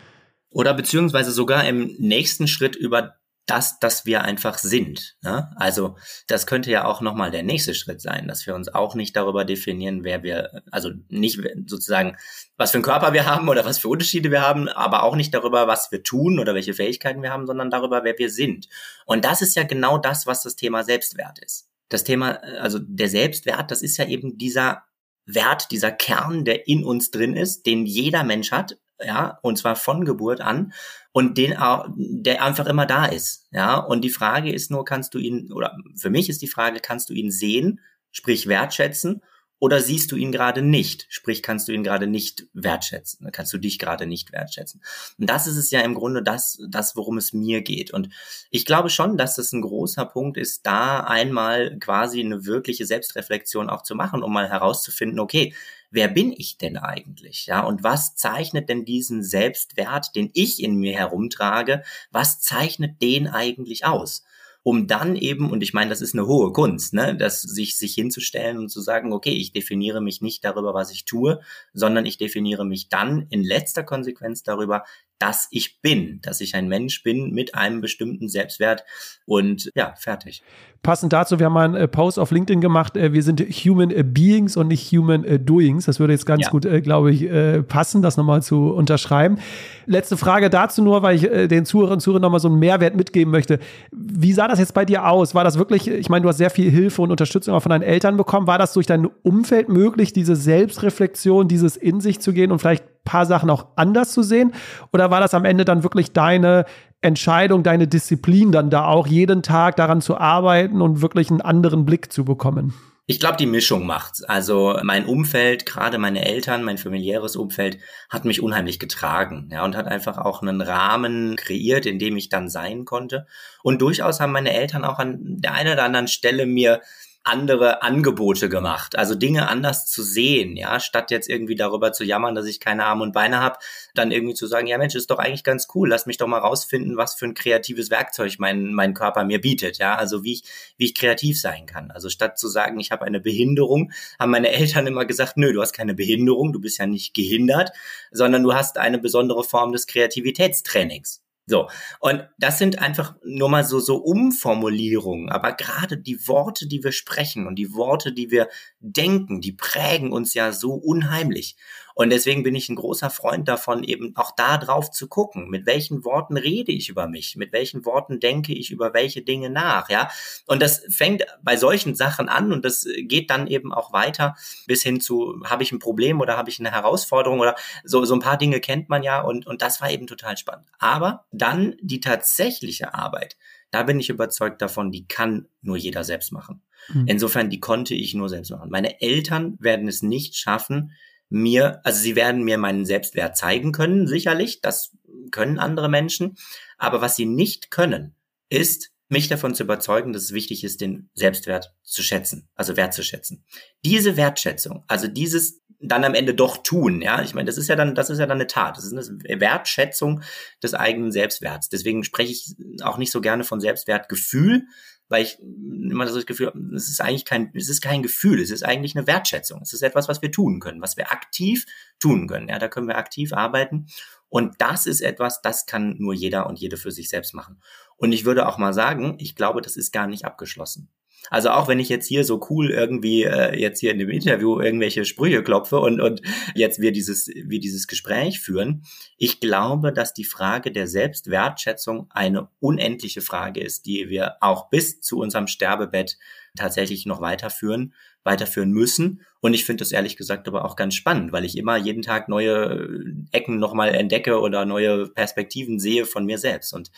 Oder 0.50 0.72
beziehungsweise 0.72 1.32
sogar 1.32 1.66
im 1.66 1.96
nächsten 1.98 2.46
Schritt 2.46 2.76
über 2.76 3.14
das, 3.46 3.78
dass 3.78 4.06
wir 4.06 4.22
einfach 4.22 4.58
sind. 4.58 5.16
Ne? 5.22 5.50
Also 5.56 5.96
das 6.28 6.46
könnte 6.46 6.70
ja 6.70 6.84
auch 6.84 7.00
nochmal 7.00 7.30
der 7.30 7.42
nächste 7.42 7.74
Schritt 7.74 8.00
sein, 8.00 8.26
dass 8.26 8.46
wir 8.46 8.54
uns 8.54 8.68
auch 8.68 8.94
nicht 8.94 9.14
darüber 9.16 9.44
definieren, 9.44 10.02
wer 10.02 10.22
wir, 10.22 10.62
also 10.70 10.90
nicht 11.08 11.40
sozusagen, 11.66 12.16
was 12.56 12.70
für 12.70 12.78
einen 12.78 12.84
Körper 12.84 13.12
wir 13.12 13.26
haben 13.26 13.48
oder 13.48 13.64
was 13.64 13.78
für 13.78 13.88
Unterschiede 13.88 14.30
wir 14.30 14.40
haben, 14.40 14.68
aber 14.68 15.02
auch 15.02 15.16
nicht 15.16 15.34
darüber, 15.34 15.66
was 15.66 15.92
wir 15.92 16.02
tun 16.02 16.38
oder 16.38 16.54
welche 16.54 16.74
Fähigkeiten 16.74 17.22
wir 17.22 17.30
haben, 17.30 17.46
sondern 17.46 17.70
darüber, 17.70 18.02
wer 18.04 18.18
wir 18.18 18.30
sind. 18.30 18.68
Und 19.04 19.24
das 19.24 19.42
ist 19.42 19.56
ja 19.56 19.64
genau 19.64 19.98
das, 19.98 20.26
was 20.26 20.42
das 20.42 20.56
Thema 20.56 20.82
Selbstwert 20.82 21.38
ist. 21.38 21.68
Das 21.90 22.04
Thema, 22.04 22.40
also 22.60 22.78
der 22.80 23.08
Selbstwert, 23.08 23.70
das 23.70 23.82
ist 23.82 23.98
ja 23.98 24.06
eben 24.06 24.38
dieser 24.38 24.84
Wert, 25.26 25.70
dieser 25.70 25.90
Kern, 25.90 26.44
der 26.44 26.66
in 26.66 26.84
uns 26.84 27.10
drin 27.10 27.36
ist, 27.36 27.66
den 27.66 27.84
jeder 27.84 28.24
Mensch 28.24 28.52
hat, 28.52 28.78
ja, 29.00 29.38
und 29.42 29.58
zwar 29.58 29.76
von 29.76 30.04
Geburt 30.04 30.40
an 30.40 30.72
und 31.16 31.38
den 31.38 31.56
auch, 31.56 31.86
der 31.96 32.42
einfach 32.42 32.66
immer 32.66 32.86
da 32.86 33.06
ist, 33.06 33.46
ja. 33.52 33.76
Und 33.76 34.02
die 34.02 34.10
Frage 34.10 34.52
ist 34.52 34.72
nur, 34.72 34.84
kannst 34.84 35.14
du 35.14 35.18
ihn, 35.18 35.52
oder 35.52 35.76
für 35.94 36.10
mich 36.10 36.28
ist 36.28 36.42
die 36.42 36.48
Frage, 36.48 36.80
kannst 36.80 37.08
du 37.08 37.14
ihn 37.14 37.30
sehen, 37.30 37.78
sprich 38.10 38.48
wertschätzen, 38.48 39.22
oder 39.60 39.80
siehst 39.80 40.10
du 40.10 40.16
ihn 40.16 40.32
gerade 40.32 40.60
nicht? 40.60 41.06
Sprich, 41.10 41.40
kannst 41.40 41.68
du 41.68 41.72
ihn 41.72 41.84
gerade 41.84 42.08
nicht 42.08 42.48
wertschätzen? 42.52 43.30
Kannst 43.30 43.52
du 43.52 43.58
dich 43.58 43.78
gerade 43.78 44.06
nicht 44.06 44.32
wertschätzen? 44.32 44.82
Und 45.16 45.30
das 45.30 45.46
ist 45.46 45.56
es 45.56 45.70
ja 45.70 45.82
im 45.82 45.94
Grunde 45.94 46.20
das, 46.20 46.58
das, 46.68 46.96
worum 46.96 47.16
es 47.16 47.32
mir 47.32 47.62
geht. 47.62 47.92
Und 47.92 48.08
ich 48.50 48.64
glaube 48.64 48.90
schon, 48.90 49.16
dass 49.16 49.36
das 49.36 49.52
ein 49.52 49.62
großer 49.62 50.06
Punkt 50.06 50.36
ist, 50.36 50.66
da 50.66 51.04
einmal 51.04 51.78
quasi 51.78 52.20
eine 52.20 52.44
wirkliche 52.44 52.86
Selbstreflexion 52.86 53.70
auch 53.70 53.82
zu 53.82 53.94
machen, 53.94 54.24
um 54.24 54.32
mal 54.32 54.50
herauszufinden, 54.50 55.20
okay, 55.20 55.54
wer 55.94 56.08
bin 56.08 56.32
ich 56.36 56.58
denn 56.58 56.76
eigentlich? 56.76 57.46
Ja, 57.46 57.60
und 57.64 57.82
was 57.82 58.16
zeichnet 58.16 58.68
denn 58.68 58.84
diesen 58.84 59.22
Selbstwert, 59.22 60.14
den 60.16 60.30
ich 60.34 60.62
in 60.62 60.76
mir 60.76 60.92
herumtrage, 60.92 61.82
was 62.10 62.40
zeichnet 62.40 63.00
den 63.00 63.28
eigentlich 63.28 63.86
aus? 63.86 64.24
um 64.66 64.86
dann 64.86 65.14
eben, 65.14 65.50
und 65.50 65.62
ich 65.62 65.74
meine, 65.74 65.90
das 65.90 66.00
ist 66.00 66.14
eine 66.14 66.26
hohe 66.26 66.50
Kunst, 66.52 66.94
ne, 66.94 67.14
das 67.14 67.42
sich, 67.42 67.76
sich 67.76 67.94
hinzustellen 67.94 68.56
und 68.56 68.70
zu 68.70 68.80
sagen, 68.80 69.12
okay, 69.12 69.32
ich 69.34 69.52
definiere 69.52 70.00
mich 70.00 70.22
nicht 70.22 70.42
darüber, 70.42 70.72
was 70.72 70.90
ich 70.90 71.04
tue, 71.04 71.40
sondern 71.74 72.06
ich 72.06 72.16
definiere 72.16 72.64
mich 72.64 72.88
dann 72.88 73.26
in 73.28 73.44
letzter 73.44 73.84
Konsequenz 73.84 74.42
darüber, 74.42 74.84
dass 75.18 75.48
ich 75.50 75.80
bin, 75.80 76.20
dass 76.22 76.40
ich 76.40 76.54
ein 76.54 76.68
Mensch 76.68 77.02
bin 77.02 77.30
mit 77.30 77.54
einem 77.54 77.80
bestimmten 77.80 78.28
Selbstwert 78.28 78.84
und 79.26 79.70
ja, 79.74 79.94
fertig. 79.96 80.42
Passend 80.82 81.14
dazu, 81.14 81.38
wir 81.38 81.46
haben 81.46 81.54
mal 81.54 81.64
einen 81.64 81.76
äh, 81.76 81.88
Post 81.88 82.18
auf 82.18 82.30
LinkedIn 82.30 82.60
gemacht, 82.60 82.96
äh, 82.96 83.12
wir 83.14 83.22
sind 83.22 83.40
Human 83.40 83.90
äh, 83.90 84.02
Beings 84.02 84.56
und 84.56 84.68
nicht 84.68 84.92
Human 84.92 85.24
Doings. 85.44 85.86
Das 85.86 85.98
würde 85.98 86.12
jetzt 86.12 86.26
ganz 86.26 86.42
ja. 86.42 86.50
gut, 86.50 86.66
glaube 86.82 87.12
ich, 87.12 87.28
passen, 87.68 88.02
das 88.02 88.16
nochmal 88.16 88.42
zu 88.42 88.72
unterschreiben. 88.72 89.38
Letzte 89.86 90.16
Frage 90.16 90.50
dazu 90.50 90.82
nur, 90.82 91.02
weil 91.02 91.16
ich 91.16 91.48
den 91.48 91.64
Zuhörern 91.64 91.94
und 91.94 92.00
Zuhörern 92.00 92.22
nochmal 92.22 92.40
so 92.40 92.48
einen 92.48 92.58
Mehrwert 92.58 92.96
mitgeben 92.96 93.30
möchte. 93.30 93.58
Wie 93.92 94.32
sah 94.32 94.48
das 94.48 94.58
jetzt 94.58 94.74
bei 94.74 94.84
dir 94.84 95.08
aus? 95.08 95.34
War 95.34 95.44
das 95.44 95.58
wirklich, 95.58 95.88
ich 95.88 96.08
meine, 96.08 96.22
du 96.22 96.28
hast 96.28 96.38
sehr 96.38 96.50
viel 96.50 96.70
Hilfe 96.70 97.02
und 97.02 97.10
Unterstützung 97.10 97.54
auch 97.54 97.60
von 97.60 97.70
deinen 97.70 97.82
Eltern 97.82 98.16
bekommen. 98.16 98.46
War 98.46 98.58
das 98.58 98.72
durch 98.72 98.86
dein 98.86 99.06
Umfeld 99.22 99.68
möglich, 99.68 100.12
diese 100.12 100.36
Selbstreflexion, 100.36 101.48
dieses 101.48 101.76
in 101.76 102.00
sich 102.00 102.20
zu 102.20 102.32
gehen 102.32 102.52
und 102.52 102.58
vielleicht 102.58 102.84
paar 103.04 103.26
Sachen 103.26 103.50
auch 103.50 103.66
anders 103.76 104.12
zu 104.12 104.22
sehen? 104.22 104.52
Oder 104.92 105.10
war 105.10 105.20
das 105.20 105.34
am 105.34 105.44
Ende 105.44 105.64
dann 105.64 105.82
wirklich 105.82 106.12
deine 106.12 106.64
Entscheidung, 107.00 107.62
deine 107.62 107.86
Disziplin, 107.86 108.50
dann 108.50 108.70
da 108.70 108.86
auch 108.86 109.06
jeden 109.06 109.42
Tag 109.42 109.76
daran 109.76 110.00
zu 110.00 110.16
arbeiten 110.16 110.80
und 110.80 111.02
wirklich 111.02 111.30
einen 111.30 111.42
anderen 111.42 111.84
Blick 111.84 112.12
zu 112.12 112.24
bekommen? 112.24 112.74
Ich 113.06 113.20
glaube, 113.20 113.36
die 113.36 113.44
Mischung 113.44 113.84
macht's. 113.84 114.22
Also 114.22 114.78
mein 114.82 115.04
Umfeld, 115.04 115.66
gerade 115.66 115.98
meine 115.98 116.24
Eltern, 116.24 116.62
mein 116.62 116.78
familiäres 116.78 117.36
Umfeld, 117.36 117.78
hat 118.08 118.24
mich 118.24 118.40
unheimlich 118.40 118.78
getragen, 118.78 119.50
ja, 119.52 119.62
und 119.62 119.76
hat 119.76 119.86
einfach 119.86 120.16
auch 120.16 120.40
einen 120.40 120.62
Rahmen 120.62 121.36
kreiert, 121.36 121.84
in 121.84 121.98
dem 121.98 122.16
ich 122.16 122.30
dann 122.30 122.48
sein 122.48 122.86
konnte. 122.86 123.26
Und 123.62 123.82
durchaus 123.82 124.20
haben 124.20 124.32
meine 124.32 124.54
Eltern 124.54 124.86
auch 124.86 124.98
an 124.98 125.18
der 125.20 125.52
einen 125.52 125.74
oder 125.74 125.84
anderen 125.84 126.08
Stelle 126.08 126.46
mir 126.46 126.80
andere 127.24 127.82
Angebote 127.82 128.50
gemacht, 128.50 128.96
also 128.98 129.14
Dinge 129.14 129.48
anders 129.48 129.86
zu 129.86 130.02
sehen, 130.02 130.56
ja, 130.56 130.78
statt 130.78 131.10
jetzt 131.10 131.28
irgendwie 131.28 131.54
darüber 131.54 131.92
zu 131.92 132.04
jammern, 132.04 132.34
dass 132.34 132.46
ich 132.46 132.60
keine 132.60 132.84
Arme 132.84 133.02
und 133.02 133.12
Beine 133.12 133.40
habe, 133.40 133.58
dann 133.94 134.10
irgendwie 134.10 134.34
zu 134.34 134.46
sagen, 134.46 134.66
ja 134.66 134.76
Mensch, 134.76 134.94
ist 134.94 135.10
doch 135.10 135.18
eigentlich 135.18 135.42
ganz 135.42 135.66
cool, 135.74 135.88
lass 135.88 136.04
mich 136.04 136.18
doch 136.18 136.26
mal 136.26 136.38
rausfinden, 136.38 136.98
was 136.98 137.14
für 137.14 137.24
ein 137.24 137.34
kreatives 137.34 137.90
Werkzeug 137.90 138.34
mein 138.38 138.74
mein 138.74 138.92
Körper 138.92 139.24
mir 139.24 139.40
bietet, 139.40 139.78
ja, 139.78 139.94
also 139.96 140.22
wie 140.22 140.34
ich 140.34 140.44
wie 140.76 140.84
ich 140.84 140.94
kreativ 140.94 141.40
sein 141.40 141.64
kann. 141.66 141.90
Also 141.90 142.10
statt 142.10 142.38
zu 142.38 142.48
sagen, 142.48 142.78
ich 142.78 142.90
habe 142.90 143.06
eine 143.06 143.20
Behinderung, 143.20 143.92
haben 144.18 144.30
meine 144.30 144.50
Eltern 144.50 144.86
immer 144.86 145.06
gesagt, 145.06 145.38
nö, 145.38 145.52
du 145.52 145.62
hast 145.62 145.72
keine 145.72 145.94
Behinderung, 145.94 146.52
du 146.52 146.60
bist 146.60 146.78
ja 146.78 146.86
nicht 146.86 147.14
gehindert, 147.14 147.72
sondern 148.10 148.42
du 148.42 148.54
hast 148.54 148.76
eine 148.76 148.98
besondere 148.98 149.44
Form 149.44 149.72
des 149.72 149.86
Kreativitätstrainings. 149.86 151.23
So, 151.46 151.68
und 152.00 152.26
das 152.38 152.58
sind 152.58 152.78
einfach 152.78 153.16
nur 153.22 153.50
mal 153.50 153.64
so, 153.64 153.78
so 153.78 153.96
Umformulierungen, 153.96 155.28
aber 155.28 155.52
gerade 155.52 155.98
die 155.98 156.26
Worte, 156.26 156.66
die 156.66 156.82
wir 156.82 156.92
sprechen 156.92 157.46
und 157.46 157.56
die 157.56 157.74
Worte, 157.74 158.12
die 158.12 158.30
wir 158.30 158.48
denken, 158.80 159.42
die 159.42 159.52
prägen 159.52 160.10
uns 160.10 160.32
ja 160.32 160.52
so 160.52 160.72
unheimlich. 160.72 161.56
Und 161.94 162.10
deswegen 162.10 162.42
bin 162.42 162.56
ich 162.56 162.68
ein 162.68 162.76
großer 162.76 163.08
Freund 163.08 163.46
davon, 163.48 163.84
eben 163.84 164.16
auch 164.16 164.32
da 164.34 164.58
drauf 164.58 164.90
zu 164.90 165.08
gucken, 165.08 165.48
mit 165.48 165.64
welchen 165.64 166.04
Worten 166.04 166.36
rede 166.36 166.72
ich 166.72 166.88
über 166.88 167.06
mich, 167.06 167.36
mit 167.36 167.52
welchen 167.52 167.84
Worten 167.84 168.18
denke 168.18 168.52
ich 168.52 168.70
über 168.70 168.92
welche 168.92 169.22
Dinge 169.22 169.48
nach, 169.48 169.88
ja. 169.88 170.10
Und 170.46 170.60
das 170.60 170.82
fängt 170.88 171.24
bei 171.42 171.56
solchen 171.56 171.94
Sachen 171.94 172.28
an 172.28 172.52
und 172.52 172.64
das 172.64 172.86
geht 172.98 173.30
dann 173.30 173.46
eben 173.46 173.72
auch 173.72 173.92
weiter 173.92 174.34
bis 174.66 174.82
hin 174.82 175.00
zu, 175.00 175.40
habe 175.44 175.62
ich 175.62 175.70
ein 175.70 175.78
Problem 175.78 176.20
oder 176.20 176.36
habe 176.36 176.50
ich 176.50 176.58
eine 176.58 176.72
Herausforderung 176.72 177.38
oder 177.40 177.54
so, 177.84 178.04
so 178.04 178.14
ein 178.14 178.20
paar 178.20 178.38
Dinge 178.38 178.60
kennt 178.60 178.88
man 178.88 179.02
ja 179.02 179.20
und, 179.20 179.46
und 179.46 179.62
das 179.62 179.80
war 179.80 179.90
eben 179.90 180.06
total 180.06 180.36
spannend. 180.36 180.66
Aber 180.78 181.26
dann 181.30 181.76
die 181.80 182.00
tatsächliche 182.00 182.92
Arbeit, 182.94 183.36
da 183.70 183.84
bin 183.84 184.00
ich 184.00 184.10
überzeugt 184.10 184.60
davon, 184.62 184.90
die 184.90 185.06
kann 185.06 185.46
nur 185.62 185.76
jeder 185.76 186.02
selbst 186.02 186.32
machen. 186.32 186.62
Mhm. 186.88 187.06
Insofern, 187.06 187.50
die 187.50 187.60
konnte 187.60 187.94
ich 187.94 188.14
nur 188.14 188.28
selbst 188.28 188.50
machen. 188.50 188.70
Meine 188.70 189.00
Eltern 189.00 189.56
werden 189.60 189.88
es 189.88 190.02
nicht 190.02 190.36
schaffen, 190.36 190.92
mir, 191.34 191.80
also 191.84 192.00
sie 192.00 192.14
werden 192.14 192.44
mir 192.44 192.58
meinen 192.58 192.84
Selbstwert 192.84 193.36
zeigen 193.36 193.72
können, 193.72 194.06
sicherlich, 194.06 194.60
das 194.60 194.92
können 195.32 195.58
andere 195.58 195.88
Menschen, 195.88 196.36
aber 196.78 197.00
was 197.00 197.16
sie 197.16 197.26
nicht 197.26 197.72
können, 197.72 198.14
ist, 198.48 198.92
mich 199.08 199.28
davon 199.28 199.54
zu 199.54 199.64
überzeugen, 199.64 200.12
dass 200.12 200.22
es 200.22 200.32
wichtig 200.32 200.62
ist, 200.62 200.80
den 200.80 201.10
Selbstwert 201.14 201.74
zu 201.82 202.02
schätzen, 202.02 202.48
also 202.54 202.76
wertzuschätzen. 202.76 203.44
Diese 203.84 204.16
Wertschätzung, 204.16 204.84
also 204.86 205.08
dieses 205.08 205.60
dann 205.80 206.04
am 206.04 206.14
Ende 206.14 206.34
doch 206.34 206.58
tun, 206.58 207.02
ja, 207.02 207.20
ich 207.20 207.34
meine, 207.34 207.46
das 207.46 207.58
ist 207.58 207.68
ja 207.68 207.76
dann, 207.76 207.94
das 207.94 208.10
ist 208.10 208.18
ja 208.18 208.26
dann 208.26 208.38
eine 208.38 208.46
Tat, 208.46 208.76
das 208.76 208.84
ist 208.84 208.92
eine 208.92 209.40
Wertschätzung 209.40 210.22
des 210.62 210.72
eigenen 210.72 211.10
Selbstwerts. 211.10 211.68
Deswegen 211.68 212.04
spreche 212.04 212.32
ich 212.32 212.54
auch 212.82 212.96
nicht 212.96 213.10
so 213.10 213.20
gerne 213.20 213.44
von 213.44 213.60
Selbstwertgefühl, 213.60 214.66
weil 215.08 215.22
ich 215.22 215.38
immer 215.40 216.06
das 216.06 216.26
Gefühl 216.26 216.48
habe, 216.48 216.58
es 216.74 216.88
ist 216.88 217.00
eigentlich 217.00 217.24
kein, 217.24 217.52
es 217.54 217.68
ist 217.68 217.80
kein 217.80 218.02
Gefühl, 218.02 218.40
es 218.40 218.50
ist 218.50 218.64
eigentlich 218.64 218.96
eine 218.96 219.06
Wertschätzung. 219.06 219.60
Es 219.62 219.72
ist 219.72 219.82
etwas, 219.82 220.08
was 220.08 220.22
wir 220.22 220.32
tun 220.32 220.60
können, 220.60 220.80
was 220.80 220.96
wir 220.96 221.12
aktiv 221.12 221.66
tun 221.98 222.26
können. 222.26 222.48
Ja, 222.48 222.58
da 222.58 222.68
können 222.68 222.88
wir 222.88 222.98
aktiv 222.98 223.32
arbeiten. 223.32 223.86
Und 224.28 224.56
das 224.58 224.86
ist 224.86 225.00
etwas, 225.00 225.42
das 225.42 225.66
kann 225.66 225.96
nur 225.98 226.14
jeder 226.14 226.46
und 226.46 226.58
jede 226.58 226.76
für 226.76 226.90
sich 226.90 227.08
selbst 227.08 227.34
machen. 227.34 227.60
Und 227.96 228.12
ich 228.12 228.24
würde 228.24 228.48
auch 228.48 228.58
mal 228.58 228.74
sagen, 228.74 229.16
ich 229.18 229.36
glaube, 229.36 229.60
das 229.60 229.76
ist 229.76 229.92
gar 229.92 230.06
nicht 230.06 230.24
abgeschlossen. 230.24 230.88
Also 231.30 231.50
auch 231.50 231.68
wenn 231.68 231.80
ich 231.80 231.88
jetzt 231.88 232.06
hier 232.06 232.24
so 232.24 232.40
cool 232.50 232.70
irgendwie 232.70 233.24
äh, 233.24 233.58
jetzt 233.58 233.80
hier 233.80 233.92
in 233.92 233.98
dem 233.98 234.10
Interview 234.10 234.60
irgendwelche 234.60 235.04
Sprüche 235.04 235.42
klopfe 235.42 235.80
und, 235.80 236.00
und 236.00 236.20
jetzt 236.54 236.80
wir 236.80 236.92
dieses, 236.92 237.28
wir 237.28 237.60
dieses 237.60 237.86
Gespräch 237.86 238.40
führen, 238.40 238.84
ich 239.16 239.40
glaube, 239.40 239.92
dass 239.92 240.12
die 240.12 240.24
Frage 240.24 240.70
der 240.70 240.86
Selbstwertschätzung 240.86 242.06
eine 242.10 242.48
unendliche 242.60 243.20
Frage 243.20 243.60
ist, 243.60 243.86
die 243.86 244.08
wir 244.08 244.36
auch 244.40 244.68
bis 244.68 245.00
zu 245.00 245.18
unserem 245.18 245.46
Sterbebett 245.46 246.18
tatsächlich 246.56 247.06
noch 247.06 247.20
weiterführen, 247.20 247.94
weiterführen 248.22 248.70
müssen. 248.70 249.22
Und 249.44 249.52
ich 249.52 249.66
finde 249.66 249.82
das 249.82 249.92
ehrlich 249.92 250.16
gesagt 250.16 250.48
aber 250.48 250.64
auch 250.64 250.74
ganz 250.74 250.94
spannend, 250.94 251.30
weil 251.30 251.44
ich 251.44 251.58
immer 251.58 251.76
jeden 251.76 252.00
Tag 252.00 252.30
neue 252.30 252.88
Ecken 253.30 253.58
nochmal 253.58 253.94
entdecke 253.94 254.40
oder 254.40 254.64
neue 254.64 255.06
Perspektiven 255.08 255.78
sehe 255.78 256.06
von 256.06 256.24
mir 256.24 256.38
selbst. 256.38 256.72
Und 256.72 256.90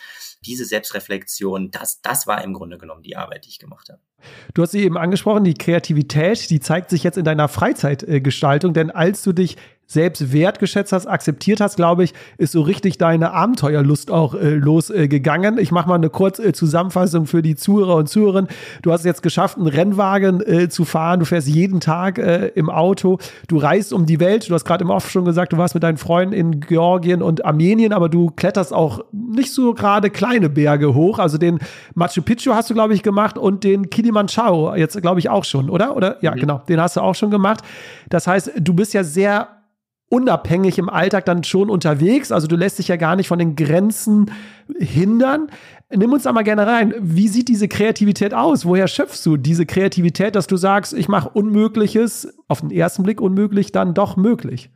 diese 0.45 0.65
Selbstreflexion, 0.65 1.73
das, 1.73 2.01
das 2.03 2.29
war 2.29 2.45
im 2.45 2.53
Grunde 2.53 2.79
genommen 2.79 3.03
die 3.03 3.17
Arbeit, 3.17 3.47
die 3.47 3.49
ich 3.49 3.59
gemacht 3.59 3.89
habe. 3.89 4.01
Du 4.55 4.63
hast 4.63 4.71
sie 4.71 4.85
eben 4.85 4.97
angesprochen, 4.97 5.43
die 5.43 5.55
Kreativität, 5.55 6.49
die 6.49 6.61
zeigt 6.61 6.91
sich 6.91 7.03
jetzt 7.03 7.19
in 7.19 7.25
deiner 7.25 7.49
Freizeitgestaltung, 7.49 8.75
denn 8.75 8.93
als 8.93 9.25
du 9.25 9.33
dich 9.33 9.57
selbst 9.87 10.33
wertgeschätzt 10.33 10.93
hast, 10.93 11.07
akzeptiert 11.07 11.61
hast, 11.61 11.77
glaube 11.77 12.05
ich, 12.05 12.13
ist 12.39 12.53
so 12.53 12.63
richtig 12.63 12.99
deine 12.99 13.33
Abenteuerlust 13.33 14.11
auch 14.11 14.35
äh, 14.35 14.51
losgegangen. 14.51 15.59
Äh, 15.59 15.63
ich 15.63 15.71
mache 15.71 15.89
mal 15.89 15.95
eine 15.95 16.11
kurze 16.11 16.45
äh, 16.45 16.53
Zusammenfassung 16.53 17.27
für 17.27 17.41
die 17.41 17.55
Zuhörer 17.55 17.95
und 17.95 18.09
Zuhörerinnen. 18.09 18.51
Du 18.83 18.93
hast 18.93 19.01
es 19.01 19.07
jetzt 19.07 19.23
geschafft, 19.23 19.57
einen 19.57 19.69
Rennwagen 19.69 20.41
äh, 20.41 20.69
zu 20.69 20.85
fahren. 20.85 21.21
Du 21.21 21.27
fährst 21.27 21.47
jeden 21.47 21.81
Tag 21.81 22.19
äh, 22.37 22.47
im 22.55 22.71
Auto. 22.71 23.19
Du 23.49 23.59
reist 23.59 23.93
um 23.93 24.07
die 24.07 24.21
Welt. 24.21 24.49
Du 24.49 24.55
hast 24.55 24.65
gerade 24.65 24.85
im 24.85 24.91
Off 24.91 25.11
schon 25.11 25.25
gesagt, 25.25 25.53
du 25.53 25.59
warst 25.59 25.75
mit 25.75 25.83
deinen 25.83 25.97
Freunden 25.97 26.35
in 26.35 26.61
Georgien 26.61 27.23
und 27.23 27.45
Armenien, 27.45 27.93
aber 27.93 28.09
du 28.09 28.31
kletterst 28.31 28.73
auch 28.73 29.05
nicht 29.13 29.53
so 29.53 29.75
gerade 29.75 30.11
kleine 30.11 30.49
Berge 30.49 30.95
hoch. 30.95 31.19
Also 31.19 31.39
den 31.39 31.59
Machu 31.95 32.23
Picchu 32.23 32.53
hast 32.53 32.71
du, 32.71 32.75
glaube 32.75 32.95
ich, 32.95 33.03
gemacht 33.03 33.39
und 33.39 33.65
den 33.65 33.91
Kilimanjaro 33.91 34.75
jetzt, 34.75 35.01
glaube 35.01 35.21
ich, 35.21 35.29
auch 35.29 35.45
schon, 35.45 35.71
oder? 35.71 35.97
Oder 35.97 36.23
ja, 36.23 36.35
mhm. 36.35 36.41
genau, 36.41 36.63
den 36.69 36.81
hast 36.81 36.97
du 36.97 37.01
auch 37.01 37.15
schon 37.15 37.31
gemacht. 37.31 37.61
Das 38.09 38.27
heißt, 38.27 38.53
du 38.59 38.75
bist 38.75 38.95
ja 38.95 39.05
sehr 39.05 39.49
unabhängig 40.09 40.79
im 40.79 40.89
Alltag 40.89 41.25
dann 41.25 41.43
schon 41.43 41.69
unterwegs. 41.69 42.31
Also 42.31 42.47
du 42.47 42.57
lässt 42.57 42.79
dich 42.79 42.89
ja 42.89 42.97
gar 42.97 43.17
nicht 43.17 43.29
von 43.29 43.39
den 43.39 43.57
Grenzen 43.57 44.31
hindern. 44.79 45.49
Nimm 45.95 46.13
uns 46.13 46.25
da 46.25 46.33
mal 46.33 46.43
gerne 46.43 46.67
rein. 46.67 46.95
Wie 47.01 47.29
sieht 47.29 47.49
diese 47.49 47.69
Kreativität 47.69 48.33
aus? 48.33 48.65
Woher 48.65 48.89
schöpfst 48.89 49.25
du 49.25 49.37
diese 49.37 49.67
Kreativität, 49.67 50.35
dass 50.37 50.47
du 50.47 50.57
sagst, 50.57 50.93
ich 50.93 51.09
mache 51.09 51.29
Unmögliches, 51.31 52.37
auf 52.49 52.61
den 52.61 52.71
ersten 52.71 53.03
Blick 53.03 53.21
unmöglich, 53.21 53.73
dann 53.73 53.95
doch 53.95 54.17
möglich? 54.17 54.71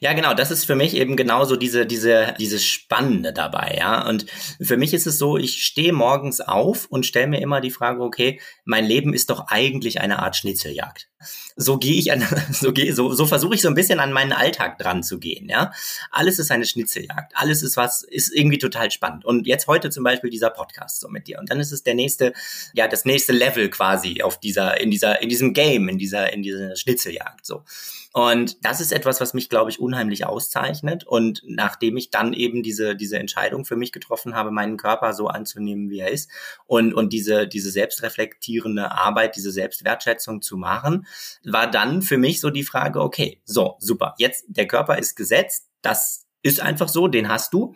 Ja, 0.00 0.12
genau, 0.12 0.34
das 0.34 0.50
ist 0.50 0.64
für 0.64 0.74
mich 0.74 0.94
eben 0.94 1.16
genauso 1.16 1.56
diese, 1.56 1.86
diese, 1.86 2.34
dieses 2.38 2.64
Spannende 2.64 3.32
dabei, 3.32 3.76
ja. 3.78 4.06
Und 4.06 4.26
für 4.60 4.76
mich 4.76 4.94
ist 4.94 5.06
es 5.06 5.18
so, 5.18 5.36
ich 5.36 5.64
stehe 5.64 5.92
morgens 5.92 6.40
auf 6.40 6.86
und 6.86 7.06
stelle 7.06 7.28
mir 7.28 7.40
immer 7.40 7.60
die 7.60 7.70
Frage, 7.70 8.02
okay, 8.02 8.40
mein 8.64 8.84
Leben 8.84 9.14
ist 9.14 9.30
doch 9.30 9.46
eigentlich 9.48 10.00
eine 10.00 10.18
Art 10.18 10.36
Schnitzeljagd. 10.36 11.08
So 11.54 11.78
gehe 11.78 11.94
ich 11.94 12.10
an, 12.12 12.26
so 12.52 12.72
gehe, 12.72 12.94
so, 12.94 13.12
so 13.12 13.26
versuche 13.26 13.54
ich 13.54 13.62
so 13.62 13.68
ein 13.68 13.74
bisschen 13.74 14.00
an 14.00 14.12
meinen 14.12 14.32
Alltag 14.32 14.78
dran 14.78 15.02
zu 15.02 15.18
gehen, 15.18 15.48
ja. 15.48 15.72
Alles 16.10 16.38
ist 16.38 16.50
eine 16.50 16.66
Schnitzeljagd. 16.66 17.32
Alles 17.34 17.62
ist 17.62 17.76
was, 17.76 18.02
ist 18.02 18.34
irgendwie 18.34 18.58
total 18.58 18.90
spannend. 18.90 19.24
Und 19.24 19.46
jetzt 19.46 19.66
heute 19.66 19.90
zum 19.90 20.04
Beispiel 20.04 20.30
dieser 20.30 20.50
Podcast 20.50 21.00
so 21.00 21.08
mit 21.08 21.28
dir. 21.28 21.38
Und 21.38 21.50
dann 21.50 21.60
ist 21.60 21.72
es 21.72 21.82
der 21.82 21.94
nächste, 21.94 22.32
ja, 22.74 22.88
das 22.88 23.04
nächste 23.04 23.32
Level 23.32 23.70
quasi 23.70 24.22
auf 24.22 24.40
dieser, 24.40 24.80
in 24.80 24.90
dieser, 24.90 25.22
in 25.22 25.28
diesem 25.28 25.52
Game, 25.52 25.88
in 25.88 25.98
dieser, 25.98 26.32
in 26.32 26.42
dieser 26.42 26.76
Schnitzeljagd, 26.76 27.46
so. 27.46 27.64
Und 28.12 28.64
das 28.64 28.80
ist 28.80 28.92
etwas, 28.92 29.20
was 29.20 29.32
mich, 29.32 29.48
glaube 29.48 29.70
ich, 29.70 29.80
unheimlich 29.80 30.26
auszeichnet. 30.26 31.04
Und 31.04 31.42
nachdem 31.46 31.96
ich 31.96 32.10
dann 32.10 32.34
eben 32.34 32.62
diese, 32.62 32.94
diese 32.94 33.18
Entscheidung 33.18 33.64
für 33.64 33.76
mich 33.76 33.90
getroffen 33.90 34.34
habe, 34.34 34.50
meinen 34.50 34.76
Körper 34.76 35.14
so 35.14 35.28
anzunehmen, 35.28 35.88
wie 35.88 36.00
er 36.00 36.10
ist 36.10 36.30
und, 36.66 36.92
und 36.92 37.12
diese, 37.12 37.48
diese 37.48 37.70
selbstreflektierende 37.70 38.92
Arbeit, 38.92 39.36
diese 39.36 39.50
Selbstwertschätzung 39.50 40.42
zu 40.42 40.58
machen, 40.58 41.06
war 41.44 41.70
dann 41.70 42.02
für 42.02 42.18
mich 42.18 42.40
so 42.40 42.50
die 42.50 42.64
Frage, 42.64 43.00
okay, 43.00 43.40
so, 43.44 43.76
super, 43.78 44.14
jetzt 44.18 44.44
der 44.48 44.66
Körper 44.66 44.98
ist 44.98 45.16
gesetzt, 45.16 45.68
das 45.80 46.26
ist 46.42 46.60
einfach 46.60 46.88
so, 46.88 47.08
den 47.08 47.28
hast 47.28 47.54
du. 47.54 47.74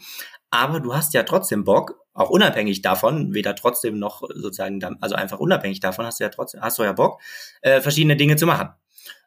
Aber 0.50 0.80
du 0.80 0.94
hast 0.94 1.14
ja 1.14 1.22
trotzdem 1.22 1.64
Bock, 1.64 2.00
auch 2.12 2.30
unabhängig 2.30 2.82
davon, 2.82 3.34
weder 3.34 3.54
trotzdem 3.54 3.98
noch 3.98 4.22
sozusagen, 4.34 4.82
also 5.00 5.14
einfach 5.14 5.38
unabhängig 5.38 5.80
davon 5.80 6.06
hast 6.06 6.20
du 6.20 6.24
ja 6.24 6.30
trotzdem, 6.30 6.62
hast 6.62 6.78
du 6.78 6.82
ja 6.82 6.92
Bock, 6.92 7.20
äh, 7.62 7.80
verschiedene 7.80 8.16
Dinge 8.16 8.36
zu 8.36 8.46
machen. 8.46 8.70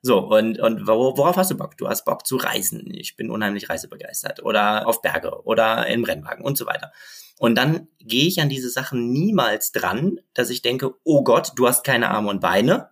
So, 0.01 0.19
und, 0.19 0.59
und 0.59 0.87
worauf 0.87 1.37
hast 1.37 1.51
du 1.51 1.57
Bock? 1.57 1.77
Du 1.77 1.87
hast 1.87 2.05
Bock 2.05 2.25
zu 2.25 2.37
reisen. 2.37 2.93
Ich 2.93 3.15
bin 3.15 3.29
unheimlich 3.29 3.69
reisebegeistert. 3.69 4.43
Oder 4.43 4.87
auf 4.87 5.01
Berge 5.01 5.43
oder 5.45 5.87
im 5.87 6.03
Rennwagen 6.03 6.45
und 6.45 6.57
so 6.57 6.65
weiter. 6.65 6.91
Und 7.37 7.55
dann 7.55 7.87
gehe 7.99 8.27
ich 8.27 8.41
an 8.41 8.49
diese 8.49 8.69
Sachen 8.69 9.11
niemals 9.11 9.71
dran, 9.71 10.19
dass 10.33 10.49
ich 10.49 10.61
denke, 10.61 10.93
oh 11.03 11.23
Gott, 11.23 11.53
du 11.55 11.67
hast 11.67 11.83
keine 11.83 12.09
Arme 12.09 12.29
und 12.29 12.41
Beine, 12.41 12.89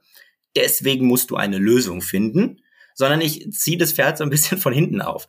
deswegen 0.55 1.05
musst 1.05 1.31
du 1.31 1.35
eine 1.35 1.57
Lösung 1.57 2.01
finden, 2.01 2.61
sondern 2.93 3.19
ich 3.19 3.51
ziehe 3.51 3.77
das 3.77 3.91
Pferd 3.91 4.17
so 4.17 4.23
ein 4.23 4.29
bisschen 4.29 4.57
von 4.59 4.73
hinten 4.73 5.01
auf. 5.01 5.27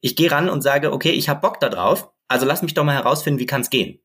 Ich 0.00 0.16
gehe 0.16 0.30
ran 0.30 0.48
und 0.48 0.62
sage, 0.62 0.92
okay, 0.92 1.10
ich 1.10 1.28
habe 1.28 1.40
Bock 1.40 1.60
da 1.60 1.68
drauf, 1.68 2.10
also 2.26 2.46
lass 2.46 2.62
mich 2.62 2.74
doch 2.74 2.84
mal 2.84 2.94
herausfinden, 2.94 3.38
wie 3.38 3.46
kann 3.46 3.60
es 3.60 3.70
gehen 3.70 4.00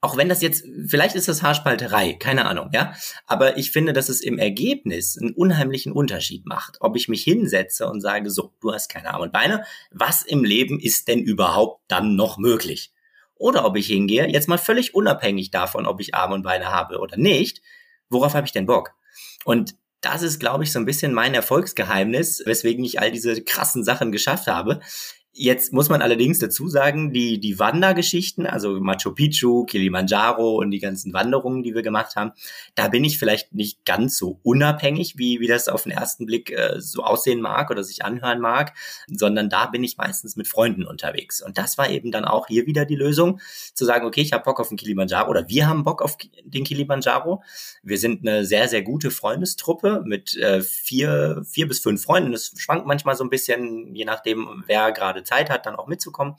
auch 0.00 0.16
wenn 0.16 0.28
das 0.28 0.42
jetzt, 0.42 0.64
vielleicht 0.86 1.14
ist 1.14 1.28
das 1.28 1.42
Haarspalterei, 1.42 2.14
keine 2.14 2.46
Ahnung, 2.46 2.70
ja. 2.72 2.94
Aber 3.26 3.56
ich 3.56 3.70
finde, 3.70 3.92
dass 3.92 4.08
es 4.08 4.20
im 4.20 4.38
Ergebnis 4.38 5.16
einen 5.18 5.34
unheimlichen 5.34 5.92
Unterschied 5.92 6.46
macht, 6.46 6.78
ob 6.80 6.96
ich 6.96 7.08
mich 7.08 7.22
hinsetze 7.22 7.86
und 7.86 8.00
sage, 8.00 8.30
so, 8.30 8.52
du 8.60 8.72
hast 8.72 8.88
keine 8.88 9.12
Arme 9.12 9.24
und 9.24 9.32
Beine, 9.32 9.64
was 9.90 10.22
im 10.22 10.44
Leben 10.44 10.80
ist 10.80 11.08
denn 11.08 11.20
überhaupt 11.20 11.82
dann 11.88 12.16
noch 12.16 12.38
möglich? 12.38 12.92
Oder 13.34 13.64
ob 13.64 13.76
ich 13.76 13.86
hingehe, 13.86 14.28
jetzt 14.28 14.48
mal 14.48 14.58
völlig 14.58 14.94
unabhängig 14.94 15.50
davon, 15.50 15.86
ob 15.86 16.00
ich 16.00 16.14
Arme 16.14 16.34
und 16.34 16.42
Beine 16.42 16.70
habe 16.70 16.98
oder 16.98 17.16
nicht, 17.16 17.60
worauf 18.08 18.34
habe 18.34 18.46
ich 18.46 18.52
denn 18.52 18.66
Bock? 18.66 18.94
Und 19.44 19.74
das 20.00 20.22
ist, 20.22 20.40
glaube 20.40 20.64
ich, 20.64 20.72
so 20.72 20.78
ein 20.78 20.84
bisschen 20.84 21.14
mein 21.14 21.32
Erfolgsgeheimnis, 21.32 22.42
weswegen 22.44 22.84
ich 22.84 23.00
all 23.00 23.12
diese 23.12 23.42
krassen 23.42 23.84
Sachen 23.84 24.12
geschafft 24.12 24.48
habe. 24.48 24.80
Jetzt 25.34 25.72
muss 25.72 25.88
man 25.88 26.02
allerdings 26.02 26.40
dazu 26.40 26.68
sagen, 26.68 27.14
die, 27.14 27.40
die 27.40 27.58
Wandergeschichten, 27.58 28.46
also 28.46 28.78
Machu 28.80 29.14
Picchu, 29.14 29.64
Kilimanjaro 29.64 30.56
und 30.56 30.70
die 30.70 30.78
ganzen 30.78 31.14
Wanderungen, 31.14 31.62
die 31.62 31.74
wir 31.74 31.80
gemacht 31.80 32.16
haben, 32.16 32.32
da 32.74 32.88
bin 32.88 33.02
ich 33.02 33.18
vielleicht 33.18 33.54
nicht 33.54 33.86
ganz 33.86 34.18
so 34.18 34.40
unabhängig, 34.42 35.16
wie, 35.16 35.40
wie 35.40 35.46
das 35.46 35.68
auf 35.68 35.84
den 35.84 35.92
ersten 35.92 36.26
Blick 36.26 36.50
äh, 36.50 36.78
so 36.80 37.02
aussehen 37.02 37.40
mag 37.40 37.70
oder 37.70 37.82
sich 37.82 38.04
anhören 38.04 38.40
mag, 38.40 38.74
sondern 39.06 39.48
da 39.48 39.64
bin 39.64 39.82
ich 39.82 39.96
meistens 39.96 40.36
mit 40.36 40.48
Freunden 40.48 40.84
unterwegs. 40.84 41.40
Und 41.40 41.56
das 41.56 41.78
war 41.78 41.88
eben 41.88 42.10
dann 42.10 42.26
auch 42.26 42.48
hier 42.48 42.66
wieder 42.66 42.84
die 42.84 42.96
Lösung, 42.96 43.40
zu 43.72 43.86
sagen, 43.86 44.04
okay, 44.04 44.20
ich 44.20 44.34
habe 44.34 44.44
Bock 44.44 44.60
auf 44.60 44.68
den 44.68 44.76
Kilimanjaro 44.76 45.30
oder 45.30 45.48
wir 45.48 45.66
haben 45.66 45.82
Bock 45.82 46.02
auf 46.02 46.18
den 46.44 46.64
Kilimanjaro. 46.64 47.42
Wir 47.82 47.96
sind 47.96 48.20
eine 48.20 48.44
sehr, 48.44 48.68
sehr 48.68 48.82
gute 48.82 49.10
Freundestruppe 49.10 50.02
mit 50.04 50.36
äh, 50.36 50.60
vier, 50.60 51.42
vier 51.48 51.68
bis 51.68 51.78
fünf 51.78 52.02
Freunden. 52.02 52.32
Das 52.32 52.52
schwankt 52.58 52.86
manchmal 52.86 53.16
so 53.16 53.24
ein 53.24 53.30
bisschen, 53.30 53.94
je 53.94 54.04
nachdem, 54.04 54.62
wer 54.66 54.92
gerade 54.92 55.21
Zeit 55.24 55.50
hat, 55.50 55.66
dann 55.66 55.76
auch 55.76 55.86
mitzukommen. 55.86 56.36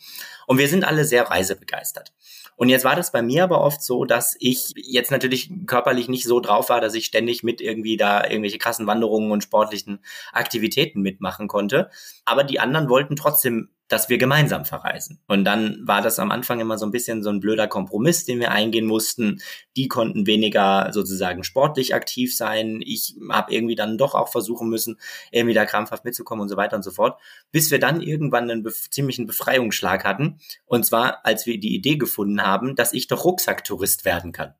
Und 0.47 0.57
wir 0.57 0.67
sind 0.67 0.85
alle 0.85 1.05
sehr 1.05 1.29
reisebegeistert. 1.29 2.13
Und 2.55 2.69
jetzt 2.69 2.85
war 2.85 2.95
das 2.95 3.11
bei 3.11 3.21
mir 3.21 3.43
aber 3.43 3.61
oft 3.61 3.81
so, 3.81 4.05
dass 4.05 4.35
ich 4.39 4.73
jetzt 4.75 5.11
natürlich 5.11 5.51
körperlich 5.65 6.07
nicht 6.07 6.25
so 6.25 6.39
drauf 6.39 6.69
war, 6.69 6.81
dass 6.81 6.93
ich 6.93 7.05
ständig 7.05 7.43
mit 7.43 7.61
irgendwie 7.61 7.97
da 7.97 8.23
irgendwelche 8.23 8.59
krassen 8.59 8.87
Wanderungen 8.87 9.31
und 9.31 9.43
sportlichen 9.43 9.99
Aktivitäten 10.31 11.01
mitmachen 11.01 11.47
konnte. 11.47 11.89
Aber 12.25 12.43
die 12.43 12.59
anderen 12.59 12.89
wollten 12.89 13.15
trotzdem 13.15 13.69
dass 13.87 14.09
wir 14.09 14.17
gemeinsam 14.17 14.65
verreisen. 14.65 15.19
Und 15.27 15.43
dann 15.45 15.79
war 15.83 16.01
das 16.01 16.19
am 16.19 16.31
Anfang 16.31 16.59
immer 16.59 16.77
so 16.77 16.85
ein 16.85 16.91
bisschen 16.91 17.21
so 17.21 17.29
ein 17.29 17.39
blöder 17.39 17.67
Kompromiss, 17.67 18.25
den 18.25 18.39
wir 18.39 18.51
eingehen 18.51 18.85
mussten. 18.85 19.41
Die 19.75 19.87
konnten 19.87 20.25
weniger 20.25 20.89
sozusagen 20.91 21.43
sportlich 21.43 21.93
aktiv 21.93 22.35
sein. 22.35 22.81
Ich 22.83 23.15
habe 23.29 23.53
irgendwie 23.53 23.75
dann 23.75 23.97
doch 23.97 24.15
auch 24.15 24.29
versuchen 24.29 24.69
müssen, 24.69 24.97
irgendwie 25.31 25.53
da 25.53 25.65
krampfhaft 25.65 26.05
mitzukommen 26.05 26.41
und 26.41 26.49
so 26.49 26.57
weiter 26.57 26.75
und 26.75 26.83
so 26.83 26.91
fort, 26.91 27.19
bis 27.51 27.71
wir 27.71 27.79
dann 27.79 28.01
irgendwann 28.01 28.49
einen 28.49 28.63
bef 28.63 28.89
ziemlichen 28.89 29.27
Befreiungsschlag 29.27 30.05
hatten. 30.05 30.39
Und 30.65 30.85
zwar, 30.85 31.25
als 31.25 31.45
wir 31.45 31.59
die 31.59 31.75
Idee 31.75 31.97
gefunden 31.97 32.41
haben, 32.41 32.75
dass 32.75 32.93
ich 32.93 33.07
doch 33.07 33.25
Rucksacktourist 33.25 34.05
werden 34.05 34.31
kann. 34.31 34.55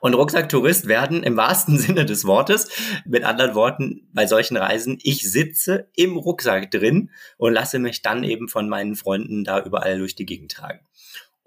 Und 0.00 0.14
Rucksacktourist 0.14 0.88
werden 0.88 1.22
im 1.22 1.36
wahrsten 1.36 1.78
Sinne 1.78 2.04
des 2.04 2.24
Wortes, 2.24 2.68
mit 3.04 3.24
anderen 3.24 3.54
Worten, 3.54 4.08
bei 4.12 4.26
solchen 4.26 4.56
Reisen, 4.56 4.98
ich 5.02 5.30
sitze 5.30 5.88
im 5.94 6.16
Rucksack 6.16 6.70
drin 6.70 7.10
und 7.36 7.52
lasse 7.52 7.78
mich 7.78 8.02
dann 8.02 8.24
eben 8.24 8.48
von 8.48 8.68
meinen 8.68 8.96
Freunden 8.96 9.44
da 9.44 9.62
überall 9.62 9.98
durch 9.98 10.14
die 10.14 10.26
Gegend 10.26 10.52
tragen. 10.52 10.80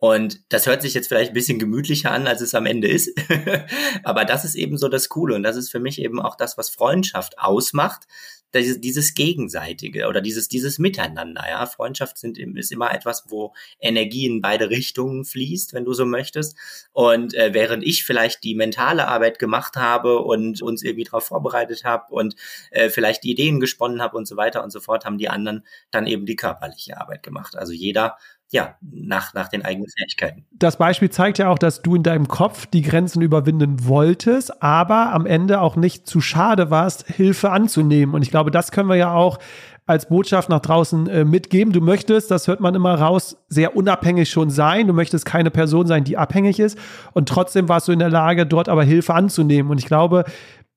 Und 0.03 0.41
das 0.49 0.67
hört 0.67 0.81
sich 0.81 0.93
jetzt 0.95 1.07
vielleicht 1.07 1.31
ein 1.31 1.33
bisschen 1.33 1.59
gemütlicher 1.59 2.12
an, 2.12 2.27
als 2.27 2.41
es 2.41 2.55
am 2.55 2.65
Ende 2.65 2.89
ist. 2.89 3.17
Aber 4.03 4.25
das 4.25 4.43
ist 4.43 4.55
eben 4.55 4.77
so 4.77 4.89
das 4.89 5.07
Coole. 5.07 5.33
Und 5.33 5.43
das 5.43 5.55
ist 5.55 5.71
für 5.71 5.79
mich 5.79 6.01
eben 6.01 6.19
auch 6.19 6.36
das, 6.36 6.57
was 6.57 6.69
Freundschaft 6.69 7.39
ausmacht, 7.39 8.05
dieses, 8.53 8.81
dieses 8.81 9.13
Gegenseitige 9.13 10.07
oder 10.07 10.21
dieses, 10.21 10.47
dieses 10.47 10.79
Miteinander, 10.79 11.43
ja. 11.47 11.65
Freundschaft 11.65 12.17
sind, 12.17 12.37
ist 12.37 12.71
immer 12.71 12.93
etwas, 12.93 13.25
wo 13.27 13.53
Energie 13.79 14.25
in 14.25 14.41
beide 14.41 14.69
Richtungen 14.69 15.25
fließt, 15.25 15.73
wenn 15.73 15.85
du 15.85 15.93
so 15.93 16.05
möchtest. 16.05 16.57
Und 16.91 17.33
äh, 17.33 17.53
während 17.53 17.83
ich 17.83 18.05
vielleicht 18.05 18.43
die 18.43 18.55
mentale 18.55 19.07
Arbeit 19.07 19.39
gemacht 19.39 19.75
habe 19.75 20.19
und 20.19 20.61
uns 20.61 20.83
irgendwie 20.83 21.05
darauf 21.05 21.25
vorbereitet 21.25 21.83
habe 21.83 22.13
und 22.13 22.35
äh, 22.71 22.89
vielleicht 22.89 23.23
die 23.23 23.31
Ideen 23.31 23.59
gesponnen 23.59 24.01
habe 24.01 24.17
und 24.17 24.27
so 24.27 24.37
weiter 24.37 24.63
und 24.63 24.71
so 24.71 24.79
fort, 24.79 25.05
haben 25.05 25.17
die 25.17 25.29
anderen 25.29 25.65
dann 25.91 26.07
eben 26.07 26.25
die 26.25 26.35
körperliche 26.35 26.99
Arbeit 26.99 27.23
gemacht. 27.23 27.55
Also 27.55 27.73
jeder 27.73 28.17
ja, 28.53 28.75
nach, 28.81 29.33
nach 29.33 29.47
den 29.47 29.65
eigenen 29.65 29.89
Fähigkeiten. 29.89 30.45
Das 30.51 30.77
Beispiel 30.77 31.09
zeigt 31.09 31.39
ja 31.39 31.49
auch, 31.49 31.57
dass 31.57 31.81
du 31.81 31.95
in 31.95 32.03
deinem 32.03 32.27
Kopf 32.27 32.67
die 32.67 32.83
Grenzen 32.83 33.23
überwinden 33.23 33.87
wolltest, 33.87 34.61
aber 34.61 35.11
am 35.11 35.25
Ende 35.25 35.59
auch 35.59 35.75
nicht 35.75 36.05
zu 36.05 36.21
schade 36.21 36.69
warst, 36.69 37.07
Hilfe 37.07 37.49
anzunehmen. 37.49 38.13
Und 38.13 38.21
ich 38.21 38.29
glaube, 38.29 38.51
das 38.51 38.71
können 38.71 38.89
wir 38.89 38.95
ja 38.95 39.11
auch 39.11 39.39
als 39.87 40.07
Botschaft 40.07 40.49
nach 40.49 40.59
draußen 40.59 41.07
äh, 41.07 41.25
mitgeben. 41.25 41.73
Du 41.73 41.81
möchtest, 41.81 42.29
das 42.29 42.47
hört 42.47 42.59
man 42.59 42.75
immer 42.75 42.93
raus, 42.93 43.37
sehr 43.49 43.75
unabhängig 43.75 44.29
schon 44.29 44.51
sein. 44.51 44.85
Du 44.85 44.93
möchtest 44.93 45.25
keine 45.25 45.49
Person 45.49 45.87
sein, 45.87 46.03
die 46.03 46.15
abhängig 46.15 46.59
ist. 46.59 46.77
Und 47.13 47.27
trotzdem 47.27 47.67
warst 47.69 47.87
du 47.87 47.91
in 47.91 47.99
der 47.99 48.09
Lage, 48.09 48.45
dort 48.45 48.69
aber 48.69 48.83
Hilfe 48.83 49.15
anzunehmen. 49.15 49.71
Und 49.71 49.79
ich 49.79 49.87
glaube, 49.87 50.25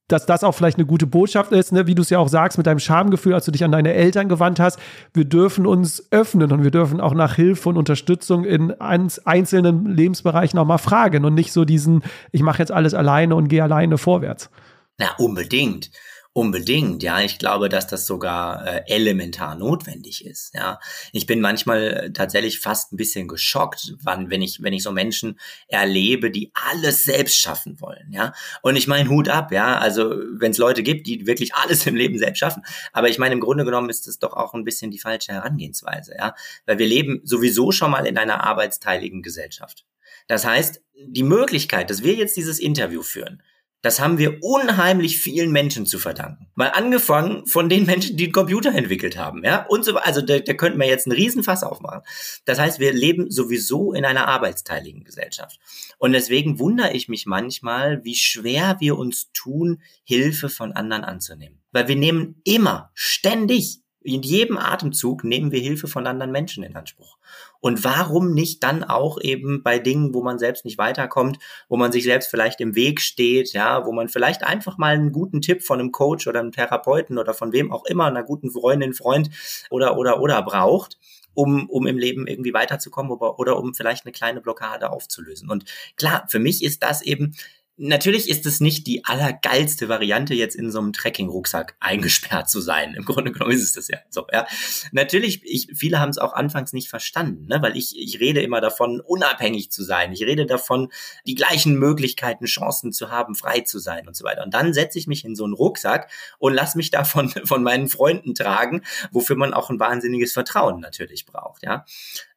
dass 0.09 0.27
das 0.27 0.45
auch 0.45 0.53
vielleicht 0.53 0.79
eine 0.79 0.87
gute 0.87 1.07
Botschaft 1.07 1.53
ist, 1.53 1.73
ne? 1.73 1.87
wie 1.87 1.95
du 1.95 2.03
es 2.03 2.11
ja 2.11 2.19
auch 2.19 2.29
sagst, 2.29 2.59
mit 2.59 2.67
deinem 2.67 2.79
Schamgefühl, 2.79 3.35
als 3.35 3.45
du 3.45 3.51
dich 3.51 3.65
an 3.65 3.73
deine 3.73 3.93
Eltern 3.93 4.29
gewandt 4.29 4.61
hast. 4.61 4.79
Wir 5.13 5.25
dürfen 5.25 5.67
uns 5.67 6.07
öffnen 6.11 6.53
und 6.53 6.63
wir 6.63 6.71
dürfen 6.71 7.01
auch 7.01 7.15
nach 7.15 7.35
Hilfe 7.35 7.69
und 7.69 7.77
Unterstützung 7.77 8.45
in 8.45 8.73
einzelnen 8.81 9.87
Lebensbereichen 9.87 10.59
auch 10.59 10.67
mal 10.67 10.79
fragen 10.79 11.25
und 11.25 11.35
nicht 11.35 11.53
so 11.53 11.65
diesen, 11.65 12.05
ich 12.31 12.43
mache 12.43 12.61
jetzt 12.61 12.73
alles 12.73 12.95
alleine 12.95 13.35
und 13.35 13.49
gehe 13.49 13.63
alleine 13.63 13.99
vorwärts. 13.99 14.51
Na, 14.99 15.09
unbedingt. 15.19 15.91
Unbedingt, 16.37 17.03
ja. 17.03 17.23
Ich 17.23 17.39
glaube, 17.39 17.71
dass 17.71 17.87
das 17.87 18.05
sogar 18.05 18.67
äh, 18.67 18.83
elementar 18.89 19.55
notwendig 19.55 20.23
ist. 20.27 20.55
Ja, 20.55 20.81
ich 21.13 21.25
bin 21.25 21.41
manchmal 21.41 22.11
tatsächlich 22.13 22.61
fast 22.61 22.93
ein 22.93 22.99
bisschen 22.99 23.27
geschockt, 23.27 23.95
wann, 24.03 24.29
wenn 24.29 24.43
ich, 24.43 24.63
wenn 24.63 24.75
ich 24.75 24.83
so 24.83 24.93
Menschen 24.93 25.41
erlebe, 25.67 26.31
die 26.31 26.53
alles 26.53 27.05
selbst 27.05 27.39
schaffen 27.39 27.81
wollen. 27.81 28.13
Ja, 28.13 28.35
und 28.61 28.77
ich 28.77 28.87
meine 28.87 29.09
Hut 29.09 29.31
ab. 29.31 29.51
Ja, 29.51 29.79
also 29.79 30.11
wenn 30.11 30.51
es 30.51 30.59
Leute 30.59 30.83
gibt, 30.83 31.07
die 31.07 31.27
wirklich 31.27 31.55
alles 31.55 31.87
im 31.87 31.97
Leben 31.97 32.19
selbst 32.19 32.41
schaffen, 32.41 32.63
aber 32.93 33.09
ich 33.09 33.17
meine 33.17 33.33
im 33.33 33.41
Grunde 33.41 33.65
genommen 33.65 33.89
ist 33.89 34.07
das 34.07 34.19
doch 34.19 34.35
auch 34.35 34.53
ein 34.53 34.65
bisschen 34.65 34.91
die 34.91 34.99
falsche 34.99 35.33
Herangehensweise. 35.33 36.17
Ja, 36.19 36.35
weil 36.67 36.79
wir 36.79 36.87
leben 36.87 37.23
sowieso 37.25 37.73
schon 37.73 37.93
mal 37.93 38.05
in 38.05 38.19
einer 38.19 38.45
arbeitsteiligen 38.45 39.23
Gesellschaft. 39.23 39.87
Das 40.27 40.45
heißt, 40.45 40.83
die 41.07 41.23
Möglichkeit, 41.23 41.89
dass 41.89 42.03
wir 42.03 42.13
jetzt 42.13 42.37
dieses 42.37 42.59
Interview 42.59 43.01
führen, 43.01 43.43
das 43.87 44.01
haben 44.01 44.19
wir 44.19 44.43
unheimlich 44.43 45.21
vielen 45.21 45.53
Menschen 45.53 45.87
zu 45.87 46.01
verdanken. 46.01 46.49
Mal 46.57 46.71
angefangen 46.71 47.47
von 47.47 47.69
den 47.69 47.87
Menschen, 47.87 48.17
die 48.17 48.25
den 48.25 48.33
Computer 48.33 48.75
entwickelt 48.75 49.17
haben, 49.17 49.45
ja, 49.45 49.65
und 49.69 49.85
so, 49.85 49.97
also 49.97 50.21
da, 50.21 50.41
da 50.41 50.55
könnten 50.55 50.81
wir 50.81 50.89
jetzt 50.89 51.07
einen 51.07 51.15
Riesenfass 51.15 51.63
aufmachen. 51.63 52.03
Das 52.47 52.59
heißt, 52.59 52.81
wir 52.81 52.93
leben 52.93 53.31
sowieso 53.31 53.93
in 53.93 54.05
einer 54.05 54.27
arbeitsteiligen 54.27 55.05
Gesellschaft. 55.05 55.61
Und 55.99 56.15
deswegen 56.15 56.59
wundere 56.59 56.95
ich 56.95 57.09
mich 57.09 57.27
manchmal, 57.27 58.05
wie 58.05 58.17
schwer 58.17 58.79
wir 58.81 58.99
uns 58.99 59.31
tun, 59.33 59.81
Hilfe 60.03 60.49
von 60.49 60.73
anderen 60.73 61.05
anzunehmen. 61.05 61.63
Weil 61.71 61.87
wir 61.87 61.97
nehmen 61.97 62.41
immer, 62.43 62.91
ständig 62.93 63.83
in 64.07 64.23
jedem 64.23 64.57
Atemzug 64.57 65.25
nehmen 65.25 65.51
wir 65.51 65.61
Hilfe 65.61 65.89
von 65.89 66.07
anderen 66.07 66.31
Menschen 66.31 66.63
in 66.63 66.77
Anspruch. 66.77 67.19
Und 67.61 67.83
warum 67.83 68.33
nicht 68.33 68.63
dann 68.63 68.85
auch 68.85 69.21
eben 69.21 69.63
bei 69.63 69.79
Dingen, 69.79 70.15
wo 70.15 70.23
man 70.23 70.39
selbst 70.39 70.65
nicht 70.65 70.79
weiterkommt, 70.79 71.39
wo 71.69 71.77
man 71.77 71.91
sich 71.91 72.05
selbst 72.05 72.31
vielleicht 72.31 72.61
im 72.61 72.77
Weg 72.77 73.01
steht, 73.01 73.53
ja, 73.53 73.85
wo 73.85 73.93
man 73.93 74.09
vielleicht 74.09 74.45
einfach 74.45 74.79
mal 74.79 74.95
einen 74.95 75.11
guten 75.11 75.41
Tipp 75.41 75.63
von 75.63 75.81
einem 75.81 75.91
Coach 75.91 76.29
oder 76.29 76.41
einem 76.41 76.53
Therapeuten 76.53 77.19
oder 77.19 77.35
von 77.35 77.53
wem 77.53 77.73
auch 77.73 77.85
immer, 77.87 78.07
einer 78.07 78.23
guten 78.23 78.51
Freundin, 78.51 78.95
Freund 78.95 79.31
oder, 79.71 79.99
oder, 79.99 80.21
oder 80.21 80.41
braucht, 80.43 80.99
um, 81.35 81.69
um 81.69 81.87
im 81.87 81.99
Leben 81.99 82.27
irgendwie 82.27 82.55
weiterzukommen 82.55 83.11
oder, 83.11 83.39
oder 83.39 83.59
um 83.59 83.75
vielleicht 83.75 84.07
eine 84.07 84.13
kleine 84.13 84.41
Blockade 84.41 84.91
aufzulösen. 84.91 85.51
Und 85.51 85.65
klar, 85.97 86.27
für 86.29 86.39
mich 86.39 86.63
ist 86.63 86.83
das 86.83 87.03
eben 87.03 87.35
Natürlich 87.79 88.31
ist 88.31 88.47
es 88.47 88.61
nicht 88.61 88.87
die 88.87 89.05
allergeilste 89.05 89.91
Variante, 89.91 90.35
jetzt 90.35 90.57
in 90.57 90.71
so 90.71 90.79
einem 90.79 90.95
Trekking-Rucksack 90.95 91.77
eingesperrt 91.79 92.49
zu 92.49 92.63
sein. 92.63 92.95
Im 92.95 93.05
Grunde 93.05 93.33
genommen 93.33 93.53
ist 93.53 93.63
es 93.63 93.75
das 93.75 93.89
ja 93.89 93.99
so. 94.09 94.27
Ja. 94.33 94.47
Natürlich, 94.93 95.43
ich, 95.45 95.69
viele 95.75 96.01
haben 96.01 96.09
es 96.09 96.17
auch 96.17 96.33
anfangs 96.33 96.73
nicht 96.73 96.89
verstanden, 96.89 97.47
ne? 97.49 97.61
weil 97.61 97.77
ich, 97.77 97.95
ich 97.99 98.19
rede 98.19 98.41
immer 98.41 98.63
davon, 98.63 99.01
unabhängig 99.01 99.71
zu 99.71 99.85
sein. 99.85 100.13
Ich 100.13 100.23
rede 100.23 100.47
davon, 100.47 100.91
die 101.27 101.35
gleichen 101.35 101.79
Möglichkeiten, 101.79 102.47
Chancen 102.47 102.93
zu 102.93 103.11
haben, 103.11 103.35
frei 103.35 103.61
zu 103.61 103.79
sein 103.79 104.09
und 104.09 104.17
so 104.17 104.25
weiter. 104.25 104.43
Und 104.43 104.55
dann 104.55 104.73
setze 104.73 104.99
ich 104.99 105.07
mich 105.07 105.27
in 105.27 105.37
so 105.37 105.45
einen 105.45 105.53
Rucksack 105.53 106.11
und 106.39 106.55
lass 106.55 106.77
mich 106.77 106.91
davon 106.91 107.29
von 107.45 107.63
meinen 107.63 107.89
Freunden 107.89 108.35
tragen, 108.35 108.83
wofür 109.11 109.37
man 109.37 109.53
auch 109.53 109.69
ein 109.69 109.79
wahnsinniges 109.79 110.33
Vertrauen 110.33 110.81
natürlich 110.81 111.27
braucht. 111.27 111.63
Ja. 111.63 111.85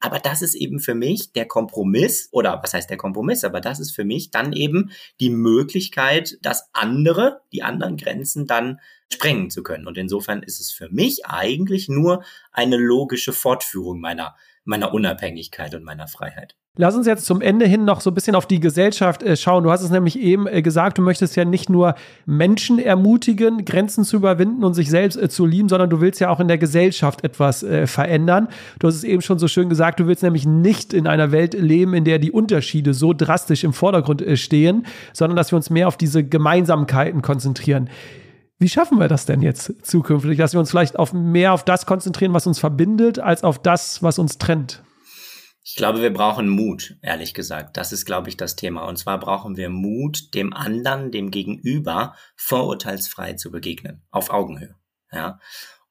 Aber 0.02 0.20
das 0.20 0.42
ist 0.42 0.56
eben 0.56 0.80
für 0.80 0.96
mich 0.96 1.32
der 1.32 1.46
Kompromiss, 1.46 2.28
oder 2.32 2.60
was 2.62 2.74
heißt 2.74 2.90
der 2.90 2.98
Kompromiss, 2.98 3.46
aber 3.46 3.62
das 3.62 3.80
ist 3.80 3.92
für 3.92 4.04
mich 4.04 4.32
dann 4.32 4.52
eben 4.52 4.92
die 5.22 5.29
die 5.30 5.36
Möglichkeit, 5.36 6.40
dass 6.42 6.70
andere, 6.74 7.42
die 7.54 7.62
anderen 7.62 7.98
Grenzen 7.98 8.48
dann 8.48 8.80
sprengen 9.12 9.50
zu 9.50 9.64
können. 9.64 9.88
Und 9.88 9.98
insofern 9.98 10.42
ist 10.44 10.60
es 10.60 10.72
für 10.72 10.90
mich 10.90 11.26
eigentlich 11.26 11.88
nur 11.88 12.24
eine 12.52 12.78
logische 12.78 13.34
Fortführung 13.34 14.00
meiner, 14.00 14.36
meiner 14.70 14.94
Unabhängigkeit 14.94 15.76
und 15.76 15.84
meiner 15.84 16.08
Freiheit. 16.08 16.56
Lass 16.78 16.96
uns 16.96 17.08
jetzt 17.08 17.26
zum 17.26 17.42
Ende 17.42 17.66
hin 17.66 17.84
noch 17.84 18.00
so 18.00 18.12
ein 18.12 18.14
bisschen 18.14 18.36
auf 18.36 18.46
die 18.46 18.62
Gesellschaft 18.62 19.22
äh, 19.22 19.36
schauen. 19.36 19.66
Du 19.66 19.72
hast 19.72 19.82
es 19.82 19.90
nämlich 19.90 20.18
eben 20.18 20.48
äh, 20.48 20.62
gesagt, 20.62 20.98
du 20.98 21.02
möchtest 21.02 21.36
ja 21.36 21.44
nicht 21.44 21.70
nur 21.70 21.96
Menschen 22.26 22.80
ermutigen, 22.80 23.66
Grenzen 23.66 24.06
zu 24.06 24.16
überwinden 24.16 24.64
und 24.64 24.76
sich 24.76 24.90
selbst 24.90 25.22
äh, 25.22 25.28
zu 25.28 25.46
lieben, 25.46 25.68
sondern 25.68 25.90
du 25.90 26.00
willst 26.00 26.22
ja 26.22 26.30
auch 26.30 26.40
in 26.40 26.48
der 26.48 26.58
Gesellschaft 26.58 27.24
etwas 27.24 27.66
verändern. 27.86 28.48
Du 28.78 28.88
hast 28.88 28.96
es 28.96 29.04
eben 29.04 29.22
schon 29.22 29.40
so 29.40 29.48
schön 29.48 29.68
gesagt, 29.68 30.00
du 30.00 30.08
willst 30.08 30.24
nämlich 30.24 30.46
nicht 30.46 30.94
in 30.94 31.08
einer 31.08 31.32
Welt 31.32 31.54
leben, 31.54 31.94
in 31.94 32.06
der 32.06 32.20
die 32.20 32.32
Unterschiede 32.32 32.94
so 32.94 33.14
drastisch 33.14 33.64
im 33.64 33.74
Vordergrund 33.74 34.24
stehen, 34.36 34.86
sondern 35.14 35.36
dass 35.36 35.52
wir 35.52 35.58
uns 35.58 35.70
mehr 35.70 35.88
auf 35.88 35.98
diese 35.98 36.24
Gemeinsamkeiten 36.24 37.22
konzentrieren. 37.22 37.90
Wie 38.60 38.68
schaffen 38.68 39.00
wir 39.00 39.08
das 39.08 39.26
denn 39.26 39.42
jetzt 39.42 39.86
zukünftig, 39.86 40.38
dass 40.38 40.52
wir 40.52 40.60
uns 40.60 40.70
vielleicht 40.70 41.00
auf 41.00 41.14
mehr 41.14 41.54
auf 41.54 41.64
das 41.64 41.86
konzentrieren, 41.86 42.34
was 42.34 42.46
uns 42.46 42.60
verbindet, 42.60 43.18
als 43.18 43.46
auf 43.46 43.62
das, 43.62 44.04
was 44.04 44.20
uns 44.20 44.38
trennt? 44.38 44.84
Ich 45.64 45.76
glaube, 45.76 46.02
wir 46.02 46.12
brauchen 46.12 46.50
Mut, 46.50 46.98
ehrlich 47.02 47.34
gesagt. 47.34 47.78
Das 47.78 47.94
ist, 47.94 48.06
glaube 48.06 48.28
ich, 48.28 48.36
das 48.36 48.58
Thema. 48.58 48.84
Und 48.86 48.98
zwar 48.98 49.18
brauchen 49.18 49.56
wir 49.56 49.70
Mut, 49.70 50.34
dem 50.34 50.52
anderen, 50.52 51.12
dem 51.12 51.32
Gegenüber 51.32 52.16
vorurteilsfrei 52.36 53.34
zu 53.34 53.50
begegnen, 53.50 54.02
auf 54.12 54.30
Augenhöhe. 54.30 54.76
Ja. 55.12 55.40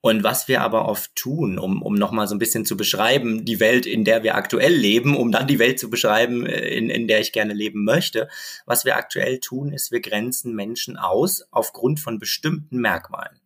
Und 0.00 0.22
was 0.22 0.46
wir 0.46 0.60
aber 0.60 0.86
oft 0.86 1.14
tun, 1.16 1.58
um, 1.58 1.82
um 1.82 1.94
nochmal 1.94 2.28
so 2.28 2.34
ein 2.34 2.38
bisschen 2.38 2.64
zu 2.64 2.76
beschreiben, 2.76 3.44
die 3.44 3.58
Welt, 3.58 3.84
in 3.84 4.04
der 4.04 4.22
wir 4.22 4.36
aktuell 4.36 4.72
leben, 4.72 5.16
um 5.16 5.32
dann 5.32 5.48
die 5.48 5.58
Welt 5.58 5.80
zu 5.80 5.90
beschreiben, 5.90 6.46
äh, 6.46 6.68
in, 6.68 6.88
in 6.88 7.08
der 7.08 7.20
ich 7.20 7.32
gerne 7.32 7.52
leben 7.52 7.84
möchte, 7.84 8.28
was 8.64 8.84
wir 8.84 8.96
aktuell 8.96 9.40
tun, 9.40 9.72
ist, 9.72 9.90
wir 9.90 10.00
grenzen 10.00 10.54
Menschen 10.54 10.96
aus 10.96 11.48
aufgrund 11.50 11.98
von 11.98 12.20
bestimmten 12.20 12.78
Merkmalen. 12.78 13.40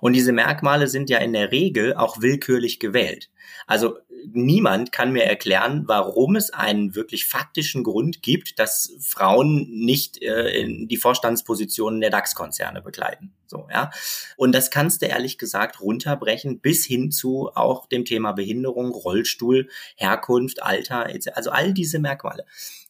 Und 0.00 0.14
diese 0.14 0.32
Merkmale 0.32 0.88
sind 0.88 1.10
ja 1.10 1.18
in 1.18 1.32
der 1.32 1.52
Regel 1.52 1.94
auch 1.94 2.20
willkürlich 2.20 2.80
gewählt. 2.80 3.30
Also 3.66 3.98
niemand 4.32 4.92
kann 4.92 5.12
mir 5.12 5.24
erklären, 5.24 5.84
warum 5.86 6.36
es 6.36 6.50
einen 6.50 6.94
wirklich 6.94 7.26
faktischen 7.26 7.84
Grund 7.84 8.22
gibt, 8.22 8.58
dass 8.58 8.94
Frauen 9.00 9.68
nicht 9.70 10.22
äh, 10.22 10.50
in 10.60 10.88
die 10.88 10.96
Vorstandspositionen 10.96 12.00
der 12.00 12.10
DAX-Konzerne 12.10 12.82
begleiten. 12.82 13.32
So, 13.46 13.68
ja. 13.72 13.90
Und 14.36 14.54
das 14.54 14.70
kannst 14.70 15.02
du 15.02 15.06
ehrlich 15.06 15.38
gesagt 15.38 15.80
runterbrechen 15.80 16.60
bis 16.60 16.84
hin 16.84 17.10
zu 17.10 17.50
auch 17.54 17.86
dem 17.86 18.04
Thema 18.04 18.32
Behinderung, 18.32 18.90
Rollstuhl, 18.90 19.68
Herkunft, 19.96 20.62
Alter, 20.62 21.08
also 21.34 21.50
all 21.50 21.72
diese 21.72 21.98
Merkmale. 21.98 22.44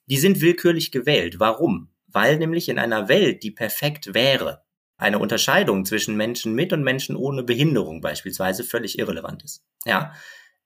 Die 0.06 0.18
sind 0.18 0.40
willkürlich 0.40 0.90
gewählt. 0.90 1.38
Warum? 1.38 1.88
Weil 2.06 2.38
nämlich 2.38 2.68
in 2.68 2.78
einer 2.78 3.08
Welt, 3.08 3.42
die 3.42 3.50
perfekt 3.50 4.14
wäre, 4.14 4.62
eine 4.98 5.20
Unterscheidung 5.20 5.84
zwischen 5.84 6.16
Menschen 6.16 6.54
mit 6.54 6.72
und 6.72 6.82
Menschen 6.82 7.16
ohne 7.16 7.44
Behinderung 7.44 8.00
beispielsweise 8.00 8.64
völlig 8.64 8.98
irrelevant 8.98 9.44
ist. 9.44 9.62
Ja. 9.86 10.12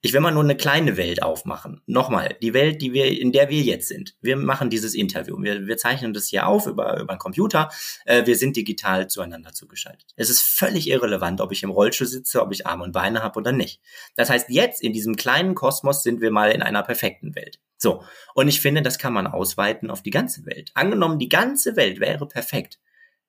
Ich 0.05 0.13
will 0.13 0.21
mal 0.21 0.33
nur 0.33 0.43
eine 0.43 0.57
kleine 0.57 0.97
Welt 0.97 1.23
aufmachen. 1.23 1.81
Nochmal, 1.87 2.37
die 2.43 2.55
Welt, 2.55 2.83
die 2.83 2.93
wir, 2.93 3.07
in 3.21 3.31
der 3.31 3.51
wir 3.51 3.61
jetzt 3.61 3.87
sind. 3.87 4.17
Wir 4.21 4.37
machen 4.37 4.69
dieses 4.69 4.97
Interview. 4.97 5.41
Wir, 5.41 5.69
wir 5.69 5.77
zeichnen 5.77 6.13
das 6.13 6.27
hier 6.27 6.49
auf 6.49 6.67
über, 6.67 6.99
über 6.99 7.11
einen 7.11 7.21
Computer. 7.21 7.71
Äh, 8.05 8.27
wir 8.27 8.35
sind 8.35 8.57
digital 8.57 9.07
zueinander 9.07 9.53
zugeschaltet. 9.53 10.13
Es 10.17 10.29
ist 10.29 10.43
völlig 10.43 10.89
irrelevant, 10.89 11.41
ob 11.41 11.53
ich 11.53 11.63
im 11.63 11.71
Rollstuhl 11.71 12.09
sitze, 12.09 12.43
ob 12.43 12.51
ich 12.51 12.67
Arme 12.67 12.83
und 12.83 12.91
Beine 12.91 13.23
habe 13.23 13.39
oder 13.39 13.53
nicht. 13.53 13.81
Das 14.17 14.29
heißt, 14.29 14.49
jetzt 14.49 14.83
in 14.83 14.93
diesem 14.93 15.15
kleinen 15.15 15.55
Kosmos 15.55 16.03
sind 16.03 16.21
wir 16.21 16.33
mal 16.33 16.51
in 16.51 16.63
einer 16.63 16.83
perfekten 16.83 17.37
Welt. 17.37 17.61
So. 17.79 18.03
Und 18.35 18.49
ich 18.49 18.61
finde, 18.61 18.83
das 18.83 18.99
kann 18.99 19.13
man 19.13 19.29
ausweiten 19.29 19.89
auf 19.89 20.03
die 20.03 20.11
ganze 20.11 20.45
Welt. 20.47 20.73
Angenommen, 20.75 21.21
die 21.21 21.29
ganze 21.29 21.77
Welt 21.77 22.01
wäre 22.01 22.27
perfekt 22.27 22.81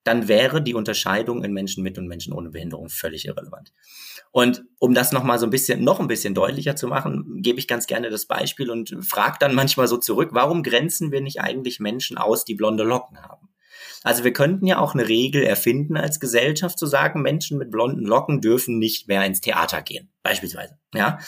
dann 0.04 0.28
wäre 0.28 0.62
die 0.62 0.74
Unterscheidung 0.74 1.44
in 1.44 1.54
Menschen 1.54 1.84
mit 1.84 1.98
und 1.98 2.08
Menschen 2.08 2.34
ohne 2.34 2.50
Behinderung 2.50 2.90
völlig 2.90 3.26
irrelevant. 3.26 3.74
Und 4.32 4.64
um 4.80 4.94
das 4.94 5.12
nochmal 5.12 5.40
so 5.40 5.46
ein 5.46 5.52
bisschen, 5.52 5.84
noch 5.84 6.00
ein 6.00 6.08
bisschen 6.08 6.34
deutlicher 6.34 6.76
zu 6.76 6.88
machen, 6.88 7.42
gebe 7.42 7.60
ich 7.60 7.68
ganz 7.68 7.88
gerne 7.88 8.10
das 8.10 8.26
Beispiel 8.26 8.70
und 8.72 8.98
frage 9.02 9.38
dann 9.40 9.56
manchmal 9.56 9.88
so 9.88 9.98
zurück, 9.98 10.30
warum 10.34 10.64
grenzen 10.64 11.12
wir 11.12 11.22
nicht 11.22 11.42
eigentlich 11.42 11.80
Menschen 11.80 12.18
aus, 12.18 12.44
die 12.44 12.56
blonde 12.56 12.84
Locken 12.84 13.22
haben? 13.22 13.50
Also 14.04 14.24
wir 14.24 14.34
könnten 14.34 14.68
ja 14.68 14.80
auch 14.80 14.94
eine 14.94 15.08
Regel 15.08 15.44
erfinden 15.44 15.96
als 15.96 16.20
Gesellschaft 16.20 16.78
zu 16.78 16.86
sagen, 16.86 17.22
Menschen 17.22 17.58
mit 17.58 17.72
blonden 17.72 18.06
Locken 18.06 18.42
dürfen 18.42 18.78
nicht 18.78 19.08
mehr 19.08 19.26
ins 19.26 19.40
Theater 19.40 19.82
gehen, 19.82 20.10
beispielsweise. 20.24 20.78
Ja, 20.94 21.20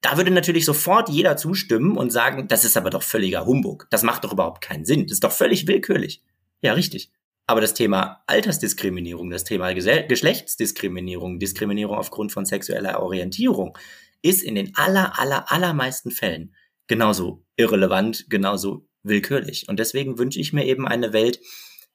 da 0.00 0.16
würde 0.16 0.30
natürlich 0.30 0.64
sofort 0.64 1.08
jeder 1.08 1.36
zustimmen 1.36 1.96
und 1.96 2.10
sagen, 2.10 2.48
das 2.48 2.64
ist 2.64 2.76
aber 2.76 2.90
doch 2.90 3.02
völliger 3.02 3.44
Humbug. 3.44 3.86
Das 3.90 4.02
macht 4.02 4.24
doch 4.24 4.32
überhaupt 4.32 4.62
keinen 4.62 4.84
Sinn. 4.84 5.06
Das 5.06 5.12
ist 5.12 5.24
doch 5.24 5.32
völlig 5.32 5.66
willkürlich. 5.66 6.22
Ja, 6.60 6.72
richtig. 6.72 7.12
Aber 7.46 7.60
das 7.60 7.74
Thema 7.74 8.22
Altersdiskriminierung, 8.26 9.30
das 9.30 9.44
Thema 9.44 9.72
Geschlechtsdiskriminierung, 9.72 11.38
Diskriminierung 11.38 11.96
aufgrund 11.96 12.32
von 12.32 12.46
sexueller 12.46 13.02
Orientierung 13.02 13.76
ist 14.22 14.42
in 14.42 14.54
den 14.54 14.72
aller, 14.76 15.18
aller, 15.18 15.50
allermeisten 15.50 16.10
Fällen 16.10 16.54
genauso 16.86 17.44
irrelevant, 17.56 18.26
genauso 18.28 18.88
willkürlich. 19.02 19.68
Und 19.68 19.78
deswegen 19.78 20.18
wünsche 20.18 20.40
ich 20.40 20.52
mir 20.52 20.66
eben 20.66 20.86
eine 20.86 21.12
Welt, 21.12 21.40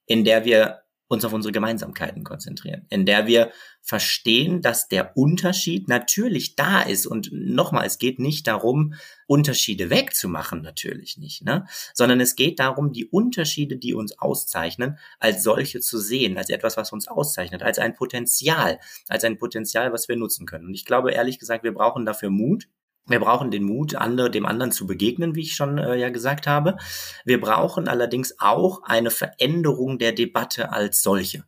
in 0.06 0.26
der 0.26 0.44
wir 0.44 0.82
uns 1.08 1.24
auf 1.24 1.34
unsere 1.34 1.52
Gemeinsamkeiten 1.52 2.24
konzentrieren, 2.24 2.86
in 2.90 3.06
der 3.06 3.28
wir 3.28 3.52
verstehen, 3.82 4.62
dass 4.62 4.90
der 4.90 5.16
Unterschied 5.16 5.88
natürlich 5.88 6.56
da 6.56 6.82
ist. 6.82 7.06
Und 7.06 7.30
nochmal, 7.32 7.86
es 7.86 7.98
geht 7.98 8.20
nicht 8.20 8.48
darum, 8.48 8.94
Unterschiede 9.26 9.90
wegzumachen, 9.90 10.62
natürlich 10.62 11.18
nicht, 11.18 11.44
ne? 11.44 11.66
sondern 11.94 12.20
es 12.20 12.36
geht 12.36 12.60
darum, 12.60 12.92
die 12.92 13.06
Unterschiede, 13.06 13.78
die 13.78 13.94
uns 13.94 14.20
auszeichnen, 14.20 14.98
als 15.20 15.44
solche 15.44 15.80
zu 15.80 15.98
sehen, 15.98 16.38
als 16.38 16.50
etwas, 16.50 16.76
was 16.76 16.92
uns 16.92 17.08
auszeichnet, 17.08 17.64
als 17.64 17.80
ein 17.80 17.96
Potenzial, 17.96 18.80
als 19.08 19.24
ein 19.24 19.38
Potenzial, 19.38 19.94
was 19.94 20.10
wir 20.10 20.18
nutzen 20.18 20.46
können. 20.46 20.66
Und 20.66 20.74
ich 20.74 20.86
glaube, 20.86 21.12
ehrlich 21.12 21.40
gesagt, 21.40 21.64
wir 21.64 21.74
brauchen 21.74 22.06
dafür 22.06 22.30
Mut. 22.30 22.68
Wir 23.08 23.20
brauchen 23.20 23.52
den 23.52 23.64
Mut, 23.64 23.96
andere, 23.96 24.30
dem 24.30 24.46
anderen 24.46 24.72
zu 24.72 24.86
begegnen, 24.86 25.36
wie 25.36 25.42
ich 25.42 25.56
schon 25.56 25.78
äh, 25.78 25.96
ja 25.96 26.10
gesagt 26.10 26.48
habe. 26.48 26.78
Wir 27.26 27.40
brauchen 27.40 27.88
allerdings 27.88 28.36
auch 28.40 28.84
eine 28.84 29.12
Veränderung 29.12 29.98
der 29.98 30.12
Debatte 30.12 30.72
als 30.72 31.02
solche. 31.02 31.46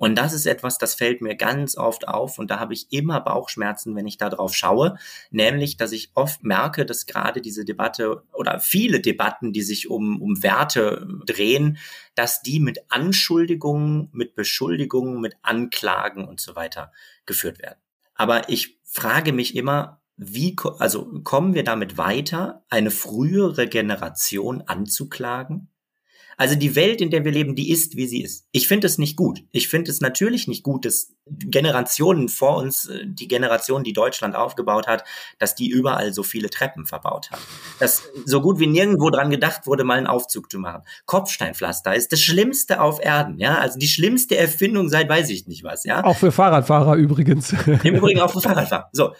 Und 0.00 0.14
das 0.16 0.32
ist 0.32 0.46
etwas, 0.46 0.78
das 0.78 0.94
fällt 0.94 1.20
mir 1.20 1.36
ganz 1.36 1.76
oft 1.76 2.08
auf 2.08 2.38
und 2.38 2.50
da 2.50 2.58
habe 2.58 2.72
ich 2.72 2.90
immer 2.90 3.20
Bauchschmerzen, 3.20 3.94
wenn 3.94 4.06
ich 4.06 4.16
da 4.16 4.30
drauf 4.30 4.54
schaue, 4.54 4.96
nämlich, 5.30 5.76
dass 5.76 5.92
ich 5.92 6.10
oft 6.14 6.42
merke, 6.42 6.86
dass 6.86 7.04
gerade 7.04 7.42
diese 7.42 7.66
Debatte 7.66 8.22
oder 8.32 8.60
viele 8.60 9.00
Debatten, 9.00 9.52
die 9.52 9.60
sich 9.60 9.90
um, 9.90 10.22
um 10.22 10.42
Werte 10.42 11.06
drehen, 11.26 11.76
dass 12.14 12.40
die 12.40 12.60
mit 12.60 12.78
Anschuldigungen, 12.88 14.08
mit 14.12 14.34
Beschuldigungen, 14.34 15.20
mit 15.20 15.36
Anklagen 15.42 16.26
und 16.26 16.40
so 16.40 16.56
weiter 16.56 16.92
geführt 17.26 17.58
werden. 17.58 17.78
Aber 18.14 18.48
ich 18.48 18.78
frage 18.84 19.34
mich 19.34 19.54
immer, 19.54 19.99
wie, 20.22 20.54
also 20.78 21.06
kommen 21.24 21.54
wir 21.54 21.64
damit 21.64 21.96
weiter, 21.96 22.62
eine 22.68 22.90
frühere 22.90 23.66
Generation 23.66 24.62
anzuklagen? 24.66 25.68
Also 26.36 26.56
die 26.56 26.74
Welt, 26.76 27.00
in 27.00 27.10
der 27.10 27.24
wir 27.24 27.32
leben, 27.32 27.54
die 27.54 27.70
ist, 27.70 27.96
wie 27.96 28.06
sie 28.06 28.22
ist. 28.22 28.46
Ich 28.52 28.68
finde 28.68 28.86
es 28.86 28.98
nicht 28.98 29.16
gut. 29.16 29.42
Ich 29.50 29.68
finde 29.68 29.90
es 29.90 30.00
natürlich 30.00 30.46
nicht 30.46 30.62
gut, 30.62 30.84
dass 30.84 31.12
Generationen 31.26 32.28
vor 32.28 32.58
uns, 32.58 32.86
äh, 32.86 33.06
die 33.06 33.28
Generation, 33.28 33.82
die 33.82 33.92
Deutschland 33.94 34.36
aufgebaut 34.36 34.86
hat, 34.86 35.04
dass 35.38 35.54
die 35.54 35.70
überall 35.70 36.12
so 36.12 36.22
viele 36.22 36.50
Treppen 36.50 36.86
verbaut 36.86 37.30
hat. 37.30 37.40
Dass 37.78 38.02
so 38.26 38.42
gut 38.42 38.58
wie 38.58 38.66
nirgendwo 38.66 39.10
dran 39.10 39.30
gedacht 39.30 39.66
wurde, 39.66 39.84
mal 39.84 39.98
einen 39.98 40.06
Aufzug 40.06 40.50
zu 40.50 40.58
machen. 40.58 40.82
Kopfsteinpflaster 41.06 41.94
ist 41.94 42.12
das 42.12 42.20
Schlimmste 42.20 42.80
auf 42.80 43.02
Erden, 43.02 43.38
ja. 43.38 43.58
Also 43.58 43.78
die 43.78 43.88
schlimmste 43.88 44.36
Erfindung 44.36 44.90
seit 44.90 45.08
weiß 45.08 45.30
ich 45.30 45.46
nicht 45.46 45.64
was, 45.64 45.84
ja. 45.84 46.04
Auch 46.04 46.18
für 46.18 46.32
Fahrradfahrer 46.32 46.96
übrigens. 46.96 47.52
Im 47.84 47.96
Übrigen 47.96 48.20
auch 48.20 48.32
für 48.32 48.40
Fahrradfahrer. 48.40 48.90
So. 48.92 49.12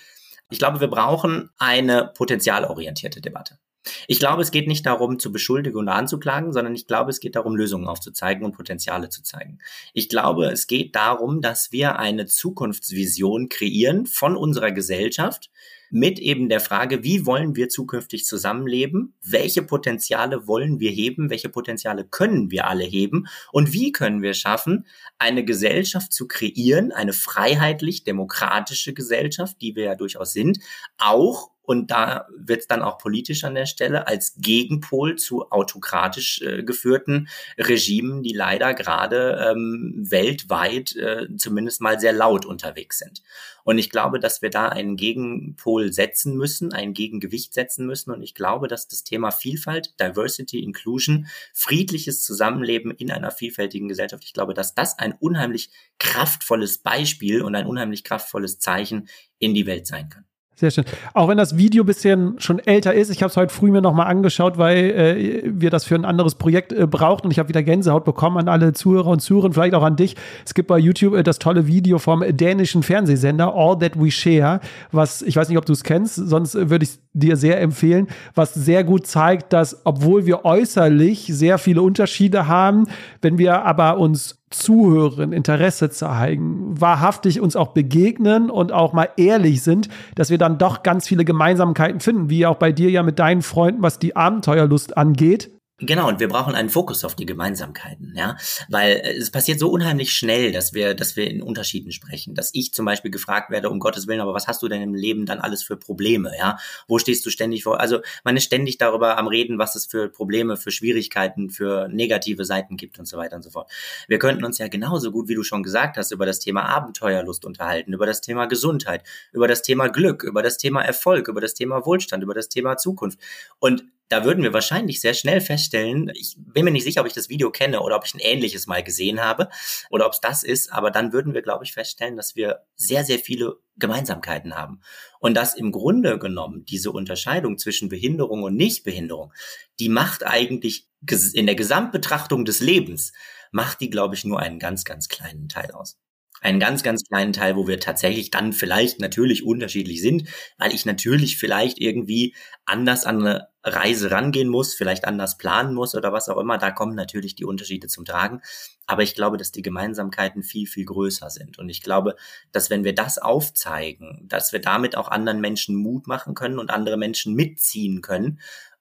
Ich 0.50 0.58
glaube, 0.58 0.80
wir 0.80 0.88
brauchen 0.88 1.50
eine 1.58 2.12
potenzialorientierte 2.14 3.20
Debatte. 3.20 3.58
Ich 4.06 4.18
glaube, 4.18 4.42
es 4.42 4.50
geht 4.50 4.68
nicht 4.68 4.84
darum, 4.84 5.18
zu 5.18 5.32
beschuldigen 5.32 5.78
oder 5.78 5.94
anzuklagen, 5.94 6.52
sondern 6.52 6.74
ich 6.74 6.86
glaube, 6.86 7.10
es 7.10 7.20
geht 7.20 7.36
darum, 7.36 7.56
Lösungen 7.56 7.86
aufzuzeigen 7.86 8.44
und 8.44 8.52
Potenziale 8.52 9.08
zu 9.08 9.22
zeigen. 9.22 9.58
Ich 9.94 10.08
glaube, 10.08 10.46
es 10.46 10.66
geht 10.66 10.94
darum, 10.96 11.40
dass 11.40 11.72
wir 11.72 11.98
eine 11.98 12.26
Zukunftsvision 12.26 13.48
kreieren 13.48 14.06
von 14.06 14.36
unserer 14.36 14.72
Gesellschaft, 14.72 15.50
mit 15.90 16.18
eben 16.18 16.48
der 16.48 16.60
Frage, 16.60 17.02
wie 17.02 17.26
wollen 17.26 17.56
wir 17.56 17.68
zukünftig 17.68 18.24
zusammenleben? 18.24 19.14
Welche 19.22 19.62
Potenziale 19.62 20.46
wollen 20.46 20.80
wir 20.80 20.90
heben? 20.90 21.30
Welche 21.30 21.48
Potenziale 21.48 22.04
können 22.04 22.50
wir 22.50 22.66
alle 22.66 22.84
heben? 22.84 23.26
Und 23.52 23.72
wie 23.72 23.92
können 23.92 24.22
wir 24.22 24.34
schaffen, 24.34 24.86
eine 25.18 25.44
Gesellschaft 25.44 26.12
zu 26.12 26.26
kreieren, 26.26 26.92
eine 26.92 27.12
freiheitlich-demokratische 27.12 28.94
Gesellschaft, 28.94 29.60
die 29.60 29.74
wir 29.76 29.84
ja 29.84 29.94
durchaus 29.94 30.32
sind, 30.32 30.58
auch 30.98 31.50
und 31.70 31.92
da 31.92 32.26
wird 32.36 32.62
es 32.62 32.66
dann 32.66 32.82
auch 32.82 32.98
politisch 32.98 33.44
an 33.44 33.54
der 33.54 33.64
Stelle 33.64 34.08
als 34.08 34.34
Gegenpol 34.38 35.14
zu 35.14 35.52
autokratisch 35.52 36.42
äh, 36.42 36.64
geführten 36.64 37.28
Regimen, 37.58 38.24
die 38.24 38.32
leider 38.32 38.74
gerade 38.74 39.52
ähm, 39.52 39.94
weltweit 39.96 40.96
äh, 40.96 41.28
zumindest 41.36 41.80
mal 41.80 42.00
sehr 42.00 42.12
laut 42.12 42.44
unterwegs 42.44 42.98
sind. 42.98 43.22
Und 43.62 43.78
ich 43.78 43.88
glaube, 43.88 44.18
dass 44.18 44.42
wir 44.42 44.50
da 44.50 44.68
einen 44.68 44.96
Gegenpol 44.96 45.92
setzen 45.92 46.36
müssen, 46.36 46.72
ein 46.72 46.92
Gegengewicht 46.92 47.54
setzen 47.54 47.86
müssen. 47.86 48.10
Und 48.10 48.20
ich 48.24 48.34
glaube, 48.34 48.66
dass 48.66 48.88
das 48.88 49.04
Thema 49.04 49.30
Vielfalt, 49.30 49.94
Diversity, 50.00 50.64
Inclusion, 50.64 51.28
friedliches 51.54 52.24
Zusammenleben 52.24 52.90
in 52.90 53.12
einer 53.12 53.30
vielfältigen 53.30 53.86
Gesellschaft, 53.86 54.24
ich 54.24 54.32
glaube, 54.32 54.54
dass 54.54 54.74
das 54.74 54.98
ein 54.98 55.14
unheimlich 55.20 55.70
kraftvolles 56.00 56.78
Beispiel 56.78 57.42
und 57.42 57.54
ein 57.54 57.68
unheimlich 57.68 58.02
kraftvolles 58.02 58.58
Zeichen 58.58 59.08
in 59.38 59.54
die 59.54 59.66
Welt 59.66 59.86
sein 59.86 60.08
kann. 60.08 60.24
Sehr 60.60 60.70
schön. 60.70 60.84
Auch 61.14 61.28
wenn 61.28 61.38
das 61.38 61.56
Video 61.56 61.84
bisschen 61.84 62.38
schon 62.38 62.58
älter 62.58 62.92
ist, 62.92 63.08
ich 63.08 63.22
habe 63.22 63.30
es 63.30 63.38
heute 63.38 63.50
früh 63.50 63.70
mir 63.70 63.80
nochmal 63.80 64.08
angeschaut, 64.08 64.58
weil 64.58 64.76
äh, 64.76 65.42
wir 65.46 65.70
das 65.70 65.86
für 65.86 65.94
ein 65.94 66.04
anderes 66.04 66.34
Projekt 66.34 66.70
äh, 66.70 66.86
brauchten 66.86 67.28
und 67.28 67.30
ich 67.30 67.38
habe 67.38 67.48
wieder 67.48 67.62
Gänsehaut 67.62 68.04
bekommen 68.04 68.36
an 68.36 68.48
alle 68.48 68.74
Zuhörer 68.74 69.06
und 69.06 69.20
Zuhörerinnen, 69.20 69.54
vielleicht 69.54 69.72
auch 69.72 69.82
an 69.82 69.96
dich. 69.96 70.16
Es 70.44 70.52
gibt 70.52 70.68
bei 70.68 70.76
YouTube 70.76 71.14
äh, 71.14 71.22
das 71.22 71.38
tolle 71.38 71.66
Video 71.66 71.98
vom 71.98 72.22
dänischen 72.36 72.82
Fernsehsender 72.82 73.54
All 73.54 73.78
That 73.78 73.98
We 73.98 74.10
Share, 74.10 74.60
was 74.92 75.22
ich 75.22 75.34
weiß 75.34 75.48
nicht, 75.48 75.56
ob 75.56 75.64
du 75.64 75.72
es 75.72 75.82
kennst, 75.82 76.16
sonst 76.16 76.54
äh, 76.54 76.68
würde 76.68 76.84
ich 76.84 76.98
dir 77.14 77.38
sehr 77.38 77.58
empfehlen, 77.58 78.08
was 78.34 78.52
sehr 78.52 78.84
gut 78.84 79.06
zeigt, 79.06 79.54
dass 79.54 79.80
obwohl 79.84 80.26
wir 80.26 80.44
äußerlich 80.44 81.24
sehr 81.30 81.56
viele 81.56 81.80
Unterschiede 81.80 82.48
haben, 82.48 82.86
wenn 83.22 83.38
wir 83.38 83.64
aber 83.64 83.96
uns 83.96 84.39
zuhören, 84.50 85.32
Interesse 85.32 85.90
zeigen, 85.90 86.80
wahrhaftig 86.80 87.40
uns 87.40 87.54
auch 87.54 87.68
begegnen 87.68 88.50
und 88.50 88.72
auch 88.72 88.92
mal 88.92 89.08
ehrlich 89.16 89.62
sind, 89.62 89.88
dass 90.16 90.30
wir 90.30 90.38
dann 90.38 90.58
doch 90.58 90.82
ganz 90.82 91.06
viele 91.06 91.24
Gemeinsamkeiten 91.24 92.00
finden, 92.00 92.30
wie 92.30 92.46
auch 92.46 92.56
bei 92.56 92.72
dir 92.72 92.90
ja 92.90 93.04
mit 93.04 93.20
deinen 93.20 93.42
Freunden, 93.42 93.82
was 93.82 94.00
die 94.00 94.16
Abenteuerlust 94.16 94.96
angeht. 94.96 95.59
Genau, 95.82 96.08
und 96.08 96.20
wir 96.20 96.28
brauchen 96.28 96.54
einen 96.54 96.68
Fokus 96.68 97.04
auf 97.04 97.14
die 97.14 97.24
Gemeinsamkeiten, 97.24 98.12
ja, 98.14 98.36
weil 98.68 98.96
äh, 98.96 99.16
es 99.16 99.30
passiert 99.30 99.58
so 99.58 99.70
unheimlich 99.70 100.12
schnell, 100.12 100.52
dass 100.52 100.74
wir, 100.74 100.94
dass 100.94 101.16
wir 101.16 101.30
in 101.30 101.40
Unterschieden 101.42 101.90
sprechen, 101.90 102.34
dass 102.34 102.50
ich 102.52 102.74
zum 102.74 102.84
Beispiel 102.84 103.10
gefragt 103.10 103.50
werde, 103.50 103.70
um 103.70 103.80
Gottes 103.80 104.06
Willen, 104.06 104.20
aber 104.20 104.34
was 104.34 104.46
hast 104.46 104.62
du 104.62 104.68
denn 104.68 104.82
im 104.82 104.94
Leben 104.94 105.24
dann 105.24 105.38
alles 105.38 105.62
für 105.62 105.78
Probleme, 105.78 106.32
ja? 106.38 106.58
Wo 106.86 106.98
stehst 106.98 107.24
du 107.24 107.30
ständig 107.30 107.62
vor? 107.62 107.80
Also 107.80 108.00
man 108.24 108.36
ist 108.36 108.44
ständig 108.44 108.76
darüber 108.76 109.16
am 109.16 109.26
Reden, 109.26 109.58
was 109.58 109.74
es 109.74 109.86
für 109.86 110.10
Probleme, 110.10 110.58
für 110.58 110.70
Schwierigkeiten, 110.70 111.48
für 111.48 111.88
negative 111.88 112.44
Seiten 112.44 112.76
gibt 112.76 112.98
und 112.98 113.06
so 113.06 113.16
weiter 113.16 113.36
und 113.36 113.42
so 113.42 113.48
fort. 113.50 113.70
Wir 114.06 114.18
könnten 114.18 114.44
uns 114.44 114.58
ja 114.58 114.68
genauso 114.68 115.10
gut, 115.10 115.28
wie 115.28 115.34
du 115.34 115.42
schon 115.42 115.62
gesagt 115.62 115.96
hast, 115.96 116.12
über 116.12 116.26
das 116.26 116.40
Thema 116.40 116.68
Abenteuerlust 116.68 117.46
unterhalten, 117.46 117.94
über 117.94 118.04
das 118.04 118.20
Thema 118.20 118.44
Gesundheit, 118.46 119.02
über 119.32 119.48
das 119.48 119.62
Thema 119.62 119.88
Glück, 119.88 120.24
über 120.24 120.42
das 120.42 120.58
Thema 120.58 120.82
Erfolg, 120.82 121.28
über 121.28 121.40
das 121.40 121.54
Thema 121.54 121.86
Wohlstand, 121.86 122.22
über 122.22 122.34
das 122.34 122.50
Thema 122.50 122.76
Zukunft. 122.76 123.18
Und 123.58 123.84
da 124.10 124.24
würden 124.24 124.42
wir 124.42 124.52
wahrscheinlich 124.52 125.00
sehr 125.00 125.14
schnell 125.14 125.40
feststellen, 125.40 126.10
ich 126.14 126.34
bin 126.36 126.64
mir 126.64 126.72
nicht 126.72 126.82
sicher, 126.82 127.00
ob 127.00 127.06
ich 127.06 127.12
das 127.12 127.28
Video 127.28 127.50
kenne 127.50 127.80
oder 127.80 127.96
ob 127.96 128.04
ich 128.04 128.12
ein 128.12 128.18
ähnliches 128.18 128.66
mal 128.66 128.82
gesehen 128.82 129.22
habe 129.22 129.48
oder 129.88 130.04
ob 130.04 130.12
es 130.12 130.20
das 130.20 130.42
ist, 130.42 130.72
aber 130.72 130.90
dann 130.90 131.12
würden 131.12 131.32
wir, 131.32 131.42
glaube 131.42 131.64
ich, 131.64 131.72
feststellen, 131.72 132.16
dass 132.16 132.34
wir 132.34 132.64
sehr, 132.74 133.04
sehr 133.04 133.20
viele 133.20 133.58
Gemeinsamkeiten 133.76 134.56
haben. 134.56 134.80
Und 135.20 135.34
dass 135.34 135.54
im 135.54 135.70
Grunde 135.70 136.18
genommen 136.18 136.64
diese 136.64 136.90
Unterscheidung 136.90 137.56
zwischen 137.56 137.88
Behinderung 137.88 138.42
und 138.42 138.56
Nichtbehinderung, 138.56 139.32
die 139.78 139.88
macht 139.88 140.26
eigentlich 140.26 140.88
in 141.32 141.46
der 141.46 141.54
Gesamtbetrachtung 141.54 142.44
des 142.44 142.60
Lebens, 142.60 143.12
macht 143.52 143.80
die, 143.80 143.90
glaube 143.90 144.16
ich, 144.16 144.24
nur 144.24 144.40
einen 144.40 144.58
ganz, 144.58 144.84
ganz 144.84 145.08
kleinen 145.08 145.48
Teil 145.48 145.70
aus 145.70 145.98
einen 146.40 146.60
ganz, 146.60 146.82
ganz 146.82 147.04
kleinen 147.04 147.32
Teil, 147.32 147.56
wo 147.56 147.66
wir 147.66 147.80
tatsächlich 147.80 148.30
dann 148.30 148.52
vielleicht 148.52 149.00
natürlich 149.00 149.44
unterschiedlich 149.44 150.00
sind, 150.00 150.28
weil 150.58 150.74
ich 150.74 150.86
natürlich 150.86 151.38
vielleicht 151.38 151.78
irgendwie 151.78 152.34
anders 152.64 153.04
an 153.04 153.20
eine 153.20 153.48
Reise 153.62 154.10
rangehen 154.10 154.48
muss, 154.48 154.74
vielleicht 154.74 155.04
anders 155.04 155.36
planen 155.36 155.74
muss 155.74 155.94
oder 155.94 156.12
was 156.12 156.30
auch 156.30 156.38
immer. 156.38 156.56
Da 156.56 156.70
kommen 156.70 156.94
natürlich 156.94 157.34
die 157.34 157.44
Unterschiede 157.44 157.88
zum 157.88 158.06
Tragen. 158.06 158.40
Aber 158.86 159.02
ich 159.02 159.14
glaube, 159.14 159.36
dass 159.36 159.52
die 159.52 159.62
Gemeinsamkeiten 159.62 160.42
viel, 160.42 160.66
viel 160.66 160.86
größer 160.86 161.28
sind. 161.28 161.58
Und 161.58 161.68
ich 161.68 161.82
glaube, 161.82 162.16
dass 162.52 162.70
wenn 162.70 162.84
wir 162.84 162.94
das 162.94 163.18
aufzeigen, 163.18 164.24
dass 164.28 164.52
wir 164.52 164.60
damit 164.60 164.96
auch 164.96 165.08
anderen 165.08 165.40
Menschen 165.40 165.76
Mut 165.76 166.06
machen 166.06 166.34
können 166.34 166.58
und 166.58 166.70
andere 166.70 166.96
Menschen 166.96 167.34
mitziehen 167.34 168.00
können, 168.00 168.40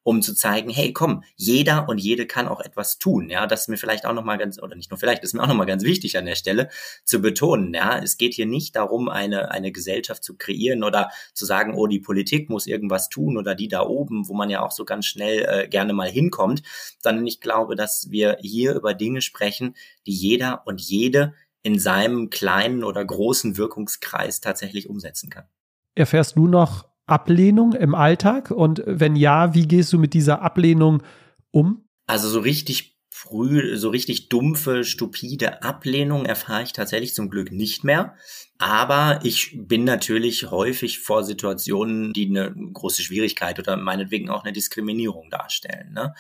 um 0.10 0.24
zu 0.24 0.34
zeigen, 0.34 0.72
hey, 0.72 0.92
komm, 0.92 1.24
jeder 1.36 1.88
und 1.88 2.00
jede 2.00 2.26
kann 2.26 2.48
auch 2.48 2.62
etwas 2.62 2.98
tun. 2.98 3.30
Ja, 3.30 3.46
das 3.46 3.62
ist 3.62 3.68
mir 3.68 3.78
vielleicht 3.78 4.08
auch 4.08 4.14
nochmal 4.14 4.40
ganz, 4.40 4.60
oder 4.60 4.76
nicht 4.76 4.90
nur 4.90 5.00
vielleicht, 5.00 5.22
ist 5.22 5.36
mir 5.36 5.44
auch 5.44 5.48
nochmal 5.48 5.68
ganz 5.68 5.84
wichtig 5.84 6.18
an 6.18 6.26
der 6.26 6.34
Stelle 6.34 6.70
zu 7.04 7.22
betonen. 7.22 7.76
Ja, 7.76 8.00
es 8.00 8.18
geht 8.18 8.34
hier 8.34 8.48
nicht 8.48 8.76
darum, 8.76 9.08
eine, 9.08 9.52
eine 9.52 9.72
Gesellschaft 9.72 10.24
zu 10.24 10.36
kreieren 10.36 10.84
oder 10.84 11.12
zu 11.36 11.46
sagen, 11.46 11.76
oh, 11.76 11.86
die 11.86 12.00
Politik 12.00 12.50
muss 12.50 12.66
irgendwas 12.66 13.10
tun 13.10 13.38
oder 13.38 13.54
die 13.54 13.68
da 13.68 13.84
oben, 13.84 14.28
wo 14.28 14.34
man 14.34 14.50
ja 14.50 14.64
auch 14.64 14.72
so 14.72 14.84
ganz 14.84 15.06
schnell 15.06 15.46
äh, 15.48 15.68
gerne 15.68 15.94
mal 15.94 16.10
hinkommt, 16.10 16.64
sondern 16.98 17.28
ich 17.28 17.40
glaube, 17.40 17.76
dass 17.76 18.10
wir 18.10 18.40
hier 18.42 18.74
über 18.74 18.96
Dinge 18.96 19.22
sprechen, 19.22 19.76
die 20.08 20.16
jeder 20.16 20.64
und 20.66 20.82
jede 20.82 21.36
in 21.62 21.78
seinem 21.78 22.32
kleinen 22.32 22.84
oder 22.84 23.06
großen 23.06 23.58
Wirkungskreis 23.58 24.42
tatsächlich 24.42 24.90
umsetzen 24.90 25.30
kann. 25.30 25.46
Erfährst 25.94 26.36
du 26.36 26.48
noch 26.48 26.89
Ablehnung 27.10 27.74
im 27.74 27.96
Alltag? 27.96 28.52
Und 28.52 28.84
wenn 28.86 29.16
ja, 29.16 29.54
wie 29.54 29.68
gehst 29.68 29.94
du 29.94 30.00
mit 30.00 30.14
dieser 30.14 30.42
Ablehnung 30.42 31.04
um? 31.52 31.86
Also 32.08 32.30
so 32.30 32.40
richtig 32.40 33.00
früh 33.20 33.76
so 33.76 33.90
richtig 33.90 34.30
dumpfe, 34.30 34.86
stupide 34.86 35.62
Ablehnung 35.62 36.26
erfahre 36.26 36.64
ich 36.64 36.72
tatsächlich 36.72 37.14
zum 37.14 37.30
Glück 37.30 37.52
nicht 37.52 37.84
mehr. 37.84 38.16
Aber 38.60 39.20
ich 39.24 39.52
bin 39.54 39.84
natürlich 39.84 40.50
häufig 40.52 41.00
vor 41.00 41.26
Situationen, 41.26 42.14
die 42.14 42.28
eine 42.28 42.54
große 42.54 43.04
Schwierigkeit 43.04 43.60
oder 43.60 43.76
meinetwegen 43.76 44.30
auch 44.30 44.46
eine 44.46 44.54
Diskriminierung 44.54 45.30
darstellen. 45.30 45.92
Ne? 45.92 46.14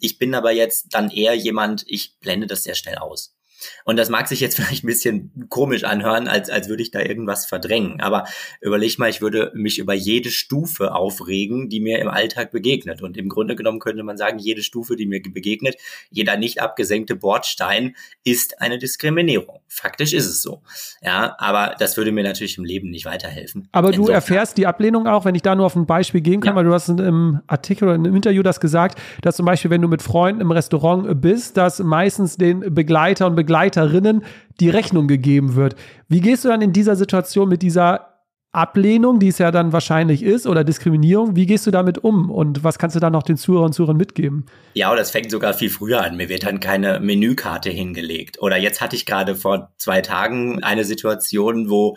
Ich 0.00 0.18
bin 0.18 0.34
aber 0.34 0.50
jetzt 0.50 0.94
dann 0.94 1.10
eher 1.10 1.34
jemand, 1.34 1.84
ich 1.86 2.18
blende 2.20 2.46
das 2.46 2.64
sehr 2.64 2.74
schnell 2.74 2.96
aus. 2.96 3.35
Und 3.84 3.96
das 3.96 4.08
mag 4.08 4.28
sich 4.28 4.40
jetzt 4.40 4.56
vielleicht 4.56 4.84
ein 4.84 4.88
bisschen 4.88 5.46
komisch 5.48 5.84
anhören, 5.84 6.28
als, 6.28 6.50
als 6.50 6.68
würde 6.68 6.82
ich 6.82 6.90
da 6.90 7.00
irgendwas 7.00 7.46
verdrängen. 7.46 8.00
Aber 8.00 8.24
überleg 8.60 8.98
mal, 8.98 9.10
ich 9.10 9.20
würde 9.20 9.52
mich 9.54 9.78
über 9.78 9.94
jede 9.94 10.30
Stufe 10.30 10.94
aufregen, 10.94 11.68
die 11.68 11.80
mir 11.80 11.98
im 11.98 12.08
Alltag 12.08 12.50
begegnet. 12.50 13.02
Und 13.02 13.16
im 13.16 13.28
Grunde 13.28 13.56
genommen 13.56 13.78
könnte 13.78 14.02
man 14.02 14.16
sagen, 14.16 14.38
jede 14.38 14.62
Stufe, 14.62 14.96
die 14.96 15.06
mir 15.06 15.20
begegnet, 15.22 15.76
jeder 16.10 16.36
nicht 16.36 16.60
abgesenkte 16.60 17.16
Bordstein 17.16 17.96
ist 18.24 18.60
eine 18.60 18.78
Diskriminierung. 18.78 19.60
Faktisch 19.68 20.12
ist 20.12 20.26
es 20.26 20.42
so. 20.42 20.62
Ja, 21.02 21.36
aber 21.38 21.74
das 21.78 21.96
würde 21.96 22.12
mir 22.12 22.24
natürlich 22.24 22.58
im 22.58 22.64
Leben 22.64 22.90
nicht 22.90 23.04
weiterhelfen. 23.04 23.68
Aber 23.72 23.88
du 23.88 23.94
Insofern. 23.94 24.14
erfährst 24.14 24.58
die 24.58 24.66
Ablehnung 24.66 25.06
auch, 25.06 25.24
wenn 25.24 25.34
ich 25.34 25.42
da 25.42 25.54
nur 25.54 25.66
auf 25.66 25.76
ein 25.76 25.86
Beispiel 25.86 26.20
gehen 26.20 26.40
kann, 26.40 26.52
ja. 26.52 26.56
weil 26.56 26.64
du 26.64 26.72
hast 26.72 26.88
im 26.88 27.40
Artikel 27.46 27.84
oder 27.84 27.94
im 27.94 28.04
Interview 28.04 28.42
das 28.42 28.60
gesagt, 28.60 28.98
dass 29.22 29.36
zum 29.36 29.46
Beispiel, 29.46 29.70
wenn 29.70 29.82
du 29.82 29.88
mit 29.88 30.02
Freunden 30.02 30.40
im 30.40 30.50
Restaurant 30.50 31.20
bist, 31.20 31.56
dass 31.56 31.80
meistens 31.80 32.36
den 32.36 32.74
Begleiter 32.74 33.26
und 33.26 33.34
Begleiter 33.34 33.45
Begleiterinnen 33.46 34.24
die 34.60 34.70
Rechnung 34.70 35.06
gegeben 35.06 35.54
wird. 35.54 35.76
Wie 36.08 36.20
gehst 36.20 36.44
du 36.44 36.48
dann 36.48 36.62
in 36.62 36.72
dieser 36.72 36.96
Situation 36.96 37.48
mit 37.48 37.62
dieser 37.62 38.16
Ablehnung, 38.50 39.20
die 39.20 39.28
es 39.28 39.38
ja 39.38 39.50
dann 39.50 39.72
wahrscheinlich 39.72 40.22
ist, 40.22 40.46
oder 40.46 40.64
Diskriminierung, 40.64 41.36
wie 41.36 41.46
gehst 41.46 41.66
du 41.66 41.70
damit 41.70 41.98
um 41.98 42.30
und 42.30 42.64
was 42.64 42.78
kannst 42.78 42.96
du 42.96 43.00
dann 43.00 43.12
noch 43.12 43.22
den 43.22 43.36
Zuhörern 43.36 43.66
und 43.66 43.72
Zuhörern 43.74 43.98
mitgeben? 43.98 44.46
Ja, 44.74 44.94
das 44.96 45.10
fängt 45.10 45.30
sogar 45.30 45.52
viel 45.52 45.68
früher 45.68 46.02
an. 46.02 46.16
Mir 46.16 46.28
wird 46.28 46.44
dann 46.44 46.58
keine 46.58 46.98
Menükarte 46.98 47.70
hingelegt. 47.70 48.40
Oder 48.40 48.56
jetzt 48.56 48.80
hatte 48.80 48.96
ich 48.96 49.04
gerade 49.04 49.36
vor 49.36 49.72
zwei 49.76 50.00
Tagen 50.00 50.62
eine 50.64 50.84
Situation, 50.84 51.68
wo 51.68 51.96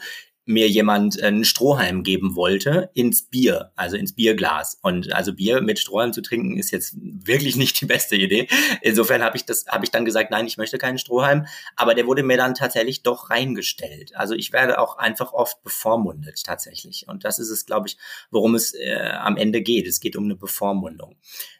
mir 0.49 0.67
jemand 0.67 1.21
einen 1.21 1.45
Strohhalm 1.45 2.01
geben 2.01 2.35
wollte 2.35 2.89
ins 2.95 3.21
Bier, 3.21 3.71
also 3.75 3.95
ins 3.97 4.15
Bierglas. 4.15 4.79
Und 4.81 5.13
also 5.13 5.31
Bier 5.31 5.61
mit 5.61 5.77
Strohhalm 5.77 6.11
zu 6.11 6.21
trinken 6.21 6.57
ist 6.57 6.71
jetzt 6.71 6.95
wirklich 6.97 7.55
nicht 7.55 7.79
die 7.79 7.85
beste 7.85 8.15
Idee. 8.15 8.47
Insofern 8.81 9.21
habe 9.21 9.37
ich 9.37 9.45
das, 9.45 9.67
habe 9.67 9.85
ich 9.85 9.91
dann 9.91 10.05
gesagt, 10.05 10.31
nein, 10.31 10.47
ich 10.47 10.57
möchte 10.57 10.79
keinen 10.79 10.97
Strohhalm. 10.97 11.45
Aber 11.75 11.93
der 11.93 12.07
wurde 12.07 12.23
mir 12.23 12.35
dann 12.35 12.55
tatsächlich 12.55 13.03
doch 13.03 13.29
reingestellt. 13.29 14.15
Also 14.15 14.33
ich 14.33 14.51
werde 14.51 14.79
auch 14.79 14.97
einfach 14.97 15.33
oft 15.33 15.61
bevormundet 15.61 16.43
tatsächlich. 16.43 17.05
Und 17.07 17.25
das 17.25 17.37
ist 17.37 17.51
es, 17.51 17.67
glaube 17.67 17.87
ich, 17.87 17.97
worum 18.31 18.55
es 18.55 18.73
äh, 18.73 19.11
am 19.19 19.37
Ende 19.37 19.61
geht. 19.61 19.85
Es 19.85 19.99
geht 19.99 20.15
um 20.15 20.23
eine 20.23 20.35
Bevormundung. 20.35 21.17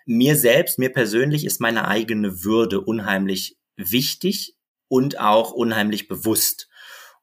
Mir 0.08 0.36
selbst, 0.36 0.80
mir 0.80 0.92
persönlich 0.92 1.46
ist 1.46 1.62
meine 1.62 1.88
eigene 1.88 2.44
Würde 2.44 2.82
unheimlich 2.82 3.56
wichtig 3.76 4.56
und 4.88 5.20
auch 5.20 5.52
unheimlich 5.52 6.08
bewusst. 6.08 6.68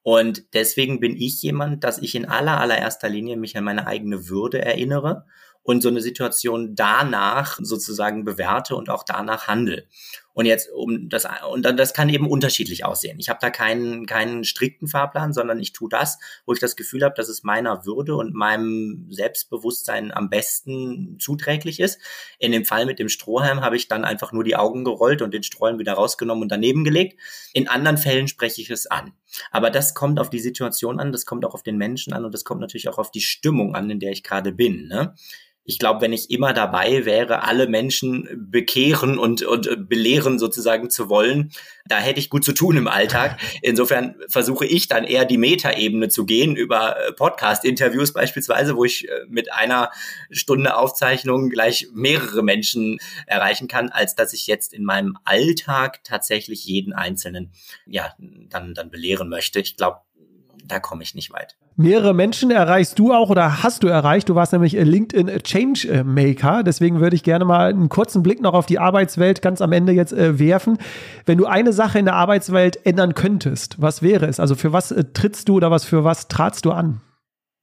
Und 0.06 0.54
deswegen 0.54 1.00
bin 1.00 1.16
ich 1.16 1.42
jemand, 1.42 1.82
dass 1.82 1.98
ich 1.98 2.14
in 2.14 2.26
aller, 2.26 2.60
allererster 2.60 3.08
Linie 3.08 3.36
mich 3.36 3.56
an 3.56 3.64
meine 3.64 3.88
eigene 3.88 4.28
Würde 4.28 4.64
erinnere 4.64 5.26
und 5.64 5.82
so 5.82 5.88
eine 5.88 6.00
Situation 6.00 6.76
danach 6.76 7.58
sozusagen 7.60 8.24
bewerte 8.24 8.76
und 8.76 8.88
auch 8.88 9.02
danach 9.02 9.48
handle. 9.48 9.88
Und 10.36 10.44
jetzt 10.44 10.70
um 10.70 11.08
das 11.08 11.26
und 11.50 11.62
dann 11.62 11.78
das 11.78 11.94
kann 11.94 12.10
eben 12.10 12.28
unterschiedlich 12.28 12.84
aussehen. 12.84 13.18
Ich 13.18 13.30
habe 13.30 13.38
da 13.40 13.48
keinen 13.48 14.04
keinen 14.04 14.44
strikten 14.44 14.86
Fahrplan, 14.86 15.32
sondern 15.32 15.58
ich 15.58 15.72
tue 15.72 15.88
das, 15.88 16.18
wo 16.44 16.52
ich 16.52 16.60
das 16.60 16.76
Gefühl 16.76 17.04
habe, 17.04 17.14
dass 17.16 17.30
es 17.30 17.42
meiner 17.42 17.86
Würde 17.86 18.16
und 18.16 18.34
meinem 18.34 19.06
Selbstbewusstsein 19.08 20.12
am 20.12 20.28
besten 20.28 21.18
zuträglich 21.18 21.80
ist. 21.80 21.98
In 22.38 22.52
dem 22.52 22.66
Fall 22.66 22.84
mit 22.84 22.98
dem 22.98 23.08
Strohhalm 23.08 23.62
habe 23.62 23.76
ich 23.76 23.88
dann 23.88 24.04
einfach 24.04 24.32
nur 24.32 24.44
die 24.44 24.56
Augen 24.56 24.84
gerollt 24.84 25.22
und 25.22 25.32
den 25.32 25.42
Strohhalm 25.42 25.78
wieder 25.78 25.94
rausgenommen 25.94 26.42
und 26.42 26.52
daneben 26.52 26.84
gelegt. 26.84 27.18
In 27.54 27.66
anderen 27.66 27.96
Fällen 27.96 28.28
spreche 28.28 28.60
ich 28.60 28.68
es 28.68 28.86
an. 28.86 29.14
Aber 29.52 29.70
das 29.70 29.94
kommt 29.94 30.20
auf 30.20 30.28
die 30.28 30.40
Situation 30.40 31.00
an, 31.00 31.12
das 31.12 31.24
kommt 31.24 31.46
auch 31.46 31.54
auf 31.54 31.62
den 31.62 31.78
Menschen 31.78 32.12
an 32.12 32.26
und 32.26 32.34
das 32.34 32.44
kommt 32.44 32.60
natürlich 32.60 32.90
auch 32.90 32.98
auf 32.98 33.10
die 33.10 33.22
Stimmung 33.22 33.74
an, 33.74 33.88
in 33.88 34.00
der 34.00 34.12
ich 34.12 34.22
gerade 34.22 34.52
bin. 34.52 34.86
Ne? 34.86 35.14
Ich 35.66 35.78
glaube, 35.80 36.00
wenn 36.00 36.12
ich 36.12 36.30
immer 36.30 36.52
dabei 36.52 37.04
wäre, 37.04 37.42
alle 37.42 37.66
Menschen 37.66 38.28
bekehren 38.50 39.18
und, 39.18 39.42
und 39.42 39.88
belehren 39.88 40.38
sozusagen 40.38 40.90
zu 40.90 41.08
wollen, 41.08 41.50
da 41.88 41.98
hätte 41.98 42.20
ich 42.20 42.30
gut 42.30 42.44
zu 42.44 42.52
tun 42.52 42.76
im 42.76 42.88
Alltag. 42.88 43.38
Insofern 43.62 44.14
versuche 44.28 44.64
ich 44.64 44.86
dann 44.86 45.04
eher 45.04 45.24
die 45.24 45.38
Metaebene 45.38 46.08
zu 46.08 46.24
gehen 46.24 46.54
über 46.54 46.96
äh, 46.96 47.12
Podcast-Interviews 47.12 48.12
beispielsweise, 48.12 48.76
wo 48.76 48.84
ich 48.84 49.08
äh, 49.08 49.12
mit 49.28 49.52
einer 49.52 49.90
Stunde 50.30 50.76
Aufzeichnung 50.76 51.50
gleich 51.50 51.88
mehrere 51.92 52.42
Menschen 52.42 52.98
erreichen 53.26 53.66
kann, 53.66 53.88
als 53.88 54.14
dass 54.14 54.32
ich 54.32 54.46
jetzt 54.46 54.72
in 54.72 54.84
meinem 54.84 55.18
Alltag 55.24 56.04
tatsächlich 56.04 56.64
jeden 56.64 56.92
Einzelnen, 56.92 57.52
ja, 57.86 58.14
dann, 58.18 58.74
dann 58.74 58.90
belehren 58.90 59.28
möchte. 59.28 59.60
Ich 59.60 59.76
glaube, 59.76 59.98
da 60.68 60.80
komme 60.80 61.02
ich 61.02 61.14
nicht 61.14 61.32
weit. 61.32 61.56
Mehrere 61.76 62.14
Menschen 62.14 62.50
erreichst 62.50 62.98
du 62.98 63.12
auch 63.12 63.28
oder 63.30 63.62
hast 63.62 63.82
du 63.82 63.88
erreicht. 63.88 64.28
Du 64.28 64.34
warst 64.34 64.52
nämlich 64.52 64.72
LinkedIn 64.72 65.42
Changemaker. 65.42 66.62
Deswegen 66.62 67.00
würde 67.00 67.16
ich 67.16 67.22
gerne 67.22 67.44
mal 67.44 67.68
einen 67.68 67.88
kurzen 67.88 68.22
Blick 68.22 68.40
noch 68.40 68.54
auf 68.54 68.66
die 68.66 68.78
Arbeitswelt 68.78 69.42
ganz 69.42 69.60
am 69.60 69.72
Ende 69.72 69.92
jetzt 69.92 70.12
äh, 70.12 70.38
werfen. 70.38 70.78
Wenn 71.26 71.38
du 71.38 71.46
eine 71.46 71.72
Sache 71.72 71.98
in 71.98 72.06
der 72.06 72.14
Arbeitswelt 72.14 72.84
ändern 72.86 73.14
könntest, 73.14 73.80
was 73.80 74.02
wäre 74.02 74.26
es? 74.26 74.40
Also 74.40 74.54
für 74.54 74.72
was 74.72 74.90
äh, 74.90 75.04
trittst 75.12 75.48
du 75.48 75.56
oder 75.56 75.70
was 75.70 75.84
für 75.84 76.04
was 76.04 76.28
tratst 76.28 76.64
du 76.64 76.72
an? 76.72 77.02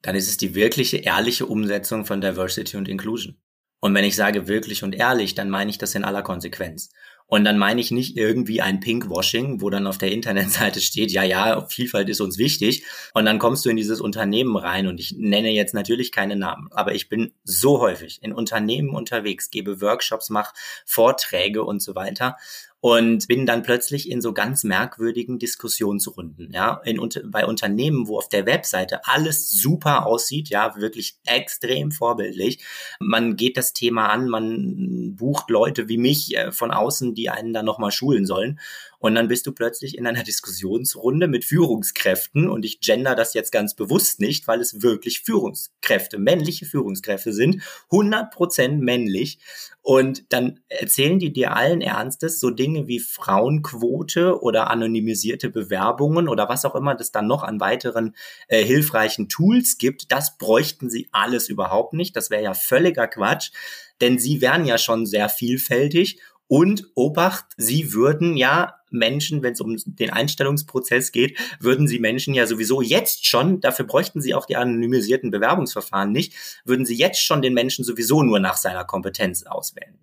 Dann 0.04 0.16
ist 0.16 0.28
es 0.28 0.38
die 0.38 0.54
wirkliche, 0.54 0.98
ehrliche 0.98 1.46
Umsetzung 1.46 2.06
von 2.06 2.22
Diversity 2.22 2.78
und 2.78 2.88
Inclusion. 2.88 3.38
Und 3.80 3.94
wenn 3.96 4.06
ich 4.06 4.16
sage 4.16 4.48
wirklich 4.48 4.84
und 4.84 4.96
ehrlich, 4.96 5.36
dann 5.36 5.50
meine 5.50 5.70
ich 5.70 5.78
das 5.78 5.96
in 5.96 6.06
aller 6.06 6.22
Konsequenz. 6.22 6.90
Und 7.28 7.46
dann 7.46 7.58
meine 7.58 7.82
ich 7.82 7.92
nicht 7.92 8.18
irgendwie 8.18 8.62
ein 8.62 8.80
Pinkwashing, 8.80 9.62
wo 9.62 9.70
dann 9.70 9.88
auf 9.88 9.98
der 9.98 10.12
Internetseite 10.12 10.82
steht, 10.82 11.12
ja, 11.12 11.24
ja, 11.24 11.66
Vielfalt 11.68 12.10
ist 12.10 12.22
uns 12.22 12.38
wichtig. 12.38 12.86
Und 13.14 13.26
dann 13.26 13.40
kommst 13.40 13.66
du 13.66 13.70
in 13.70 13.76
dieses 13.76 14.02
Unternehmen 14.02 14.56
rein 14.56 14.88
und 14.88 15.00
ich 15.00 15.16
nenne 15.18 15.50
jetzt 15.50 15.74
natürlich 15.74 16.12
keine 16.12 16.36
Namen, 16.36 16.70
aber 16.72 16.94
ich 16.94 17.10
bin 17.10 17.34
so 17.44 17.80
häufig 17.80 18.20
in 18.22 18.34
Unternehmen 18.34 18.90
unterwegs, 18.90 19.50
gebe 19.50 19.82
Workshops, 19.82 20.30
mache 20.30 20.54
Vorträge 20.86 21.64
und 21.64 21.82
so 21.82 21.96
weiter 21.96 22.38
und 22.84 23.30
bin 23.30 23.46
dann 23.46 23.64
plötzlich 23.64 24.12
in 24.12 24.20
so 24.20 24.34
ganz 24.34 24.66
merkwürdigen 24.66 25.40
Diskussionsrunden, 25.40 26.52
ja, 26.52 26.82
in, 26.84 27.00
bei 27.28 27.46
Unternehmen, 27.46 28.10
wo 28.10 28.18
auf 28.18 28.28
der 28.28 28.46
Webseite 28.46 29.08
alles 29.08 29.48
super 29.48 30.06
aussieht, 30.06 30.50
ja, 30.50 30.76
wirklich 30.76 31.16
extrem 31.26 31.94
vorbildlich. 31.94 32.62
Man 33.00 33.38
geht 33.38 33.56
das 33.56 33.72
Thema 33.72 34.08
an, 34.08 34.28
man 34.28 35.16
bucht 35.16 35.50
Leute 35.50 35.88
wie 35.88 35.98
mich 35.98 36.36
äh, 36.36 36.52
von 36.52 36.72
außen, 36.72 37.16
die 37.16 37.30
einen 37.30 37.54
dann 37.54 37.64
nochmal 37.64 37.92
schulen 37.92 38.26
sollen. 38.26 38.60
Und 39.04 39.16
dann 39.16 39.28
bist 39.28 39.46
du 39.46 39.52
plötzlich 39.52 39.98
in 39.98 40.08
einer 40.08 40.24
Diskussionsrunde 40.24 41.28
mit 41.28 41.44
Führungskräften 41.44 42.50
und 42.50 42.64
ich 42.64 42.80
gender 42.80 43.16
das 43.16 43.34
jetzt 43.34 43.52
ganz 43.52 43.76
bewusst 43.76 44.22
nicht, 44.22 44.48
weil 44.48 44.62
es 44.62 44.82
wirklich 44.82 45.24
Führungskräfte, 45.24 46.18
männliche 46.18 46.66
Führungskräfte 46.66 47.34
sind, 47.34 47.62
100% 47.92 48.78
männlich. 48.78 49.40
Und 49.82 50.32
dann 50.32 50.62
erzählen 50.70 51.20
die 51.20 51.34
dir 51.34 51.54
allen 51.54 51.82
Ernstes 51.82 52.40
so 52.40 52.50
Dinge 52.50 52.88
wie 52.88 53.00
Frauenquote 53.00 54.42
oder 54.42 54.72
anonymisierte 54.72 55.50
Bewerbungen 55.50 56.30
oder 56.30 56.48
was 56.48 56.64
auch 56.64 56.76
immer 56.76 56.96
das 56.96 57.12
dann 57.12 57.28
noch 57.28 57.44
an 57.44 57.60
weiteren 57.60 58.16
äh, 58.48 58.64
hilfreichen 58.64 59.28
Tools 59.28 59.78
gibt. 59.78 60.14
Das 60.14 60.38
bräuchten 60.38 60.90
sie 60.90 61.10
alles 61.12 61.50
überhaupt 61.50 61.92
nicht. 61.92 62.16
Das 62.16 62.30
wäre 62.30 62.44
ja 62.44 62.54
völliger 62.54 63.10
Quatsch, 63.10 63.52
denn 64.00 64.18
sie 64.18 64.40
wären 64.40 64.64
ja 64.64 64.78
schon 64.78 65.06
sehr 65.06 65.28
vielfältig 65.28 66.22
und 66.48 66.92
Obacht, 66.96 67.46
sie 67.58 67.94
würden 67.94 68.38
ja 68.38 68.76
Menschen, 68.94 69.44
wenn 69.44 69.54
es 69.54 69.62
um 69.62 69.76
den 69.86 70.10
Einstellungsprozess 70.10 71.12
geht, 71.12 71.38
würden 71.60 71.88
sie 71.88 72.00
Menschen 72.00 72.34
ja 72.34 72.48
sowieso 72.48 72.82
jetzt 72.82 73.26
schon, 73.26 73.60
dafür 73.62 73.86
bräuchten 73.86 74.22
sie 74.22 74.34
auch 74.34 74.46
die 74.46 74.56
anonymisierten 74.56 75.32
Bewerbungsverfahren 75.32 76.12
nicht, 76.12 76.34
würden 76.66 76.86
sie 76.86 76.96
jetzt 76.96 77.22
schon 77.22 77.42
den 77.42 77.54
Menschen 77.54 77.84
sowieso 77.84 78.24
nur 78.24 78.40
nach 78.40 78.58
seiner 78.58 78.86
Kompetenz 78.86 79.44
auswählen. 79.44 79.98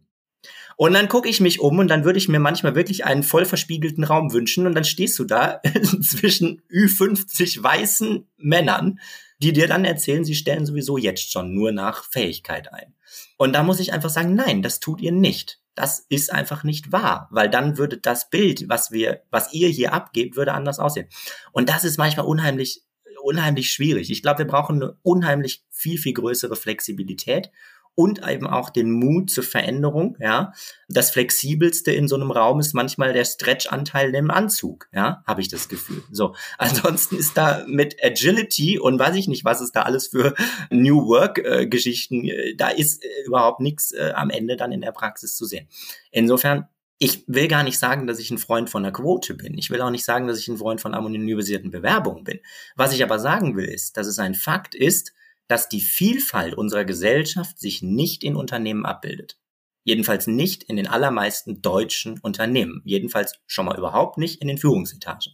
Und 0.77 0.95
dann 0.95 1.09
gucke 1.09 1.29
ich 1.29 1.41
mich 1.41 1.61
um 1.61 1.79
und 1.79 1.89
dann 1.89 2.05
würde 2.05 2.19
ich 2.19 2.31
mir 2.31 2.41
manchmal 2.41 2.75
wirklich 2.75 3.05
einen 3.05 3.23
voll 3.23 3.45
verspiegelten 3.45 4.03
Raum 4.03 4.33
wünschen 4.33 4.67
und 4.67 4.75
dann 4.75 4.85
stehst 4.85 5.19
du 5.19 5.25
da 5.25 5.61
zwischen 6.01 6.63
Ü50 6.71 7.63
weißen 7.63 8.27
Männern, 8.39 8.99
die 9.43 9.53
dir 9.53 9.69
dann 9.69 9.85
erzählen, 9.85 10.25
sie 10.25 10.35
stellen 10.35 10.65
sowieso 10.65 10.97
jetzt 10.97 11.33
schon 11.33 11.55
nur 11.55 11.73
nach 11.73 12.05
Fähigkeit 12.05 12.73
ein. 12.73 12.95
Und 13.37 13.53
da 13.53 13.63
muss 13.63 13.81
ich 13.81 13.93
einfach 13.93 14.09
sagen, 14.09 14.35
nein, 14.35 14.63
das 14.63 14.81
tut 14.81 15.03
ihr 15.03 15.13
nicht. 15.13 15.61
Das 15.81 16.05
ist 16.11 16.31
einfach 16.31 16.63
nicht 16.63 16.93
wahr, 16.93 17.27
weil 17.31 17.49
dann 17.49 17.79
würde 17.79 17.97
das 17.97 18.29
Bild, 18.29 18.69
was 18.69 18.91
wir, 18.91 19.23
was 19.31 19.55
ihr 19.55 19.69
hier 19.69 19.95
abgebt, 19.95 20.37
würde 20.37 20.53
anders 20.53 20.79
aussehen. 20.79 21.09
Und 21.53 21.71
das 21.71 21.85
ist 21.85 21.97
manchmal 21.97 22.27
unheimlich, 22.27 22.83
unheimlich 23.23 23.71
schwierig. 23.71 24.11
Ich 24.11 24.21
glaube, 24.21 24.41
wir 24.41 24.47
brauchen 24.47 24.83
eine 24.83 24.99
unheimlich 25.01 25.65
viel, 25.71 25.97
viel 25.97 26.13
größere 26.13 26.55
Flexibilität 26.55 27.51
und 27.95 28.27
eben 28.27 28.47
auch 28.47 28.71
den 28.71 28.91
Mut 28.91 29.31
zur 29.31 29.45
Veränderung, 29.45 30.17
ja. 30.21 30.53
Das 30.89 31.11
flexibelste 31.11 31.93
in 31.93 32.09
so 32.09 32.17
einem 32.17 32.31
Raum 32.31 32.61
ist 32.61 32.73
manchmal 32.73 33.13
der 33.13 33.25
Stretch-Anteil 33.25 34.15
im 34.15 34.31
Anzug, 34.31 34.89
ja, 34.93 35.23
habe 35.27 35.41
ich 35.41 35.49
das 35.49 35.69
Gefühl. 35.69 36.03
So, 36.11 36.35
ansonsten 36.59 37.17
ist 37.17 37.37
da 37.37 37.65
mit 37.67 37.97
Agility 38.03 38.79
und 38.79 38.99
weiß 38.99 39.17
ich 39.17 39.29
nicht, 39.29 39.45
was 39.45 39.61
es 39.61 39.73
da 39.73 39.83
alles 39.83 40.09
für 40.09 40.35
New 40.71 41.07
Work-Geschichten, 41.07 42.25
äh, 42.25 42.55
da 42.57 42.69
ist 42.69 43.05
äh, 43.05 43.09
überhaupt 43.27 43.61
nichts 43.61 43.93
äh, 43.93 44.13
am 44.15 44.31
Ende 44.31 44.57
dann 44.57 44.73
in 44.73 44.81
der 44.81 44.93
Praxis 44.93 45.37
zu 45.37 45.45
sehen. 45.45 45.69
Insofern 46.11 46.69
Ich 47.03 47.25
will 47.27 47.49
gar 47.49 47.63
nicht 47.63 47.79
sagen, 47.79 48.07
dass 48.07 48.19
ich 48.19 48.31
ein 48.31 48.37
Freund 48.37 48.69
von 48.69 48.85
einer 48.85 48.93
Quote 48.93 49.35
bin. 49.35 49.57
Ich 49.57 49.71
will 49.71 49.81
auch 49.81 49.91
nicht 49.91 50.05
sagen, 50.05 50.27
dass 50.27 50.39
ich 50.39 50.49
ein 50.49 50.59
Freund 50.59 50.83
von 50.83 50.93
anonymisierten 50.95 51.71
Bewerbungen 51.71 52.25
bin. 52.25 52.41
Was 52.77 52.93
ich 52.93 53.03
aber 53.03 53.19
sagen 53.19 53.57
will, 53.57 53.65
ist, 53.65 53.97
dass 53.97 54.07
es 54.07 54.19
ein 54.19 54.35
Fakt 54.35 54.75
ist, 54.75 55.15
dass 55.51 55.69
die 55.69 55.81
Vielfalt 55.81 56.55
unserer 56.55 56.85
Gesellschaft 56.85 57.59
sich 57.59 57.83
nicht 57.83 58.23
in 58.23 58.37
Unternehmen 58.37 58.87
abbildet. 58.87 59.37
Jedenfalls 59.83 60.29
nicht 60.29 60.63
in 60.63 60.77
den 60.77 60.87
allermeisten 60.87 61.61
deutschen 61.61 62.21
Unternehmen. 62.21 62.83
Jedenfalls 62.85 63.35
schon 63.49 63.67
mal 63.67 63.77
überhaupt 63.77 64.17
nicht 64.17 64.41
in 64.41 64.47
den 64.47 64.59
Führungsetagen. 64.59 65.33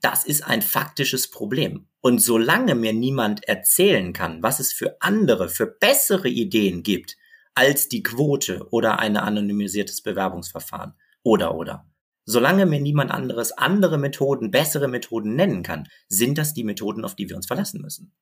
Das 0.00 0.24
ist 0.24 0.46
ein 0.46 0.62
faktisches 0.62 1.30
Problem. 1.30 1.88
Und 2.00 2.20
solange 2.20 2.74
mir 2.74 2.94
niemand 2.94 3.44
erzählen 3.44 4.14
kann, 4.14 4.42
was 4.42 4.60
es 4.60 4.72
für 4.72 4.96
andere, 5.00 5.50
für 5.50 5.66
bessere 5.66 6.30
Ideen 6.30 6.82
gibt, 6.82 7.18
als 7.54 7.88
die 7.88 8.02
Quote 8.02 8.66
oder 8.70 8.98
ein 8.98 9.18
anonymisiertes 9.18 10.00
Bewerbungsverfahren 10.02 10.94
oder 11.22 11.54
oder. 11.54 11.86
Solange 12.24 12.66
mir 12.66 12.80
niemand 12.80 13.10
anderes 13.10 13.52
andere 13.52 13.98
Methoden, 13.98 14.50
bessere 14.50 14.88
Methoden 14.88 15.34
nennen 15.34 15.62
kann, 15.62 15.88
sind 16.08 16.38
das 16.38 16.54
die 16.54 16.64
Methoden, 16.64 17.04
auf 17.04 17.14
die 17.14 17.28
wir 17.28 17.36
uns 17.36 17.46
verlassen 17.46 17.80
müssen. 17.80 18.14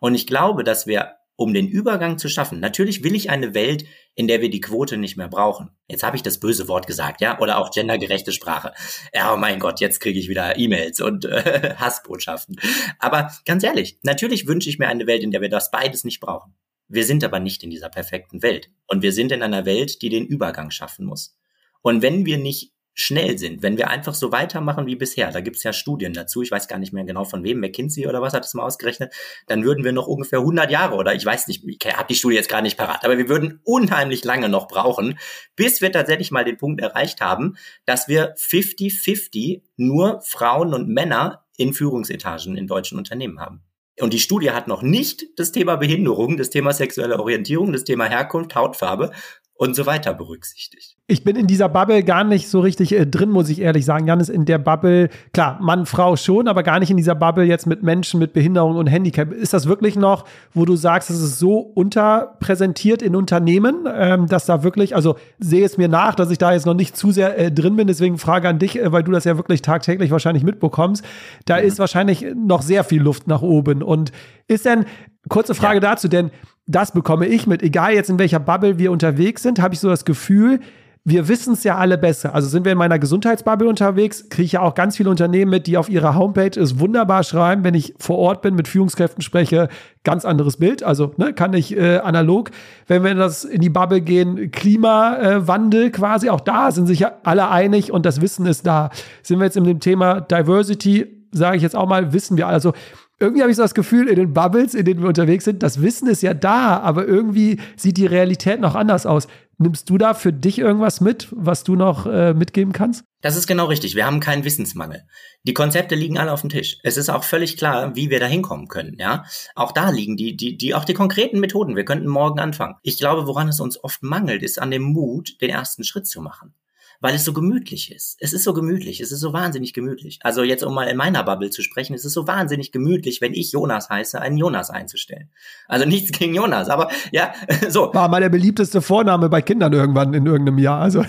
Und 0.00 0.14
ich 0.14 0.26
glaube, 0.26 0.64
dass 0.64 0.86
wir 0.86 1.16
um 1.40 1.54
den 1.54 1.68
Übergang 1.68 2.18
zu 2.18 2.28
schaffen. 2.28 2.60
Natürlich 2.60 3.02
will 3.02 3.14
ich 3.14 3.30
eine 3.30 3.54
Welt, 3.54 3.86
in 4.14 4.28
der 4.28 4.42
wir 4.42 4.50
die 4.50 4.60
Quote 4.60 4.98
nicht 4.98 5.16
mehr 5.16 5.28
brauchen. 5.28 5.70
Jetzt 5.88 6.02
habe 6.02 6.14
ich 6.14 6.22
das 6.22 6.38
böse 6.38 6.68
Wort 6.68 6.86
gesagt, 6.86 7.22
ja, 7.22 7.40
oder 7.40 7.56
auch 7.56 7.70
gendergerechte 7.70 8.30
Sprache. 8.30 8.74
Ja, 9.14 9.32
oh 9.32 9.38
mein 9.38 9.58
Gott, 9.58 9.80
jetzt 9.80 10.00
kriege 10.00 10.18
ich 10.18 10.28
wieder 10.28 10.58
E-Mails 10.58 11.00
und 11.00 11.24
äh, 11.24 11.74
Hassbotschaften. 11.78 12.60
Aber 12.98 13.32
ganz 13.46 13.64
ehrlich, 13.64 13.98
natürlich 14.02 14.46
wünsche 14.46 14.68
ich 14.68 14.78
mir 14.78 14.88
eine 14.88 15.06
Welt, 15.06 15.22
in 15.22 15.30
der 15.30 15.40
wir 15.40 15.48
das 15.48 15.70
beides 15.70 16.04
nicht 16.04 16.20
brauchen. 16.20 16.54
Wir 16.88 17.06
sind 17.06 17.24
aber 17.24 17.40
nicht 17.40 17.62
in 17.62 17.70
dieser 17.70 17.88
perfekten 17.88 18.42
Welt. 18.42 18.70
Und 18.86 19.00
wir 19.00 19.12
sind 19.12 19.32
in 19.32 19.42
einer 19.42 19.64
Welt, 19.64 20.02
die 20.02 20.10
den 20.10 20.26
Übergang 20.26 20.70
schaffen 20.70 21.06
muss. 21.06 21.38
Und 21.80 22.02
wenn 22.02 22.26
wir 22.26 22.36
nicht 22.36 22.74
schnell 23.00 23.38
sind, 23.38 23.62
wenn 23.62 23.76
wir 23.76 23.88
einfach 23.88 24.14
so 24.14 24.32
weitermachen 24.32 24.86
wie 24.86 24.96
bisher, 24.96 25.30
da 25.32 25.40
gibt's 25.40 25.62
ja 25.62 25.72
Studien 25.72 26.12
dazu, 26.12 26.42
ich 26.42 26.50
weiß 26.50 26.68
gar 26.68 26.78
nicht 26.78 26.92
mehr 26.92 27.04
genau 27.04 27.24
von 27.24 27.42
wem, 27.42 27.60
McKinsey 27.60 28.06
oder 28.06 28.20
was 28.22 28.34
hat 28.34 28.44
das 28.44 28.54
mal 28.54 28.64
ausgerechnet, 28.64 29.14
dann 29.46 29.64
würden 29.64 29.84
wir 29.84 29.92
noch 29.92 30.06
ungefähr 30.06 30.40
100 30.40 30.70
Jahre 30.70 30.96
oder 30.96 31.14
ich 31.14 31.24
weiß 31.24 31.48
nicht, 31.48 31.64
ich 31.66 31.78
habe 31.96 32.08
die 32.08 32.14
Studie 32.14 32.36
jetzt 32.36 32.48
gar 32.48 32.62
nicht 32.62 32.76
parat, 32.76 33.04
aber 33.04 33.18
wir 33.18 33.28
würden 33.28 33.60
unheimlich 33.64 34.24
lange 34.24 34.48
noch 34.48 34.68
brauchen, 34.68 35.18
bis 35.56 35.80
wir 35.80 35.92
tatsächlich 35.92 36.30
mal 36.30 36.44
den 36.44 36.58
Punkt 36.58 36.80
erreicht 36.80 37.20
haben, 37.20 37.56
dass 37.86 38.08
wir 38.08 38.34
50-50 38.36 39.62
nur 39.76 40.20
Frauen 40.22 40.74
und 40.74 40.88
Männer 40.88 41.44
in 41.56 41.72
Führungsetagen 41.72 42.56
in 42.56 42.66
deutschen 42.66 42.98
Unternehmen 42.98 43.40
haben. 43.40 43.62
Und 44.00 44.12
die 44.12 44.18
Studie 44.18 44.50
hat 44.50 44.66
noch 44.66 44.82
nicht 44.82 45.26
das 45.36 45.52
Thema 45.52 45.76
Behinderung, 45.76 46.36
das 46.36 46.50
Thema 46.50 46.72
sexuelle 46.72 47.18
Orientierung, 47.18 47.72
das 47.72 47.84
Thema 47.84 48.06
Herkunft, 48.06 48.54
Hautfarbe 48.54 49.12
und 49.60 49.76
so 49.76 49.84
weiter 49.84 50.14
berücksichtigt. 50.14 50.96
Ich 51.06 51.22
bin 51.22 51.36
in 51.36 51.46
dieser 51.46 51.68
Bubble 51.68 52.02
gar 52.02 52.24
nicht 52.24 52.48
so 52.48 52.60
richtig 52.60 52.92
äh, 52.92 53.06
drin, 53.06 53.28
muss 53.28 53.50
ich 53.50 53.60
ehrlich 53.60 53.84
sagen. 53.84 54.06
Janis, 54.06 54.30
in 54.30 54.46
der 54.46 54.56
Bubble, 54.56 55.10
klar, 55.34 55.58
Mann, 55.60 55.84
Frau 55.84 56.16
schon, 56.16 56.48
aber 56.48 56.62
gar 56.62 56.78
nicht 56.78 56.90
in 56.90 56.96
dieser 56.96 57.14
Bubble 57.14 57.44
jetzt 57.44 57.66
mit 57.66 57.82
Menschen 57.82 58.18
mit 58.18 58.32
Behinderung 58.32 58.76
und 58.76 58.86
Handicap. 58.86 59.30
Ist 59.32 59.52
das 59.52 59.66
wirklich 59.66 59.96
noch, 59.96 60.24
wo 60.54 60.64
du 60.64 60.76
sagst, 60.76 61.10
es 61.10 61.20
ist 61.20 61.38
so 61.38 61.58
unterpräsentiert 61.58 63.02
in 63.02 63.14
Unternehmen, 63.14 63.86
ähm, 63.86 64.28
dass 64.28 64.46
da 64.46 64.62
wirklich, 64.62 64.96
also 64.96 65.16
sehe 65.38 65.66
es 65.66 65.76
mir 65.76 65.88
nach, 65.88 66.14
dass 66.14 66.30
ich 66.30 66.38
da 66.38 66.54
jetzt 66.54 66.64
noch 66.64 66.72
nicht 66.72 66.96
zu 66.96 67.12
sehr 67.12 67.38
äh, 67.38 67.52
drin 67.52 67.76
bin, 67.76 67.86
deswegen 67.86 68.16
Frage 68.16 68.48
an 68.48 68.58
dich, 68.58 68.78
äh, 68.78 68.90
weil 68.92 69.02
du 69.02 69.12
das 69.12 69.24
ja 69.24 69.36
wirklich 69.36 69.60
tagtäglich 69.60 70.10
wahrscheinlich 70.10 70.42
mitbekommst. 70.42 71.04
Da 71.44 71.58
mhm. 71.58 71.66
ist 71.66 71.78
wahrscheinlich 71.78 72.24
noch 72.34 72.62
sehr 72.62 72.82
viel 72.82 73.02
Luft 73.02 73.28
nach 73.28 73.42
oben. 73.42 73.82
Und 73.82 74.10
ist 74.48 74.64
denn, 74.64 74.86
kurze 75.28 75.54
Frage 75.54 75.82
ja. 75.82 75.90
dazu, 75.90 76.08
denn 76.08 76.30
das 76.70 76.92
bekomme 76.92 77.26
ich 77.26 77.46
mit. 77.46 77.62
Egal 77.62 77.94
jetzt 77.94 78.10
in 78.10 78.18
welcher 78.18 78.40
Bubble 78.40 78.78
wir 78.78 78.92
unterwegs 78.92 79.42
sind, 79.42 79.60
habe 79.60 79.74
ich 79.74 79.80
so 79.80 79.88
das 79.88 80.04
Gefühl, 80.04 80.60
wir 81.02 81.28
wissen 81.28 81.54
es 81.54 81.64
ja 81.64 81.76
alle 81.76 81.96
besser. 81.96 82.34
Also 82.34 82.48
sind 82.48 82.66
wir 82.66 82.72
in 82.72 82.78
meiner 82.78 82.98
Gesundheitsbubble 82.98 83.66
unterwegs, 83.66 84.28
kriege 84.28 84.44
ich 84.44 84.52
ja 84.52 84.60
auch 84.60 84.74
ganz 84.74 84.98
viele 84.98 85.08
Unternehmen 85.08 85.50
mit, 85.50 85.66
die 85.66 85.78
auf 85.78 85.88
ihrer 85.88 86.14
Homepage 86.14 86.60
es 86.60 86.78
wunderbar 86.78 87.24
schreiben, 87.24 87.64
wenn 87.64 87.74
ich 87.74 87.94
vor 87.98 88.18
Ort 88.18 88.42
bin, 88.42 88.54
mit 88.54 88.68
Führungskräften 88.68 89.22
spreche, 89.22 89.68
ganz 90.04 90.26
anderes 90.26 90.58
Bild. 90.58 90.82
Also 90.82 91.14
ne, 91.16 91.32
kann 91.32 91.54
ich 91.54 91.74
äh, 91.74 91.98
analog. 91.98 92.50
Wenn 92.86 93.02
wir 93.02 93.12
in 93.12 93.18
das 93.18 93.44
in 93.44 93.62
die 93.62 93.70
Bubble 93.70 94.02
gehen, 94.02 94.50
Klimawandel 94.50 95.90
quasi, 95.90 96.28
auch 96.28 96.40
da 96.40 96.70
sind 96.70 96.86
sich 96.86 97.00
ja 97.00 97.12
alle 97.24 97.48
einig 97.48 97.92
und 97.92 98.04
das 98.04 98.20
Wissen 98.20 98.44
ist 98.44 98.66
da. 98.66 98.90
Sind 99.22 99.38
wir 99.38 99.46
jetzt 99.46 99.56
in 99.56 99.64
dem 99.64 99.80
Thema 99.80 100.20
Diversity, 100.20 101.06
sage 101.32 101.56
ich 101.56 101.62
jetzt 101.62 101.76
auch 101.76 101.88
mal, 101.88 102.12
wissen 102.12 102.36
wir 102.36 102.46
also 102.46 102.74
irgendwie 103.20 103.42
habe 103.42 103.50
ich 103.50 103.56
so 103.56 103.62
das 103.62 103.74
Gefühl, 103.74 104.08
in 104.08 104.16
den 104.16 104.32
Bubbles, 104.32 104.74
in 104.74 104.86
denen 104.86 105.02
wir 105.02 105.08
unterwegs 105.08 105.44
sind, 105.44 105.62
das 105.62 105.82
Wissen 105.82 106.08
ist 106.08 106.22
ja 106.22 106.32
da, 106.32 106.80
aber 106.80 107.06
irgendwie 107.06 107.60
sieht 107.76 107.98
die 107.98 108.06
Realität 108.06 108.60
noch 108.60 108.74
anders 108.74 109.04
aus. 109.04 109.28
Nimmst 109.58 109.90
du 109.90 109.98
da 109.98 110.14
für 110.14 110.32
dich 110.32 110.58
irgendwas 110.58 111.02
mit, 111.02 111.28
was 111.32 111.62
du 111.62 111.76
noch 111.76 112.06
äh, 112.06 112.32
mitgeben 112.32 112.72
kannst? 112.72 113.04
Das 113.20 113.36
ist 113.36 113.46
genau 113.46 113.66
richtig. 113.66 113.94
Wir 113.94 114.06
haben 114.06 114.18
keinen 114.18 114.44
Wissensmangel. 114.44 115.02
Die 115.42 115.52
Konzepte 115.52 115.94
liegen 115.94 116.16
alle 116.16 116.32
auf 116.32 116.40
dem 116.40 116.48
Tisch. 116.48 116.78
Es 116.82 116.96
ist 116.96 117.10
auch 117.10 117.24
völlig 117.24 117.58
klar, 117.58 117.94
wie 117.94 118.08
wir 118.08 118.20
da 118.20 118.26
hinkommen 118.26 118.68
können, 118.68 118.96
ja. 118.98 119.24
Auch 119.54 119.72
da 119.72 119.90
liegen 119.90 120.16
die, 120.16 120.34
die, 120.34 120.56
die, 120.56 120.74
auch 120.74 120.86
die 120.86 120.94
konkreten 120.94 121.40
Methoden. 121.40 121.76
Wir 121.76 121.84
könnten 121.84 122.08
morgen 122.08 122.40
anfangen. 122.40 122.76
Ich 122.82 122.96
glaube, 122.96 123.26
woran 123.26 123.48
es 123.48 123.60
uns 123.60 123.84
oft 123.84 124.02
mangelt, 124.02 124.42
ist 124.42 124.58
an 124.58 124.70
dem 124.70 124.82
Mut, 124.82 125.42
den 125.42 125.50
ersten 125.50 125.84
Schritt 125.84 126.06
zu 126.06 126.22
machen 126.22 126.54
weil 127.00 127.14
es 127.14 127.24
so 127.24 127.32
gemütlich 127.32 127.92
ist. 127.92 128.16
Es 128.20 128.32
ist 128.32 128.44
so 128.44 128.52
gemütlich, 128.52 129.00
es 129.00 129.10
ist 129.10 129.20
so 129.20 129.32
wahnsinnig 129.32 129.72
gemütlich. 129.72 130.18
Also 130.22 130.42
jetzt, 130.42 130.62
um 130.62 130.74
mal 130.74 130.84
in 130.84 130.96
meiner 130.96 131.22
Bubble 131.24 131.50
zu 131.50 131.62
sprechen, 131.62 131.94
es 131.94 132.04
ist 132.04 132.12
so 132.12 132.26
wahnsinnig 132.26 132.72
gemütlich, 132.72 133.20
wenn 133.20 133.32
ich 133.32 133.52
Jonas 133.52 133.88
heiße, 133.88 134.20
einen 134.20 134.36
Jonas 134.36 134.68
einzustellen. 134.70 135.30
Also 135.66 135.86
nichts 135.86 136.16
gegen 136.16 136.34
Jonas, 136.34 136.68
aber 136.68 136.90
ja, 137.10 137.32
so. 137.68 137.92
War 137.94 138.08
mal 138.08 138.20
der 138.20 138.28
beliebteste 138.28 138.82
Vorname 138.82 139.30
bei 139.30 139.40
Kindern 139.40 139.72
irgendwann 139.72 140.12
in 140.12 140.26
irgendeinem 140.26 140.58
Jahr. 140.58 140.80
Also 140.80 141.04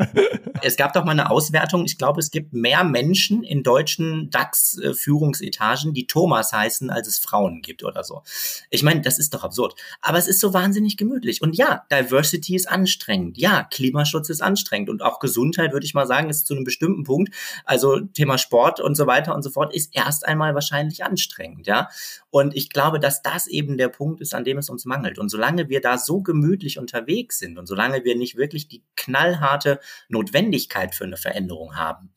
es 0.62 0.76
gab 0.76 0.92
doch 0.92 1.04
mal 1.04 1.12
eine 1.12 1.30
Auswertung, 1.30 1.84
ich 1.84 1.98
glaube, 1.98 2.18
es 2.18 2.30
gibt 2.30 2.52
mehr 2.52 2.82
Menschen 2.82 3.44
in 3.44 3.62
deutschen 3.62 4.30
DAX-Führungsetagen, 4.30 5.94
die 5.94 6.06
Thomas 6.06 6.52
heißen, 6.52 6.90
als 6.90 7.06
es 7.06 7.18
Frauen 7.18 7.62
gibt 7.62 7.84
oder 7.84 8.02
so. 8.02 8.22
Ich 8.70 8.82
meine, 8.82 9.02
das 9.02 9.18
ist 9.20 9.34
doch 9.34 9.44
absurd. 9.44 9.74
Aber 10.00 10.18
es 10.18 10.26
ist 10.26 10.40
so 10.40 10.52
wahnsinnig 10.52 10.96
gemütlich. 10.96 11.42
Und 11.42 11.56
ja, 11.56 11.84
Diversity 11.92 12.56
ist 12.56 12.68
anstrengend. 12.68 13.38
Ja, 13.38 13.62
Klimaschutz 13.62 14.30
ist 14.30 14.42
anstrengend 14.42 14.90
und 14.90 15.02
auch 15.02 15.20
Gesundheit, 15.28 15.72
würde 15.72 15.84
ich 15.84 15.92
mal 15.92 16.06
sagen, 16.06 16.30
ist 16.30 16.46
zu 16.46 16.54
einem 16.54 16.64
bestimmten 16.64 17.04
Punkt, 17.04 17.34
also 17.64 18.00
Thema 18.00 18.38
Sport 18.38 18.80
und 18.80 18.94
so 18.96 19.06
weiter 19.06 19.34
und 19.34 19.42
so 19.42 19.50
fort, 19.50 19.74
ist 19.74 19.94
erst 19.94 20.26
einmal 20.26 20.54
wahrscheinlich 20.54 21.04
anstrengend, 21.04 21.66
ja. 21.66 21.88
Und 22.30 22.56
ich 22.56 22.70
glaube, 22.70 22.98
dass 22.98 23.20
das 23.20 23.46
eben 23.46 23.76
der 23.76 23.88
Punkt 23.88 24.20
ist, 24.22 24.34
an 24.34 24.44
dem 24.44 24.56
es 24.58 24.70
uns 24.70 24.86
mangelt. 24.86 25.18
Und 25.18 25.28
solange 25.28 25.68
wir 25.68 25.80
da 25.80 25.98
so 25.98 26.22
gemütlich 26.22 26.78
unterwegs 26.78 27.38
sind 27.38 27.58
und 27.58 27.66
solange 27.66 28.04
wir 28.04 28.16
nicht 28.16 28.36
wirklich 28.36 28.68
die 28.68 28.82
knallharte 28.96 29.80
Notwendigkeit 30.08 30.94
für 30.94 31.04
eine 31.04 31.18
Veränderung 31.18 31.76
haben, 31.76 32.10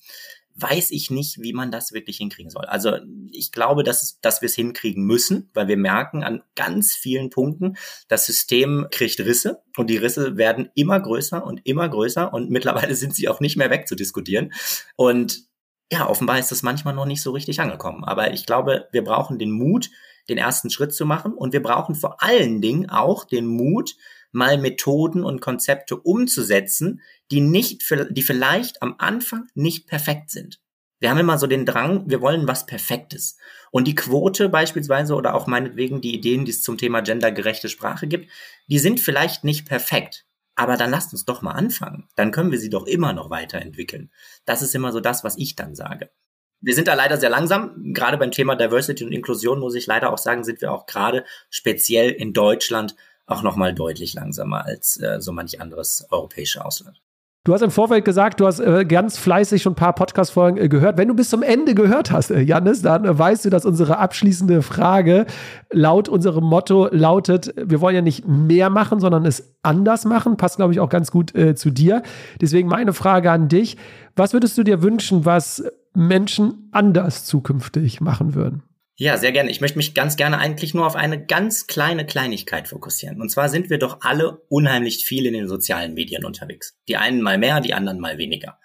weiß 0.62 0.92
ich 0.92 1.12
nicht, 1.12 1.42
wie 1.42 1.54
man 1.54 1.72
das 1.72 1.94
wirklich 1.94 2.18
hinkriegen 2.18 2.50
soll. 2.50 2.66
Also 2.66 2.98
ich 3.32 3.52
glaube, 3.52 3.84
dass, 3.84 4.20
dass 4.22 4.42
wir 4.42 4.48
es 4.48 4.56
hinkriegen 4.56 5.04
müssen, 5.04 5.50
weil 5.54 5.68
wir 5.68 5.78
merken 5.78 6.24
an 6.24 6.44
ganz 6.56 6.94
vielen 6.94 7.30
Punkten, 7.30 7.78
das 8.08 8.26
System 8.26 8.88
kriegt 8.92 9.20
Risse 9.20 9.64
und 9.78 9.90
die 9.90 9.98
Risse 9.98 10.38
werden 10.38 10.70
immer 10.76 11.00
größer 11.00 11.46
und 11.46 11.66
immer 11.66 11.90
größer 11.90 12.34
und 12.34 12.50
mittlerweile 12.50 12.96
sind 12.96 13.16
sie 13.16 13.30
auch 13.30 13.40
nicht 13.40 13.58
mehr 13.58 13.70
wegzudiskutieren. 13.70 14.54
Und 14.96 15.46
ja, 15.92 16.08
offenbar 16.08 16.40
ist 16.40 16.52
das 16.52 16.64
manchmal 16.64 16.94
noch 16.94 17.06
nicht 17.06 17.22
so 17.22 17.32
richtig 17.32 17.60
angekommen. 17.60 18.04
Aber 18.06 18.34
ich 18.34 18.46
glaube, 18.46 18.88
wir 18.92 19.04
brauchen 19.04 19.40
den 19.40 19.52
Mut, 19.52 19.90
den 20.30 20.38
ersten 20.38 20.70
Schritt 20.70 20.94
zu 20.94 21.06
machen 21.06 21.34
und 21.34 21.52
wir 21.52 21.62
brauchen 21.62 21.96
vor 21.96 22.24
allen 22.24 22.62
Dingen 22.62 22.90
auch 22.90 23.26
den 23.26 23.46
Mut, 23.46 23.96
mal 24.32 24.58
Methoden 24.58 25.24
und 25.24 25.42
Konzepte 25.42 25.96
umzusetzen, 25.98 27.02
die 27.32 27.42
nicht, 27.42 27.84
die 28.10 28.22
vielleicht 28.22 28.82
am 28.82 28.96
Anfang 28.98 29.48
nicht 29.56 29.88
perfekt 29.88 30.32
sind. 30.32 30.60
Wir 31.00 31.10
haben 31.10 31.18
immer 31.18 31.40
so 31.40 31.48
den 31.48 31.66
Drang, 31.66 32.10
wir 32.10 32.22
wollen 32.22 32.48
was 32.48 32.68
Perfektes. 32.68 33.38
Und 33.72 33.88
die 33.88 33.96
Quote 33.96 34.50
beispielsweise 34.50 35.16
oder 35.16 35.34
auch 35.34 35.48
meinetwegen 35.48 36.00
die 36.00 36.14
Ideen, 36.14 36.46
die 36.46 36.52
es 36.52 36.62
zum 36.62 36.78
Thema 36.78 37.02
gendergerechte 37.02 37.70
Sprache 37.70 38.08
gibt, 38.08 38.30
die 38.68 38.78
sind 38.78 39.00
vielleicht 39.00 39.44
nicht 39.44 39.68
perfekt. 39.68 40.26
Aber 40.56 40.78
dann 40.78 40.92
lasst 40.92 41.12
uns 41.12 41.26
doch 41.26 41.42
mal 41.42 41.54
anfangen. 41.54 42.08
Dann 42.16 42.32
können 42.32 42.52
wir 42.52 42.60
sie 42.60 42.70
doch 42.70 42.86
immer 42.86 43.14
noch 43.14 43.32
weiterentwickeln. 43.32 44.12
Das 44.46 44.62
ist 44.62 44.76
immer 44.76 44.92
so 44.92 45.00
das, 45.00 45.24
was 45.24 45.38
ich 45.38 45.56
dann 45.56 45.74
sage. 45.74 46.12
Wir 46.60 46.76
sind 46.76 46.88
da 46.88 46.94
leider 46.94 47.18
sehr 47.18 47.32
langsam. 47.32 47.94
Gerade 47.94 48.20
beim 48.20 48.30
Thema 48.30 48.56
Diversity 48.56 49.04
und 49.04 49.12
Inklusion 49.12 49.60
muss 49.60 49.74
ich 49.74 49.88
leider 49.88 50.14
auch 50.14 50.20
sagen, 50.20 50.44
sind 50.44 50.62
wir 50.62 50.72
auch 50.72 50.86
gerade 50.86 51.26
speziell 51.50 52.12
in 52.12 52.34
Deutschland 52.34 52.96
auch 53.32 53.44
nochmal 53.44 53.74
deutlich 53.74 54.14
langsamer 54.14 54.66
als 54.66 55.00
äh, 55.02 55.20
so 55.20 55.32
manch 55.32 55.60
anderes 55.60 56.06
europäische 56.12 56.64
Ausland. 56.64 57.02
Du 57.44 57.56
hast 57.56 57.64
im 57.64 57.72
Vorfeld 57.72 58.06
gesagt, 58.06 58.40
du 58.40 58.46
hast 58.46 58.60
äh, 58.60 58.86
ganz 58.86 59.18
fleißig 59.18 59.64
schon 59.64 59.74
ein 59.74 59.76
paar 59.76 59.96
Podcast-Folgen 59.96 60.60
äh, 60.60 60.70
gehört. 60.70 61.00
Wenn 61.00 61.08
du 61.08 61.16
bis 61.16 61.32
zum 61.32 61.42
Ende 61.42 61.74
gehört 61.74 62.12
hast, 62.12 62.30
äh, 62.30 62.40
Jannis, 62.40 62.84
dann 62.84 63.04
äh, 63.04 63.18
weißt 63.18 63.46
du, 63.46 63.50
dass 63.50 63.66
unsere 63.66 63.98
abschließende 63.98 64.62
Frage 64.62 65.26
laut 65.72 66.08
unserem 66.08 66.44
Motto 66.44 66.88
lautet, 66.92 67.52
wir 67.58 67.82
wollen 67.82 67.96
ja 67.96 68.04
nicht 68.04 68.28
mehr 68.28 68.70
machen, 68.70 69.00
sondern 69.00 69.26
es 69.26 69.56
anders 69.64 70.06
machen. 70.06 70.38
Passt, 70.38 70.58
glaube 70.58 70.74
ich, 70.74 70.80
auch 70.80 70.90
ganz 70.90 71.10
gut 71.10 71.34
äh, 71.34 71.56
zu 71.56 71.72
dir. 71.72 72.04
Deswegen 72.40 72.70
meine 72.70 72.94
Frage 72.94 73.32
an 73.32 73.48
dich. 73.48 73.76
Was 74.16 74.34
würdest 74.34 74.56
du 74.60 74.64
dir 74.64 74.84
wünschen, 74.84 75.26
was 75.26 75.64
Menschen 75.96 76.70
anders 76.72 77.26
zukünftig 77.26 78.02
machen 78.02 78.36
würden? 78.36 78.62
Ja, 79.02 79.18
sehr 79.18 79.32
gerne. 79.32 79.50
Ich 79.50 79.62
möchte 79.62 79.80
mich 79.80 79.96
ganz 79.96 80.16
gerne 80.16 80.38
eigentlich 80.38 80.76
nur 80.76 80.86
auf 80.86 80.96
eine 80.96 81.26
ganz 81.26 81.66
kleine 81.66 82.06
Kleinigkeit 82.06 82.68
fokussieren. 82.68 83.20
Und 83.20 83.32
zwar 83.32 83.50
sind 83.50 83.72
wir 83.72 83.80
doch 83.80 84.02
alle 84.02 84.44
unheimlich 84.48 85.06
viel 85.06 85.26
in 85.26 85.34
den 85.34 85.48
sozialen 85.48 85.96
Medien 85.96 86.24
unterwegs. 86.24 86.78
Die 86.88 86.98
einen 86.98 87.24
mal 87.24 87.40
mehr, 87.40 87.62
die 87.62 87.74
anderen 87.74 88.00
mal 88.00 88.20
weniger. 88.20 88.60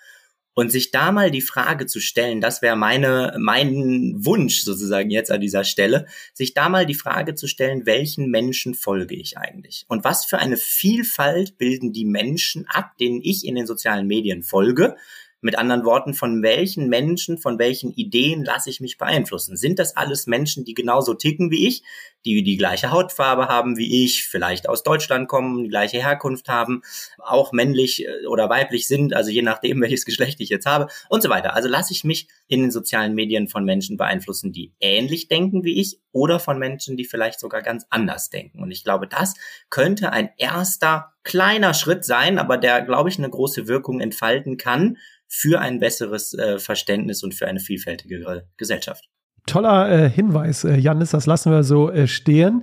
Und 0.53 0.71
sich 0.71 0.91
da 0.91 1.11
mal 1.11 1.31
die 1.31 1.41
Frage 1.41 1.87
zu 1.87 2.01
stellen, 2.01 2.43
das 2.43 2.61
wäre 2.61 2.77
meine, 2.77 3.35
mein 3.39 4.13
Wunsch 4.19 4.61
sozusagen 4.61 5.09
jetzt 5.09 5.31
an 5.31 5.41
dieser 5.41 5.65
Stelle, 5.65 6.05
sich 6.35 6.53
da 6.53 6.69
mal 6.69 6.85
die 6.85 6.95
Frage 6.95 7.35
zu 7.35 7.47
stellen, 7.47 7.87
welchen 7.87 8.31
Menschen 8.31 8.75
folge 8.75 9.15
ich 9.15 9.39
eigentlich? 9.39 9.87
Und 9.89 10.05
was 10.05 10.27
für 10.27 10.37
eine 10.37 10.59
Vielfalt 10.59 11.57
bilden 11.57 11.95
die 11.95 12.05
Menschen 12.05 12.67
ab, 12.67 12.99
denen 13.01 13.23
ich 13.23 13.47
in 13.47 13.55
den 13.55 13.67
sozialen 13.67 14.07
Medien 14.07 14.43
folge? 14.43 14.97
Mit 15.41 15.59
anderen 15.59 15.85
Worten, 15.85 16.15
von 16.15 16.43
welchen 16.43 16.89
Menschen, 16.89 17.39
von 17.39 17.59
welchen 17.59 17.93
Ideen 17.93 18.45
lasse 18.45 18.71
ich 18.71 18.81
mich 18.81 18.99
beeinflussen? 18.99 19.57
Sind 19.57 19.79
das 19.79 19.97
alles 19.97 20.27
Menschen, 20.27 20.65
die 20.65 20.75
genauso 20.75 21.15
ticken 21.15 21.51
wie 21.51 21.67
ich, 21.67 21.83
die 22.27 22.43
die 22.43 22.57
gleiche 22.57 22.91
Hautfarbe 22.91 23.47
haben 23.47 23.77
wie 23.77 24.05
ich, 24.05 24.27
vielleicht 24.27 24.69
aus 24.69 24.83
Deutschland 24.83 25.29
kommen, 25.29 25.65
die 25.65 25.69
gleiche 25.69 25.99
Herkunft 25.99 26.49
haben, 26.49 26.83
auch 27.19 27.53
männlich 27.53 28.05
äh, 28.05 28.27
oder 28.27 28.51
weiblich 28.51 28.89
sind, 28.89 29.15
also 29.15 29.31
je 29.31 29.43
nachdem, 29.43 29.81
welches 29.83 30.05
Geschlecht 30.05 30.41
ich 30.41 30.49
jetzt 30.49 30.67
habe 30.67 30.89
und 31.09 31.23
so 31.23 31.29
weiter. 31.29 31.55
Also 31.55 31.69
lasse 31.69 31.93
ich 31.93 32.05
mich 32.05 32.29
in 32.49 32.61
den 32.63 32.71
sozialen 32.71 33.15
Medien 33.15 33.49
von 33.49 33.65
Menschen 33.65 33.97
beeinflussen, 33.97 34.53
die 34.53 34.73
ähnlich 34.81 35.29
denken 35.29 35.65
wie 35.65 35.81
ich 35.81 36.01
oder 36.13 36.41
von 36.41 36.59
Menschen, 36.59 36.97
die 36.97 37.05
vielleicht 37.05 37.41
sogar 37.41 37.63
ganz 37.63 37.87
anders 37.91 38.31
denken. 38.31 38.63
Und 38.63 38.71
ich 38.71 38.85
glaube, 38.85 39.07
das 39.07 39.35
könnte 39.71 40.13
ein 40.13 40.31
erster 40.37 41.13
kleiner 41.27 41.75
Schritt 41.75 42.05
sein, 42.05 42.39
aber 42.39 42.57
der, 42.57 42.81
glaube 42.83 43.11
ich, 43.11 43.19
eine 43.19 43.29
große 43.29 43.69
Wirkung 43.69 44.01
entfalten 44.01 44.57
kann, 44.57 44.97
für 45.29 45.61
ein 45.61 45.81
besseres 45.81 46.33
äh, 46.35 46.59
Verständnis 46.59 47.23
und 47.23 47.35
für 47.35 47.47
eine 47.47 47.61
vielfältigere 47.61 48.49
Gesellschaft. 48.57 49.05
Toller 49.47 49.91
äh, 49.91 50.09
Hinweis, 50.09 50.65
äh, 50.65 50.77
Janis, 50.77 51.11
das 51.11 51.27
lassen 51.27 51.53
wir 51.53 51.65
so 51.65 51.91
äh, 51.91 52.07
stehen. 52.07 52.63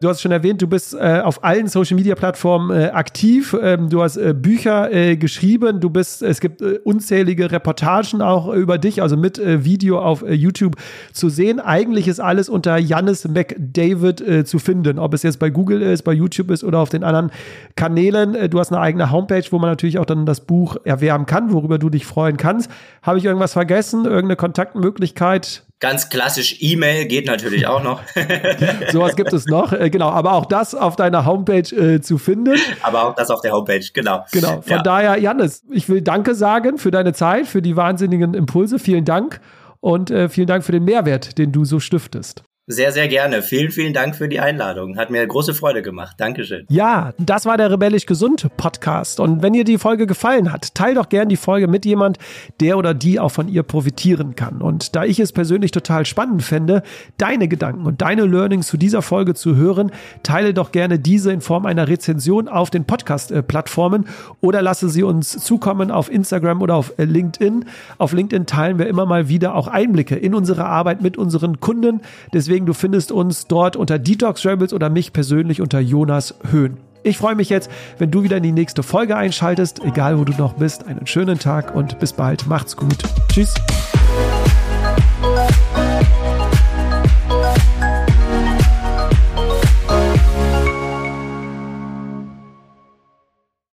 Du 0.00 0.08
hast 0.08 0.20
schon 0.20 0.30
erwähnt, 0.30 0.62
du 0.62 0.68
bist 0.68 0.94
äh, 0.94 1.22
auf 1.24 1.42
allen 1.42 1.66
Social 1.66 1.96
Media 1.96 2.14
Plattformen 2.14 2.70
äh, 2.70 2.90
aktiv. 2.90 3.56
Ähm, 3.60 3.88
du 3.88 4.00
hast 4.00 4.16
äh, 4.16 4.32
Bücher 4.32 4.92
äh, 4.92 5.16
geschrieben. 5.16 5.80
Du 5.80 5.90
bist, 5.90 6.22
es 6.22 6.38
gibt 6.38 6.62
äh, 6.62 6.78
unzählige 6.84 7.50
Reportagen 7.50 8.22
auch 8.22 8.46
über 8.54 8.78
dich, 8.78 9.02
also 9.02 9.16
mit 9.16 9.40
äh, 9.40 9.64
Video 9.64 9.98
auf 9.98 10.24
YouTube 10.24 10.76
zu 11.12 11.28
sehen. 11.28 11.58
Eigentlich 11.58 12.06
ist 12.06 12.20
alles 12.20 12.48
unter 12.48 12.78
Jannis 12.78 13.26
McDavid 13.26 14.46
zu 14.46 14.60
finden, 14.60 15.00
ob 15.00 15.14
es 15.14 15.24
jetzt 15.24 15.40
bei 15.40 15.50
Google 15.50 15.82
ist, 15.82 16.02
bei 16.02 16.12
YouTube 16.12 16.52
ist 16.52 16.62
oder 16.62 16.78
auf 16.78 16.90
den 16.90 17.02
anderen 17.02 17.32
Kanälen. 17.74 18.50
du 18.50 18.60
hast 18.60 18.70
eine 18.70 18.80
eigene 18.80 19.10
Homepage, 19.10 19.44
wo 19.50 19.58
man 19.58 19.70
natürlich 19.70 19.98
auch 19.98 20.04
dann 20.04 20.26
das 20.26 20.42
Buch 20.42 20.76
erwerben 20.84 21.26
kann, 21.26 21.52
worüber 21.52 21.78
du 21.78 21.90
dich 21.90 22.06
freuen 22.06 22.36
kannst. 22.36 22.70
Habe 23.02 23.18
ich 23.18 23.24
irgendwas 23.24 23.52
vergessen? 23.52 24.04
Irgendeine 24.04 24.36
Kontaktmöglichkeit? 24.36 25.64
Ganz 25.80 26.08
klassisch 26.08 26.56
E-Mail 26.58 27.06
geht 27.06 27.26
natürlich 27.26 27.68
auch 27.68 27.82
noch. 27.82 28.02
Sowas 28.92 29.14
gibt 29.14 29.32
es 29.32 29.46
noch, 29.46 29.72
äh, 29.72 29.90
genau. 29.90 30.08
Aber 30.08 30.32
auch 30.32 30.46
das 30.46 30.74
auf 30.74 30.96
deiner 30.96 31.24
Homepage 31.24 31.72
äh, 31.74 32.00
zu 32.00 32.18
finden. 32.18 32.58
Aber 32.82 33.04
auch 33.04 33.14
das 33.14 33.30
auf 33.30 33.42
der 33.42 33.52
Homepage, 33.52 33.84
genau. 33.94 34.24
Genau. 34.32 34.60
Von 34.60 34.78
ja. 34.78 34.82
daher, 34.82 35.18
Janis, 35.18 35.62
ich 35.70 35.88
will 35.88 36.02
Danke 36.02 36.34
sagen 36.34 36.78
für 36.78 36.90
deine 36.90 37.12
Zeit, 37.12 37.46
für 37.46 37.62
die 37.62 37.76
wahnsinnigen 37.76 38.34
Impulse. 38.34 38.80
Vielen 38.80 39.04
Dank 39.04 39.40
und 39.80 40.10
äh, 40.10 40.28
vielen 40.28 40.48
Dank 40.48 40.64
für 40.64 40.72
den 40.72 40.84
Mehrwert, 40.84 41.38
den 41.38 41.52
du 41.52 41.64
so 41.64 41.78
stiftest. 41.78 42.42
Sehr, 42.70 42.92
sehr 42.92 43.08
gerne. 43.08 43.40
Vielen, 43.40 43.70
vielen 43.70 43.94
Dank 43.94 44.14
für 44.14 44.28
die 44.28 44.40
Einladung. 44.40 44.98
Hat 44.98 45.08
mir 45.08 45.26
große 45.26 45.54
Freude 45.54 45.80
gemacht. 45.80 46.16
Dankeschön. 46.18 46.66
Ja, 46.68 47.14
das 47.16 47.46
war 47.46 47.56
der 47.56 47.70
Rebellisch 47.70 48.04
Gesund 48.04 48.46
Podcast. 48.58 49.20
Und 49.20 49.42
wenn 49.42 49.54
dir 49.54 49.64
die 49.64 49.78
Folge 49.78 50.06
gefallen 50.06 50.52
hat, 50.52 50.74
teil 50.74 50.94
doch 50.94 51.08
gern 51.08 51.30
die 51.30 51.36
Folge 51.36 51.66
mit 51.66 51.86
jemand, 51.86 52.18
der 52.60 52.76
oder 52.76 52.92
die 52.92 53.20
auch 53.20 53.30
von 53.30 53.48
ihr 53.48 53.62
profitieren 53.62 54.36
kann. 54.36 54.60
Und 54.60 54.94
da 54.94 55.04
ich 55.04 55.18
es 55.18 55.32
persönlich 55.32 55.70
total 55.70 56.04
spannend 56.04 56.42
fände, 56.42 56.82
deine 57.16 57.48
Gedanken 57.48 57.86
und 57.86 58.02
deine 58.02 58.26
Learnings 58.26 58.66
zu 58.66 58.76
dieser 58.76 59.00
Folge 59.00 59.32
zu 59.32 59.56
hören, 59.56 59.90
teile 60.22 60.52
doch 60.52 60.70
gerne 60.70 60.98
diese 60.98 61.32
in 61.32 61.40
Form 61.40 61.64
einer 61.64 61.88
Rezension 61.88 62.48
auf 62.48 62.68
den 62.68 62.84
Podcast-Plattformen 62.84 64.04
oder 64.42 64.60
lasse 64.60 64.90
sie 64.90 65.04
uns 65.04 65.30
zukommen 65.42 65.90
auf 65.90 66.10
Instagram 66.10 66.60
oder 66.60 66.74
auf 66.74 66.92
LinkedIn. 66.98 67.64
Auf 67.96 68.12
LinkedIn 68.12 68.44
teilen 68.44 68.78
wir 68.78 68.88
immer 68.88 69.06
mal 69.06 69.30
wieder 69.30 69.54
auch 69.54 69.68
Einblicke 69.68 70.16
in 70.16 70.34
unsere 70.34 70.66
Arbeit 70.66 71.00
mit 71.00 71.16
unseren 71.16 71.60
Kunden. 71.60 72.02
Deswegen 72.34 72.57
Deswegen, 72.58 72.66
du 72.66 72.74
findest 72.74 73.12
uns 73.12 73.46
dort 73.46 73.76
unter 73.76 74.00
Detox 74.00 74.44
Rebels 74.44 74.72
oder 74.72 74.90
mich 74.90 75.12
persönlich 75.12 75.60
unter 75.60 75.78
Jonas 75.78 76.34
Höhn. 76.50 76.78
Ich 77.04 77.16
freue 77.16 77.36
mich 77.36 77.50
jetzt, 77.50 77.70
wenn 77.98 78.10
du 78.10 78.24
wieder 78.24 78.38
in 78.38 78.42
die 78.42 78.50
nächste 78.50 78.82
Folge 78.82 79.16
einschaltest, 79.16 79.84
egal 79.84 80.18
wo 80.18 80.24
du 80.24 80.32
noch 80.32 80.54
bist. 80.54 80.84
Einen 80.88 81.06
schönen 81.06 81.38
Tag 81.38 81.76
und 81.76 82.00
bis 82.00 82.12
bald. 82.12 82.48
Macht's 82.48 82.76
gut. 82.76 82.96
Tschüss. 83.28 83.54